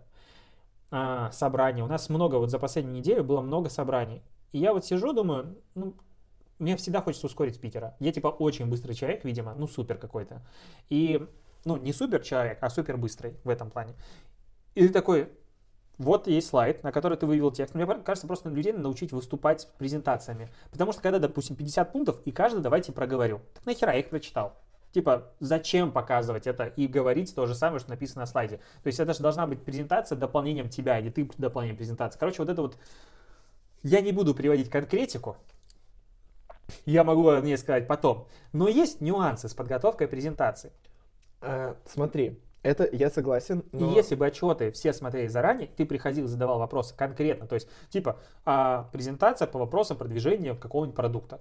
а, 0.90 1.30
собрания, 1.30 1.84
у 1.84 1.86
нас 1.86 2.08
много, 2.08 2.36
вот 2.36 2.50
за 2.50 2.58
последнюю 2.58 2.96
неделю 2.96 3.22
было 3.22 3.42
много 3.42 3.68
собраний. 3.68 4.22
И 4.52 4.58
я 4.58 4.72
вот 4.72 4.86
сижу, 4.86 5.12
думаю, 5.12 5.56
ну, 5.74 5.94
мне 6.58 6.76
всегда 6.76 7.02
хочется 7.02 7.26
ускорить 7.26 7.60
Питера. 7.60 7.94
Я, 7.98 8.12
типа, 8.12 8.28
очень 8.28 8.66
быстрый 8.66 8.94
человек, 8.94 9.24
видимо, 9.24 9.54
ну, 9.54 9.66
супер 9.66 9.98
какой-то. 9.98 10.42
И, 10.88 11.26
ну, 11.64 11.76
не 11.76 11.92
супер 11.92 12.22
человек, 12.22 12.58
а 12.60 12.70
супер 12.70 12.96
быстрый 12.96 13.36
в 13.44 13.48
этом 13.48 13.70
плане. 13.70 13.94
И 14.74 14.86
ты 14.86 14.92
такой, 14.92 15.30
вот 15.98 16.26
есть 16.26 16.48
слайд, 16.48 16.82
на 16.82 16.92
который 16.92 17.16
ты 17.16 17.26
вывел 17.26 17.50
текст. 17.50 17.74
Мне 17.74 17.86
кажется, 17.86 18.26
просто 18.26 18.50
людей 18.50 18.72
надо 18.72 18.84
научить 18.84 19.12
выступать 19.12 19.68
презентациями. 19.78 20.48
Потому 20.70 20.92
что 20.92 21.00
когда, 21.00 21.18
допустим, 21.18 21.56
50 21.56 21.92
пунктов, 21.92 22.20
и 22.24 22.32
каждый 22.32 22.60
давайте 22.60 22.92
проговорю. 22.92 23.40
Так 23.54 23.66
нахера 23.66 23.92
я 23.92 24.00
их 24.00 24.10
прочитал? 24.10 24.54
Типа, 24.92 25.32
зачем 25.40 25.92
показывать 25.92 26.46
это 26.46 26.64
и 26.64 26.86
говорить 26.86 27.34
то 27.34 27.46
же 27.46 27.54
самое, 27.54 27.80
что 27.80 27.90
написано 27.90 28.22
на 28.22 28.26
слайде? 28.26 28.58
То 28.82 28.86
есть 28.86 29.00
это 29.00 29.12
же 29.14 29.20
должна 29.20 29.46
быть 29.46 29.62
презентация 29.62 30.16
дополнением 30.16 30.68
тебя, 30.68 30.98
или 30.98 31.10
ты 31.10 31.28
дополнением 31.38 31.76
презентации. 31.76 32.18
Короче, 32.18 32.38
вот 32.38 32.48
это 32.48 32.62
вот... 32.62 32.78
Я 33.82 34.00
не 34.00 34.12
буду 34.12 34.34
приводить 34.34 34.70
конкретику, 34.70 35.36
я 36.84 37.04
могу 37.04 37.28
о 37.28 37.40
ней 37.40 37.56
сказать 37.56 37.86
потом. 37.86 38.26
Но 38.52 38.68
есть 38.68 39.00
нюансы 39.00 39.48
с 39.48 39.54
подготовкой 39.54 40.08
презентации. 40.08 40.72
А, 41.40 41.76
смотри, 41.86 42.40
это 42.62 42.88
я 42.90 43.10
согласен, 43.10 43.64
но... 43.72 43.90
И 43.90 43.94
если 43.94 44.14
бы 44.14 44.26
отчеты 44.26 44.72
все 44.72 44.92
смотрели 44.92 45.28
заранее, 45.28 45.68
ты 45.68 45.86
приходил 45.86 46.26
задавал 46.26 46.58
вопросы 46.58 46.96
конкретно, 46.96 47.46
то 47.46 47.54
есть 47.54 47.68
типа 47.90 48.18
а, 48.44 48.88
презентация 48.92 49.46
по 49.46 49.58
вопросам 49.58 49.96
продвижения 49.96 50.54
какого-нибудь 50.54 50.96
продукта 50.96 51.40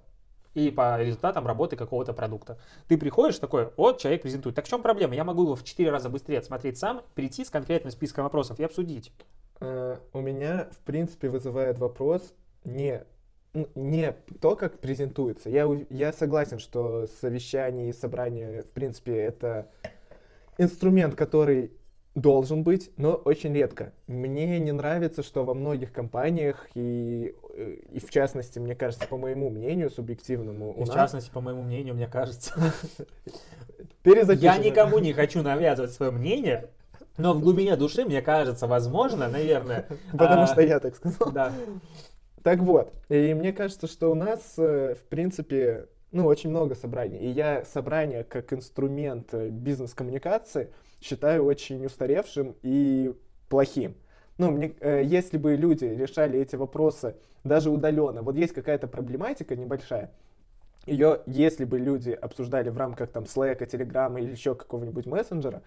и 0.54 0.70
по 0.70 1.02
результатам 1.02 1.46
работы 1.46 1.76
какого-то 1.76 2.14
продукта. 2.14 2.58
Ты 2.88 2.96
приходишь 2.96 3.38
такой, 3.38 3.70
вот 3.76 3.98
человек 3.98 4.22
презентует. 4.22 4.56
Так 4.56 4.64
в 4.64 4.68
чем 4.68 4.82
проблема? 4.82 5.14
Я 5.14 5.24
могу 5.24 5.42
его 5.42 5.54
в 5.54 5.64
4 5.64 5.90
раза 5.90 6.08
быстрее 6.08 6.38
отсмотреть 6.38 6.78
сам, 6.78 7.02
прийти 7.14 7.44
с 7.44 7.50
конкретным 7.50 7.90
списком 7.90 8.24
вопросов 8.24 8.58
и 8.58 8.64
обсудить. 8.64 9.12
Э, 9.60 9.98
у 10.14 10.20
меня, 10.20 10.68
в 10.72 10.78
принципе, 10.78 11.28
вызывает 11.28 11.78
вопрос 11.78 12.32
не, 12.64 13.04
не 13.74 14.12
то, 14.40 14.56
как 14.56 14.78
презентуется. 14.80 15.48
Я, 15.48 15.68
я 15.90 16.12
согласен, 16.12 16.58
что 16.58 17.06
совещание 17.20 17.90
и 17.90 17.92
собрание, 17.92 18.62
в 18.62 18.70
принципе, 18.70 19.16
это 19.16 19.68
инструмент, 20.58 21.14
который 21.14 21.72
должен 22.14 22.62
быть, 22.62 22.90
но 22.96 23.12
очень 23.12 23.54
редко. 23.54 23.92
Мне 24.06 24.58
не 24.58 24.72
нравится, 24.72 25.22
что 25.22 25.44
во 25.44 25.54
многих 25.54 25.92
компаниях, 25.92 26.66
и, 26.74 27.34
и 27.92 28.00
в 28.00 28.10
частности, 28.10 28.58
мне 28.58 28.74
кажется, 28.74 29.06
по 29.06 29.18
моему 29.18 29.50
мнению, 29.50 29.90
субъективному, 29.90 30.72
И 30.72 30.84
в 30.84 30.88
нас- 30.88 30.94
частности, 30.94 31.30
по 31.30 31.40
моему 31.40 31.62
мнению, 31.62 31.94
мне 31.94 32.08
кажется. 32.08 32.54
Я 34.04 34.56
никому 34.58 34.98
не 34.98 35.12
хочу 35.12 35.42
навязывать 35.42 35.92
свое 35.92 36.10
мнение, 36.10 36.70
но 37.18 37.34
в 37.34 37.40
глубине 37.40 37.76
души, 37.76 38.04
мне 38.04 38.22
кажется, 38.22 38.66
возможно, 38.66 39.28
наверное. 39.28 39.86
Потому 40.12 40.42
а, 40.42 40.46
что 40.46 40.62
я 40.62 40.80
так 40.80 40.96
сказал. 40.96 41.32
Да. 41.32 41.52
Так 42.46 42.60
вот, 42.60 42.92
и 43.08 43.34
мне 43.34 43.52
кажется, 43.52 43.88
что 43.88 44.08
у 44.08 44.14
нас, 44.14 44.54
э, 44.56 44.94
в 44.94 45.02
принципе, 45.08 45.88
ну, 46.12 46.26
очень 46.26 46.50
много 46.50 46.76
собраний. 46.76 47.18
И 47.18 47.26
я 47.26 47.64
собрание 47.64 48.22
как 48.22 48.52
инструмент 48.52 49.34
э, 49.34 49.48
бизнес-коммуникации 49.48 50.70
считаю 51.00 51.44
очень 51.44 51.84
устаревшим 51.84 52.54
и 52.62 53.12
плохим. 53.48 53.96
Ну, 54.38 54.52
мне, 54.52 54.72
э, 54.78 55.02
если 55.04 55.38
бы 55.38 55.56
люди 55.56 55.86
решали 55.86 56.38
эти 56.38 56.54
вопросы 56.54 57.16
даже 57.42 57.68
удаленно, 57.68 58.22
вот 58.22 58.36
есть 58.36 58.52
какая-то 58.52 58.86
проблематика 58.86 59.56
небольшая, 59.56 60.12
ее, 60.86 61.22
если 61.26 61.64
бы 61.64 61.80
люди 61.80 62.12
обсуждали 62.12 62.68
в 62.68 62.78
рамках 62.78 63.10
там 63.10 63.24
Slack, 63.24 63.58
Telegram 63.58 64.16
или 64.20 64.30
еще 64.30 64.54
какого-нибудь 64.54 65.06
мессенджера, 65.06 65.62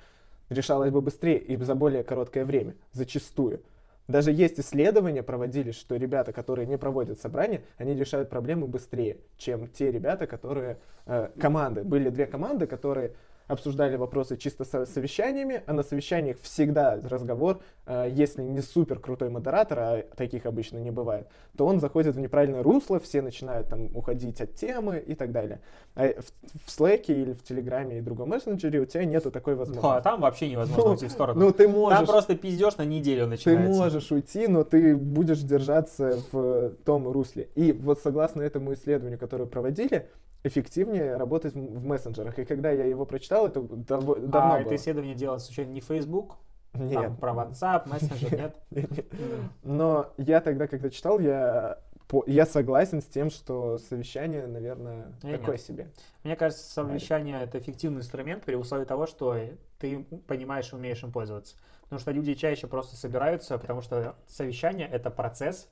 решалось 0.47 0.91
бы 0.91 1.01
быстрее 1.01 1.39
и 1.39 1.57
за 1.57 1.75
более 1.75 2.05
короткое 2.05 2.45
время, 2.45 2.75
зачастую. 2.93 3.63
Даже 4.09 4.31
есть 4.31 4.59
исследования 4.59 5.21
проводились, 5.21 5.75
что 5.75 5.95
ребята, 5.95 6.33
которые 6.33 6.65
не 6.65 6.79
проводят 6.79 7.21
собрания, 7.21 7.61
они 7.77 7.93
решают 7.93 8.27
проблемы 8.27 8.65
быстрее, 8.65 9.17
чем 9.37 9.67
те 9.67 9.91
ребята, 9.91 10.25
которые... 10.25 10.79
э, 11.05 11.29
команды. 11.39 11.83
Были 11.83 12.09
две 12.09 12.25
команды, 12.25 12.65
которые 12.65 13.13
обсуждали 13.49 13.97
вопросы 13.97 14.37
чисто 14.37 14.63
со 14.63 14.85
совещаниями, 14.85 15.63
а 15.65 15.73
на 15.73 15.83
совещаниях 15.83 16.37
всегда 16.41 16.99
разговор, 17.03 17.59
э, 17.87 18.07
если 18.11 18.43
не 18.43 18.61
супер 18.61 18.99
крутой 18.99 19.29
модератор, 19.29 19.79
а 19.79 20.03
таких 20.15 20.45
обычно 20.45 20.77
не 20.77 20.91
бывает, 20.91 21.27
то 21.57 21.65
он 21.65 21.79
заходит 21.79 22.15
в 22.15 22.19
неправильное 22.19 22.63
русло, 22.63 22.99
все 22.99 23.21
начинают 23.21 23.67
там 23.67 23.89
уходить 23.95 24.39
от 24.39 24.53
темы 24.55 24.99
и 24.99 25.15
так 25.15 25.31
далее. 25.31 25.59
А 25.95 26.13
в, 26.21 26.25
в 26.65 26.79
Slack 26.79 27.05
или 27.07 27.33
в 27.33 27.43
Телеграме 27.43 27.97
и 27.97 28.01
другом 28.01 28.29
мессенджере 28.29 28.79
у 28.79 28.85
тебя 28.85 29.03
нету 29.05 29.31
такой 29.31 29.55
Ну, 29.55 29.61
а 29.61 29.65
возможности. 29.65 30.03
там 30.03 30.21
вообще 30.21 30.49
невозможно 30.49 30.91
уйти 30.91 31.07
в 31.07 31.11
сторону. 31.11 31.39
Ну, 31.39 31.51
ты 31.51 31.63
Там 31.63 31.71
можешь... 31.73 32.07
просто 32.07 32.35
пиздеж 32.35 32.77
на 32.77 32.85
неделю 32.85 33.23
Ты 33.23 33.29
начинается. 33.31 33.79
можешь 33.79 34.11
уйти, 34.11 34.47
но 34.47 34.63
ты 34.63 34.95
будешь 34.95 35.39
держаться 35.39 36.19
в 36.31 36.69
том 36.85 37.07
русле. 37.11 37.49
И 37.55 37.71
вот 37.71 37.99
согласно 37.99 38.43
этому 38.43 38.73
исследованию, 38.73 39.17
которое 39.17 39.45
проводили, 39.45 40.07
эффективнее 40.43 41.17
работать 41.17 41.53
в 41.53 41.85
мессенджерах. 41.85 42.39
И 42.39 42.45
когда 42.45 42.71
я 42.71 42.85
его 42.85 43.05
прочитал, 43.05 43.38
это 43.47 43.61
дав- 43.61 44.19
давно 44.19 44.53
а 44.53 44.57
было. 44.57 44.65
это 44.65 44.75
исследование 44.75 45.15
делалось 45.15 45.45
случайно 45.45 45.71
не 45.71 45.81
Facebook? 45.81 46.37
Нет. 46.73 47.01
Там 47.01 47.17
про 47.17 47.31
WhatsApp, 47.33 47.89
мессенджер, 47.89 48.53
нет? 48.71 48.85
Но 49.63 50.13
я 50.17 50.39
тогда, 50.39 50.67
когда 50.67 50.89
читал, 50.89 51.19
я, 51.19 51.79
я 52.27 52.45
согласен 52.45 53.01
с 53.01 53.05
тем, 53.05 53.31
что 53.31 53.77
совещание, 53.79 54.45
наверное, 54.45 55.11
Я 55.23 55.37
такое 55.37 55.57
нет. 55.57 55.61
себе. 55.61 55.91
Мне 56.23 56.35
кажется, 56.35 56.63
совещание 56.71 57.41
это 57.41 57.57
эффективный 57.57 57.99
инструмент 57.99 58.43
при 58.45 58.55
условии 58.55 58.85
того, 58.85 59.07
что 59.07 59.35
ты 59.79 60.05
понимаешь 60.27 60.71
и 60.71 60.75
умеешь 60.75 61.03
им 61.03 61.11
пользоваться. 61.11 61.55
Потому 61.83 61.99
что 61.99 62.11
люди 62.11 62.35
чаще 62.35 62.67
просто 62.67 62.95
собираются, 62.95 63.57
потому 63.57 63.81
что 63.81 64.15
совещание 64.27 64.87
это 64.87 65.09
процесс, 65.09 65.67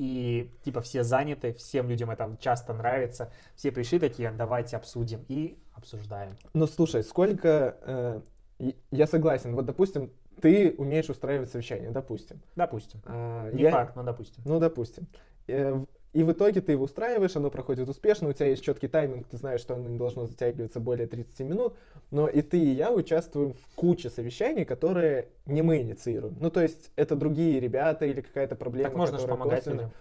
и 0.00 0.50
типа 0.64 0.80
все 0.80 1.04
заняты, 1.04 1.52
всем 1.52 1.90
людям 1.90 2.10
это 2.10 2.34
часто 2.40 2.72
нравится, 2.72 3.30
все 3.54 3.70
пришли 3.70 3.98
такие, 3.98 4.30
давайте 4.30 4.78
обсудим 4.78 5.26
и 5.28 5.58
обсуждаем. 5.74 6.32
Ну, 6.54 6.66
слушай, 6.66 7.04
сколько... 7.04 7.76
э, 7.82 8.70
я 8.90 9.06
согласен. 9.06 9.54
Вот, 9.54 9.66
допустим, 9.66 10.10
ты 10.40 10.74
умеешь 10.78 11.10
устраивать 11.10 11.50
совещание, 11.50 11.90
допустим. 11.90 12.40
Допустим. 12.56 13.02
А, 13.04 13.50
Не 13.50 13.64
я- 13.64 13.70
факт, 13.70 13.94
но 13.94 14.02
допустим. 14.02 14.42
Ну, 14.46 14.58
допустим. 14.58 15.06
Э, 15.48 15.84
И 16.12 16.24
в 16.24 16.32
итоге 16.32 16.60
ты 16.60 16.72
его 16.72 16.84
устраиваешь, 16.84 17.36
оно 17.36 17.50
проходит 17.50 17.88
успешно, 17.88 18.28
у 18.28 18.32
тебя 18.32 18.46
есть 18.46 18.64
четкий 18.64 18.88
тайминг, 18.88 19.28
ты 19.28 19.36
знаешь, 19.36 19.60
что 19.60 19.74
оно 19.74 19.88
не 19.88 19.96
должно 19.96 20.26
затягиваться 20.26 20.80
более 20.80 21.06
30 21.06 21.40
минут, 21.40 21.76
но 22.10 22.26
и 22.26 22.42
ты, 22.42 22.58
и 22.58 22.70
я 22.70 22.90
участвуем 22.90 23.52
в 23.52 23.74
куче 23.76 24.10
совещаний, 24.10 24.64
которые 24.64 25.28
не 25.46 25.62
мы 25.62 25.82
инициируем. 25.82 26.36
Ну, 26.40 26.50
то 26.50 26.60
есть 26.62 26.90
это 26.96 27.14
другие 27.14 27.60
ребята 27.60 28.06
или 28.06 28.22
какая-то 28.22 28.56
проблема, 28.56 28.88
Так 28.88 28.98
можно 28.98 29.18
же 29.20 29.28
помогать 29.28 29.60
косвенно- 29.60 29.74
людям. 29.74 29.92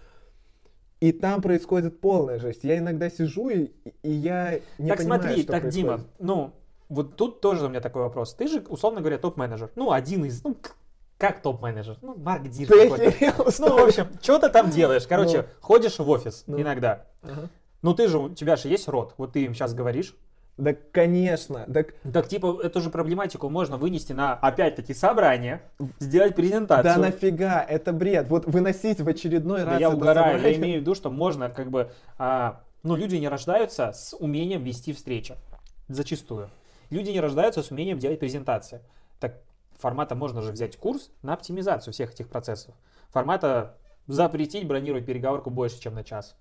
И 1.00 1.12
там 1.14 1.42
происходит 1.42 2.02
полная 2.02 2.40
жесть. 2.40 2.64
Я 2.64 2.78
иногда 2.78 3.10
сижу, 3.10 3.50
и, 3.50 3.72
и 4.04 4.12
я 4.12 4.60
не 4.80 4.90
так 4.90 4.98
понимаю, 4.98 5.22
смотри, 5.22 5.44
что 5.44 5.52
так, 5.52 5.62
происходит. 5.62 5.86
Дима, 5.86 6.06
ну, 6.20 6.52
вот 6.90 7.16
тут 7.16 7.40
тоже 7.40 7.68
у 7.68 7.70
меня 7.70 7.80
такой 7.82 8.02
вопрос. 8.02 8.34
Ты 8.34 8.48
же, 8.48 8.66
условно 8.68 9.00
говоря, 9.00 9.18
топ-менеджер. 9.18 9.70
Ну, 9.76 9.92
один 9.92 10.26
из, 10.26 10.44
ну, 10.44 10.58
как 11.20 11.42
топ-менеджер? 11.44 11.98
Ну, 12.02 12.16
маркетинг 12.18 12.70
Ну, 13.60 13.78
в 13.78 13.88
общем, 13.88 14.08
что 14.22 14.40
ты 14.40 14.50
там 14.50 14.72
делаешь? 14.72 15.06
Короче, 15.06 15.46
ходишь 15.62 16.00
в 16.00 16.10
офис 16.10 16.46
Ну. 16.48 16.60
иногда. 16.60 17.06
Ну, 17.84 17.94
ты 17.94 18.08
же, 18.08 18.18
у 18.18 18.30
тебя 18.30 18.56
же 18.56 18.68
есть 18.70 18.88
рот. 18.88 19.14
Вот 19.18 19.34
ты 19.34 19.44
им 19.44 19.54
сейчас 19.54 19.74
говоришь. 19.74 20.16
Да, 20.58 20.74
конечно. 20.92 21.66
Так, 21.74 21.94
Так, 22.14 22.28
типа, 22.28 22.60
эту 22.62 22.82
же 22.82 22.90
проблематику 22.90 23.48
можно 23.50 23.78
вынести 23.78 24.12
на, 24.12 24.34
опять-таки, 24.34 24.94
собрание, 24.94 25.62
сделать 26.00 26.36
презентацию. 26.36 26.84
да 26.96 26.98
нафига, 27.00 27.62
это 27.64 27.94
бред. 27.94 28.28
Вот 28.30 28.46
выносить 28.46 29.00
в 29.00 29.08
очередной 29.08 29.60
Да 29.60 29.66
раз 29.72 29.80
я 29.80 29.88
это 29.88 29.96
угораю, 29.96 30.32
я 30.32 30.38
собрание. 30.38 30.60
имею 30.60 30.78
в 30.80 30.82
виду, 30.82 30.96
что 30.96 31.10
можно 31.10 31.50
как 31.50 31.70
бы, 31.70 31.92
а, 32.18 32.60
ну 32.84 32.98
люди 32.98 33.16
не 33.16 33.30
рождаются 33.30 33.94
с 33.94 34.14
умением 34.20 34.62
вести 34.64 34.92
встречи, 34.92 35.36
зачастую. 35.88 36.50
Люди 36.90 37.12
не 37.12 37.22
рождаются 37.22 37.64
с 37.64 37.72
умением 37.72 37.98
делать 38.00 38.20
презентации. 38.20 38.82
Так 39.22 39.36
формата 39.80 40.14
можно 40.14 40.42
же 40.42 40.52
взять 40.52 40.78
курс 40.78 41.10
на 41.24 41.34
оптимизацию 41.34 41.94
всех 41.94 42.12
этих 42.14 42.30
процессов. 42.30 42.76
Формата 43.10 43.78
запретить 44.06 44.68
бронировать 44.68 45.06
переговорку 45.06 45.50
больше, 45.50 45.80
чем 45.80 45.96
на 45.96 46.04
час. 46.04 46.36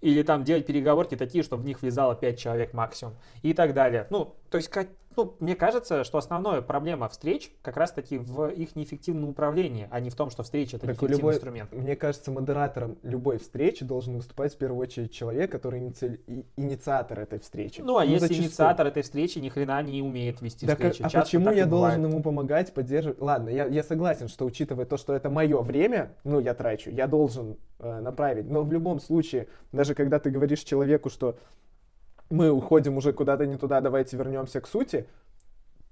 Или 0.00 0.22
там 0.22 0.44
делать 0.44 0.64
переговорки 0.64 1.16
такие, 1.16 1.42
чтобы 1.42 1.64
в 1.64 1.66
них 1.66 1.82
влезало 1.82 2.14
5 2.14 2.38
человек 2.38 2.72
максимум. 2.72 3.16
И 3.42 3.52
так 3.52 3.74
далее. 3.74 4.06
Ну, 4.10 4.36
то 4.50 4.56
есть, 4.56 4.68
как, 4.68 4.88
ну, 5.16 5.34
мне 5.40 5.56
кажется, 5.56 6.04
что 6.04 6.16
основная 6.18 6.62
проблема 6.62 7.08
встреч 7.08 7.52
как 7.62 7.76
раз-таки 7.76 8.18
в 8.18 8.46
их 8.48 8.76
неэффективном 8.76 9.30
управлении, 9.30 9.88
а 9.90 9.98
не 10.00 10.10
в 10.10 10.14
том, 10.14 10.30
что 10.30 10.42
встреча 10.42 10.76
это 10.76 10.86
Так 10.86 10.94
неэффективный 10.94 11.16
любой- 11.16 11.34
инструмент. 11.34 11.72
Мне 11.72 11.96
кажется, 11.96 12.30
модератором 12.30 12.98
любой 13.02 13.38
встречи 13.38 13.84
должен 13.84 14.16
выступать 14.16 14.54
в 14.54 14.58
первую 14.58 14.80
очередь 14.80 15.12
человек, 15.12 15.50
который 15.50 15.80
иници- 15.80 16.44
инициатор 16.56 17.18
этой 17.20 17.40
встречи. 17.40 17.80
Ну, 17.80 17.98
а 17.98 18.04
если 18.04 18.18
зачастую. 18.20 18.44
инициатор 18.46 18.86
этой 18.86 19.02
встречи 19.02 19.38
ни 19.38 19.48
хрена 19.48 19.82
не 19.82 20.02
умеет 20.02 20.40
вести 20.40 20.66
Так, 20.66 20.76
встречи? 20.78 21.02
а 21.02 21.10
Часто 21.10 21.20
почему 21.20 21.50
я 21.52 21.66
должен 21.66 22.04
ему 22.06 22.22
помогать, 22.22 22.72
поддерживать? 22.72 23.20
Ладно, 23.20 23.48
я, 23.48 23.66
я 23.66 23.82
согласен, 23.82 24.28
что 24.28 24.44
учитывая 24.46 24.86
то, 24.86 24.96
что 24.96 25.14
это 25.14 25.30
мое 25.30 25.60
время, 25.62 26.12
ну, 26.24 26.38
я 26.40 26.54
трачу, 26.54 26.90
я 26.90 27.06
должен 27.06 27.56
э, 27.80 28.00
направить. 28.00 28.48
Но 28.48 28.62
в 28.62 28.72
любом 28.72 29.00
случае, 29.00 29.48
даже 29.72 29.94
когда 29.94 30.18
ты 30.20 30.30
говоришь 30.30 30.60
человеку, 30.60 31.10
что 31.10 31.36
мы 32.30 32.50
уходим 32.50 32.96
уже 32.96 33.12
куда-то 33.12 33.46
не 33.46 33.56
туда, 33.56 33.80
давайте 33.80 34.16
вернемся 34.16 34.60
к 34.60 34.66
сути, 34.66 35.06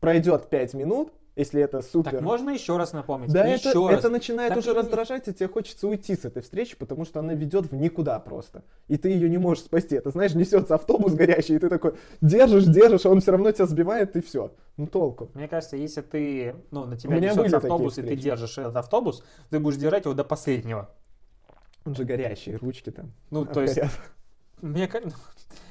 пройдет 0.00 0.48
5 0.48 0.74
минут, 0.74 1.12
если 1.36 1.60
это 1.62 1.82
супер. 1.82 2.12
Так 2.12 2.20
можно 2.22 2.50
еще 2.50 2.78
раз 2.78 2.94
напомнить? 2.94 3.30
Да, 3.30 3.46
это, 3.46 3.68
еще 3.68 3.88
раз. 3.88 3.98
это 3.98 4.08
начинает 4.08 4.48
Так 4.50 4.58
уже 4.58 4.70
и 4.70 4.74
раздражать, 4.74 5.28
и 5.28 5.34
тебе 5.34 5.48
хочется 5.48 5.86
уйти 5.86 6.16
с 6.16 6.24
этой 6.24 6.42
встречи, 6.42 6.76
потому 6.76 7.04
что 7.04 7.20
она 7.20 7.34
ведет 7.34 7.70
в 7.70 7.74
никуда 7.74 8.18
просто. 8.18 8.64
И 8.88 8.96
ты 8.96 9.10
ее 9.10 9.28
не 9.28 9.36
можешь 9.36 9.64
спасти. 9.64 9.96
Это, 9.96 10.10
знаешь, 10.10 10.34
несется 10.34 10.74
автобус 10.74 11.12
горящий, 11.12 11.56
и 11.56 11.58
ты 11.58 11.68
такой 11.68 11.94
держишь, 12.22 12.64
держишь, 12.64 13.04
а 13.04 13.10
он 13.10 13.20
все 13.20 13.32
равно 13.32 13.52
тебя 13.52 13.66
сбивает, 13.66 14.16
и 14.16 14.22
все. 14.22 14.52
Ну 14.78 14.86
толку. 14.86 15.28
Мне 15.34 15.46
кажется, 15.46 15.76
если 15.76 16.00
ты, 16.00 16.56
ну, 16.70 16.86
на 16.86 16.96
тебя 16.96 17.18
несется 17.18 17.58
автобус, 17.58 17.98
и 17.98 18.02
ты 18.02 18.16
держишь 18.16 18.56
этот 18.56 18.76
автобус, 18.76 19.22
ты 19.50 19.60
будешь 19.60 19.76
держать 19.76 20.06
его 20.06 20.14
до 20.14 20.24
последнего. 20.24 20.88
Он 21.84 21.94
же 21.94 22.04
горящий, 22.04 22.56
ручки 22.56 22.90
там. 22.90 23.12
Ну, 23.30 23.44
то 23.44 23.60
есть, 23.60 23.78
мне 24.60 24.88
ка- 24.88 25.02
А, 25.04 25.10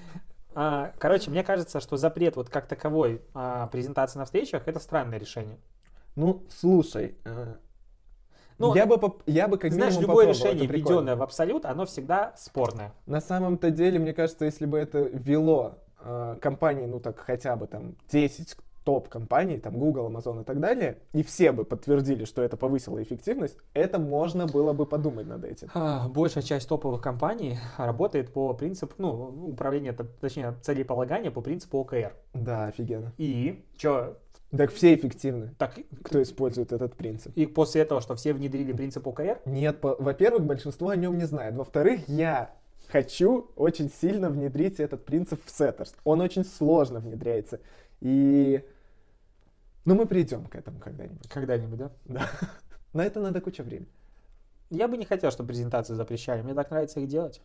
Короче, 0.56 1.30
мне 1.30 1.44
кажется, 1.44 1.80
что 1.80 1.98
запрет 1.98 2.36
вот 2.38 2.50
как 2.50 2.66
таковой 2.68 3.22
а, 3.34 3.68
презентации 3.68 4.18
на 4.20 4.26
встречах 4.26 4.68
это 4.68 4.80
странное 4.80 5.20
решение. 5.20 5.58
Ну, 6.16 6.44
слушай, 6.50 7.16
э, 7.26 7.56
Ну, 8.58 8.74
я, 8.74 8.86
бы, 8.86 8.98
поп- 8.98 9.22
я 9.26 9.50
бы 9.50 9.58
как 9.58 9.74
Знаешь, 9.74 9.96
минимум 9.96 10.12
любое 10.12 10.28
решение, 10.28 10.66
введенное 10.66 11.18
в 11.18 11.22
абсолют, 11.22 11.66
оно 11.66 11.86
всегда 11.86 12.34
спорное. 12.38 12.94
На 13.06 13.20
самом-то 13.20 13.70
деле, 13.70 14.00
мне 14.00 14.14
кажется, 14.14 14.46
если 14.46 14.66
бы 14.66 14.78
это 14.78 15.00
вело 15.00 15.80
э, 16.00 16.38
компании, 16.42 16.86
ну 16.86 17.02
так 17.02 17.20
хотя 17.20 17.58
бы 17.58 17.68
там 17.68 17.96
10 18.10 18.56
топ-компаний, 18.86 19.58
там 19.58 19.78
Google, 19.78 20.10
Amazon 20.10 20.42
и 20.42 20.44
так 20.46 20.60
далее, 20.62 21.00
и 21.12 21.24
все 21.24 21.52
бы 21.52 21.66
подтвердили, 21.66 22.24
что 22.24 22.42
это 22.42 22.56
повысило 22.56 23.04
эффективность, 23.04 23.58
это 23.74 24.00
можно 24.00 24.46
было 24.48 24.72
бы 24.72 24.86
подумать 24.86 25.28
над 25.28 25.44
этим. 25.44 25.68
А, 25.74 26.08
Большая 26.08 26.44
часть 26.44 26.70
топовых 26.70 27.02
компаний 27.02 27.58
работает 27.78 28.32
по 28.32 28.54
принципу, 28.54 28.94
ну, 29.00 29.50
управления, 29.50 29.90
это, 29.90 30.06
точнее, 30.06 30.54
целеполагания 30.62 31.32
по 31.32 31.42
принципу 31.42 31.80
ОКР. 31.80 32.14
Да, 32.34 32.68
офигенно. 32.68 33.12
И 33.18 33.66
что, 33.78 34.18
Так 34.56 34.72
все 34.72 34.94
эффективны, 34.94 35.50
так, 35.58 35.74
кто 36.04 36.22
использует 36.22 36.72
этот 36.72 36.96
принцип. 36.96 37.36
и 37.36 37.46
после 37.48 37.82
этого, 37.82 38.00
что 38.02 38.16
все 38.16 38.32
внедрили 38.34 38.72
принцип 38.72 39.06
ОКР, 39.08 39.40
Нет, 39.46 39.82
по- 39.82 39.96
во-первых, 40.00 40.46
большинство 40.46 40.90
о 40.90 40.96
нем 40.96 41.18
не 41.18 41.26
знает. 41.26 41.56
Во-вторых, 41.56 42.08
я 42.08 42.52
хочу 42.90 43.48
очень 43.56 43.90
сильно 43.90 44.30
внедрить 44.30 44.80
этот 44.80 45.04
принцип 45.06 45.42
в 45.44 45.50
Setters. 45.50 45.96
Он 46.04 46.22
очень 46.22 46.46
сложно 46.46 47.00
внедряется. 47.00 47.60
И... 48.00 48.62
Ну, 49.86 49.96
мы 49.96 50.08
придем 50.08 50.46
к 50.48 50.56
этому 50.56 50.80
когда-нибудь. 50.80 51.30
когда-нибудь, 51.30 51.78
да? 51.78 51.92
Да. 52.06 52.30
На 52.94 53.06
это 53.06 53.20
надо 53.22 53.40
куча 53.40 53.64
времени. 53.64 53.90
Я 54.72 54.88
бы 54.88 54.98
не 54.98 55.06
хотел, 55.06 55.32
чтобы 55.32 55.50
презентации 55.50 55.94
запрещали. 55.94 56.42
Мне 56.42 56.56
так 56.56 56.72
нравится 56.72 57.00
их 57.00 57.08
делать. 57.08 57.42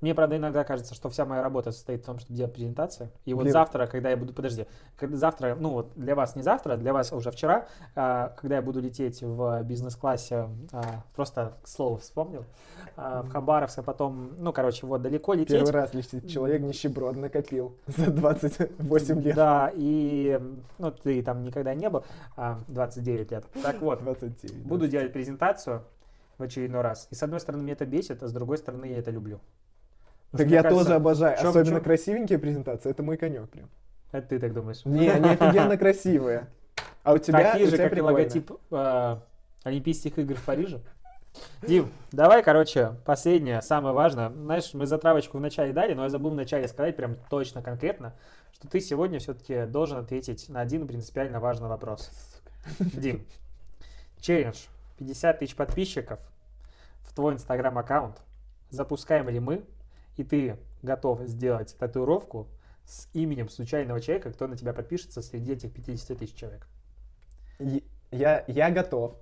Мне, 0.00 0.14
правда, 0.14 0.36
иногда 0.36 0.64
кажется, 0.64 0.94
что 0.94 1.10
вся 1.10 1.26
моя 1.26 1.42
работа 1.42 1.72
состоит 1.72 2.02
в 2.02 2.06
том, 2.06 2.18
чтобы 2.18 2.34
делать 2.34 2.54
презентации. 2.54 3.10
И 3.26 3.34
вот 3.34 3.42
Блин. 3.42 3.52
завтра, 3.52 3.86
когда 3.86 4.10
я 4.10 4.16
буду, 4.16 4.32
подожди, 4.32 4.66
когда 4.96 5.16
завтра, 5.16 5.56
ну 5.58 5.70
вот 5.70 5.92
для 5.94 6.14
вас 6.14 6.36
не 6.36 6.42
завтра, 6.42 6.76
для 6.76 6.92
вас 6.92 7.12
уже 7.12 7.30
вчера, 7.30 7.66
а, 7.94 8.34
когда 8.40 8.56
я 8.56 8.62
буду 8.62 8.80
лететь 8.80 9.22
в 9.22 9.62
бизнес-классе, 9.62 10.48
а, 10.72 11.04
просто 11.14 11.54
к 11.62 11.68
слову 11.68 11.96
вспомнил, 11.96 12.44
а, 12.96 13.22
в 13.22 13.30
Хабаровск, 13.30 13.78
а 13.78 13.82
потом, 13.82 14.30
ну, 14.38 14.52
короче, 14.52 14.86
вот 14.86 15.02
далеко 15.02 15.34
лететь. 15.34 15.58
Первый 15.58 15.72
раз 15.72 15.92
летит 15.92 16.28
человек 16.28 16.62
нищеброд 16.62 17.16
накатил 17.16 17.76
за 17.86 18.10
28 18.10 19.20
лет. 19.20 19.36
Да, 19.36 19.70
и, 19.74 20.40
ну, 20.78 20.90
ты 20.90 21.22
там 21.22 21.42
никогда 21.42 21.74
не 21.74 21.88
был, 21.90 22.04
а, 22.36 22.58
29 22.68 23.30
лет. 23.30 23.44
Так 23.62 23.80
вот, 23.80 24.02
29. 24.02 24.62
Буду 24.62 24.80
29. 24.80 24.90
делать 24.90 25.12
презентацию 25.12 25.82
в 26.38 26.42
очередной 26.42 26.80
раз. 26.80 27.06
И 27.10 27.14
с 27.14 27.22
одной 27.22 27.40
стороны 27.40 27.62
меня 27.62 27.74
это 27.74 27.86
бесит, 27.86 28.22
а 28.22 28.28
с 28.28 28.32
другой 28.32 28.58
стороны 28.58 28.86
я 28.86 28.98
это 28.98 29.10
люблю. 29.10 29.40
Так 30.32 30.46
я 30.48 30.62
кажется, 30.62 30.84
тоже 30.84 30.94
обожаю. 30.96 31.36
чё- 31.40 31.48
Особенно 31.50 31.78
чё- 31.78 31.84
красивенькие 31.84 32.38
презентации. 32.38 32.90
Это 32.90 33.02
мой 33.02 33.16
конек 33.16 33.48
прям. 33.50 33.68
Это 34.12 34.28
ты 34.28 34.38
так 34.38 34.52
думаешь. 34.54 34.84
Не, 34.84 35.08
они 35.10 35.28
офигенно 35.30 35.76
красивые. 35.76 36.46
А 37.02 37.12
у 37.14 37.18
тебя, 37.18 37.52
Такие 37.52 37.66
у 37.66 37.70
же, 37.70 37.76
тебя 37.76 37.88
как 37.88 37.98
и 37.98 38.00
логотип 38.02 38.52
э, 38.70 39.16
Олимпийских 39.64 40.18
игр 40.18 40.34
в 40.34 40.44
Париже. 40.44 40.80
Дим, 41.62 41.88
давай, 42.12 42.42
короче, 42.42 42.92
последнее, 43.04 43.62
самое 43.62 43.94
важное. 43.94 44.30
Знаешь, 44.30 44.74
мы 44.74 44.86
затравочку 44.86 45.38
в 45.38 45.40
начале 45.40 45.72
дали, 45.72 45.94
но 45.94 46.02
я 46.04 46.08
забыл 46.10 46.30
в 46.30 46.34
начале 46.34 46.66
сказать 46.68 46.96
прям 46.96 47.16
точно, 47.30 47.62
конкретно, 47.62 48.14
что 48.52 48.68
ты 48.68 48.80
сегодня 48.80 49.18
все-таки 49.20 49.64
должен 49.66 49.98
ответить 49.98 50.48
на 50.48 50.60
один 50.60 50.86
принципиально 50.88 51.38
важный 51.40 51.68
вопрос. 51.68 52.10
Дим, 52.80 53.24
челлендж 54.20 54.56
50 54.98 55.38
тысяч 55.38 55.54
подписчиков 55.54 56.18
в 57.02 57.14
твой 57.14 57.34
инстаграм-аккаунт. 57.34 58.16
Запускаем 58.70 59.28
ли 59.28 59.38
мы, 59.40 59.64
и 60.20 60.24
ты 60.24 60.58
готов 60.82 61.20
сделать 61.26 61.74
татуировку 61.78 62.46
с 62.84 63.08
именем 63.14 63.48
случайного 63.48 64.00
человека, 64.00 64.30
кто 64.32 64.46
на 64.46 64.56
тебя 64.56 64.72
подпишется 64.74 65.22
среди 65.22 65.52
этих 65.52 65.72
50 65.72 66.18
тысяч 66.18 66.34
человек. 66.34 66.66
И- 67.58 67.84
Я, 68.10 68.44
я 68.48 68.70
готов. 68.70 69.14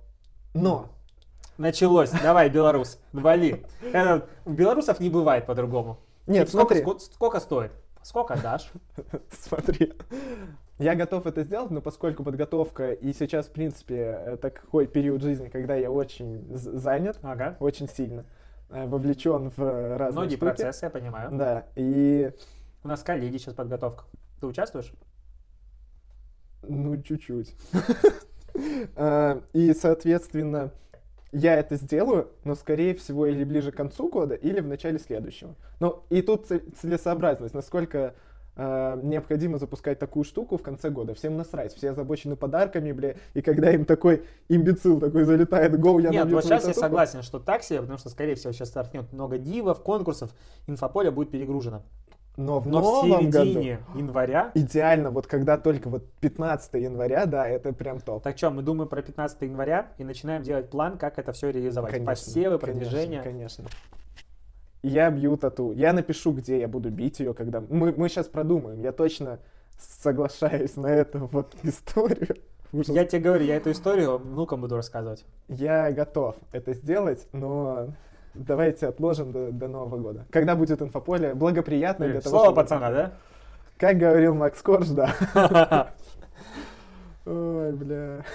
Но 0.53 0.89
Началось. 1.57 2.09
Давай, 2.11 2.49
белорус, 2.49 2.99
вали. 3.11 3.65
Это, 3.81 4.25
у 4.45 4.51
белорусов 4.51 4.99
не 5.01 5.09
бывает 5.09 5.45
по-другому. 5.45 5.99
Нет, 6.25 6.47
сколько, 6.49 6.75
смотри. 6.75 6.83
ско- 6.83 6.99
сколько 7.13 7.39
стоит? 7.41 7.71
Сколько 8.01 8.37
дашь? 8.41 8.71
Смотри, 9.31 9.91
я 10.79 10.95
готов 10.95 11.25
это 11.27 11.43
сделать, 11.43 11.69
но 11.69 11.81
поскольку 11.81 12.23
подготовка 12.23 12.93
и 12.93 13.11
сейчас, 13.11 13.47
в 13.47 13.51
принципе, 13.51 13.95
э, 14.25 14.37
такой 14.37 14.87
период 14.87 15.21
жизни, 15.21 15.49
когда 15.49 15.75
я 15.75 15.91
очень 15.91 16.45
занят, 16.55 17.19
Ага. 17.23 17.57
очень 17.59 17.89
сильно 17.89 18.25
вовлечен 18.69 19.49
в 19.49 19.59
э, 19.61 19.97
разные 19.97 20.21
Многие 20.21 20.35
штуки. 20.37 20.49
процессы, 20.49 20.85
я 20.85 20.89
понимаю. 20.89 21.29
Да, 21.31 21.65
и 21.75 22.31
У 22.83 22.87
нас 22.87 23.01
коллеги 23.03 23.37
сейчас 23.37 23.53
подготовка. 23.55 24.05
Ты 24.39 24.47
участвуешь? 24.47 24.93
ну 26.63 27.01
чуть-чуть. 27.01 27.55
Э, 28.97 29.39
И, 29.53 29.73
соответственно, 29.73 30.71
я 31.31 31.55
это 31.55 31.77
сделаю, 31.77 32.29
но, 32.43 32.55
скорее 32.55 32.93
всего, 32.95 33.25
или 33.25 33.45
ближе 33.45 33.71
к 33.71 33.75
концу 33.77 34.09
года, 34.09 34.35
или 34.35 34.59
в 34.59 34.67
начале 34.67 34.99
следующего. 34.99 35.55
Ну, 35.79 36.03
и 36.09 36.21
тут 36.21 36.47
целесообразность, 36.47 37.53
насколько 37.53 38.15
э, 38.59 38.99
необходимо 39.03 39.57
запускать 39.57 39.99
такую 39.99 40.23
штуку 40.25 40.57
в 40.57 40.61
конце 40.61 40.89
года. 40.89 41.13
Всем 41.13 41.37
насрать, 41.37 41.73
все 41.73 41.91
озабочены 41.91 42.35
подарками, 42.35 42.91
бля, 42.91 43.15
и 43.33 43.41
когда 43.41 43.71
им 43.71 43.85
такой 43.85 44.23
имбецил 44.49 44.99
такой 44.99 45.23
залетает, 45.23 45.79
гоу, 45.79 45.99
я 45.99 46.09
Нет, 46.09 46.31
вот 46.31 46.43
сейчас 46.43 46.63
я 46.63 46.69
татуху». 46.69 46.79
согласен, 46.79 47.21
что 47.21 47.39
так 47.39 47.63
себе, 47.63 47.79
потому 47.79 47.97
что, 47.97 48.09
скорее 48.09 48.35
всего, 48.35 48.51
сейчас 48.51 48.69
стартнет 48.69 49.11
много 49.13 49.37
дивов, 49.37 49.81
конкурсов, 49.81 50.31
инфополе 50.67 51.09
будет 51.09 51.31
перегружено. 51.31 51.83
Но 52.37 52.59
в 52.59 52.67
Но 52.67 52.79
в 52.79 52.83
новом 52.83 53.29
году 53.29 53.45
середине 53.45 53.79
января... 53.95 54.51
идеально, 54.53 55.11
вот 55.11 55.27
когда 55.27 55.57
только 55.57 55.89
вот 55.89 56.05
15 56.21 56.73
января, 56.75 57.25
да, 57.25 57.47
это 57.47 57.73
прям 57.73 57.99
топ. 57.99 58.23
Так 58.23 58.37
что, 58.37 58.49
мы 58.49 58.61
думаем 58.61 58.87
про 58.87 59.01
15 59.01 59.41
января 59.41 59.87
и 59.97 60.05
начинаем 60.05 60.41
делать 60.41 60.69
план, 60.69 60.97
как 60.97 61.19
это 61.19 61.33
все 61.33 61.49
реализовать. 61.49 61.91
Конечно, 61.91 62.11
Посевы, 62.11 62.57
конечно, 62.57 62.59
продвижение. 62.59 63.21
Конечно. 63.21 63.65
Я 64.81 65.09
бью 65.11 65.35
тату. 65.37 65.71
Я 65.73 65.91
напишу, 65.93 66.31
где 66.31 66.59
я 66.59 66.67
буду 66.67 66.89
бить 66.89 67.19
ее, 67.19 67.33
когда... 67.33 67.61
Мы, 67.61 67.93
мы 67.95 68.07
сейчас 68.09 68.27
продумаем. 68.27 68.81
Я 68.81 68.91
точно 68.91 69.39
соглашаюсь 69.77 70.75
на 70.77 70.87
эту 70.87 71.29
вот 71.31 71.53
историю. 71.63 72.37
Ужас. 72.71 72.89
Я 72.95 73.03
тебе 73.05 73.21
говорю, 73.21 73.45
я 73.45 73.55
эту 73.55 73.71
историю 73.71 74.17
внукам 74.19 74.61
буду 74.61 74.75
рассказывать. 74.75 75.25
Я 75.47 75.91
готов 75.91 76.35
это 76.51 76.73
сделать, 76.73 77.27
но 77.33 77.87
давайте 78.35 78.87
отложим 78.87 79.31
до, 79.31 79.51
до 79.51 79.67
Нового 79.67 79.97
года. 79.97 80.25
Когда 80.29 80.55
будет 80.55 80.81
инфополе 80.81 81.33
благоприятно 81.33 82.07
для 82.07 82.21
того, 82.21 82.29
Слово 82.29 82.45
чтобы- 82.45 82.61
пацана, 82.61 82.91
да? 82.91 83.13
Как 83.77 83.97
говорил 83.97 84.35
Макс 84.35 84.61
Корж, 84.61 84.89
да. 84.89 85.13
Ой, 87.31 87.73
бля. 87.73 88.25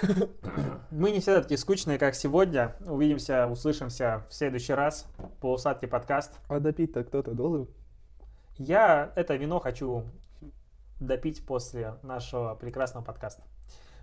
Мы 0.89 1.11
не 1.11 1.19
всегда 1.19 1.41
такие 1.41 1.57
скучные, 1.57 1.99
как 1.99 2.15
сегодня. 2.15 2.77
Увидимся, 2.85 3.45
услышимся 3.45 4.23
в 4.29 4.33
следующий 4.33 4.71
раз 4.71 5.05
по 5.41 5.51
усадке 5.51 5.85
подкаст. 5.85 6.31
А 6.47 6.61
допить-то 6.61 7.03
кто-то 7.03 7.33
должен? 7.33 7.67
Я 8.57 9.11
это 9.17 9.35
вино 9.35 9.59
хочу 9.59 10.05
допить 11.01 11.45
после 11.45 11.95
нашего 12.03 12.55
прекрасного 12.55 13.03
подкаста. 13.03 13.43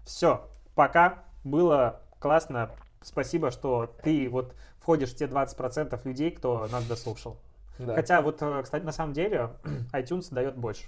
Все, 0.04 0.46
пока. 0.74 1.24
Было 1.42 2.02
классно. 2.18 2.70
Спасибо, 3.00 3.50
что 3.50 3.96
ты 4.02 4.28
вот 4.28 4.54
входишь 4.78 5.12
в 5.12 5.16
те 5.16 5.24
20% 5.24 5.98
людей, 6.04 6.32
кто 6.32 6.68
нас 6.70 6.84
дослушал. 6.84 7.38
Да. 7.78 7.94
Хотя 7.94 8.20
вот, 8.20 8.42
э, 8.42 8.62
кстати, 8.62 8.84
на 8.84 8.92
самом 8.92 9.14
деле 9.14 9.52
iTunes 9.94 10.28
дает 10.34 10.58
больше. 10.58 10.84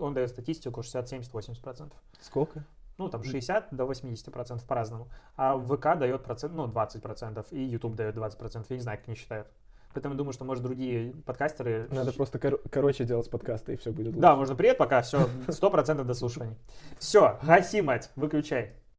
Он 0.00 0.12
дает 0.12 0.30
статистику 0.30 0.82
60, 0.82 1.08
70, 1.08 1.32
80%. 1.32 1.92
Сколько? 2.20 2.64
Ну, 2.98 3.08
там 3.08 3.22
60 3.24 3.68
до 3.72 3.84
80% 3.84 4.66
по-разному. 4.66 5.08
А 5.36 5.58
ВК 5.58 5.98
дает 5.98 6.22
процент, 6.22 6.54
ну, 6.54 6.66
20%, 6.66 7.46
и 7.50 7.62
YouTube 7.62 7.94
дает 7.94 8.16
20%. 8.16 8.66
Я 8.68 8.76
не 8.76 8.82
знаю, 8.82 8.98
как 8.98 9.08
они 9.08 9.16
считают. 9.16 9.48
Поэтому 9.92 10.16
думаю, 10.16 10.32
что, 10.32 10.44
может, 10.44 10.62
другие 10.62 11.14
подкастеры... 11.24 11.88
Надо 11.90 12.12
просто 12.12 12.38
кор- 12.40 12.60
короче 12.70 13.04
делать 13.04 13.30
подкасты, 13.30 13.74
и 13.74 13.76
все 13.76 13.92
будет 13.92 14.08
лучше. 14.08 14.20
Да, 14.20 14.34
можно 14.34 14.56
привет, 14.56 14.76
пока, 14.76 15.02
все, 15.02 15.28
100% 15.46 16.02
дослушиваний. 16.02 16.56
Все, 16.98 17.38
гаси, 17.42 17.80
мать, 17.80 18.10
выключай. 18.16 18.74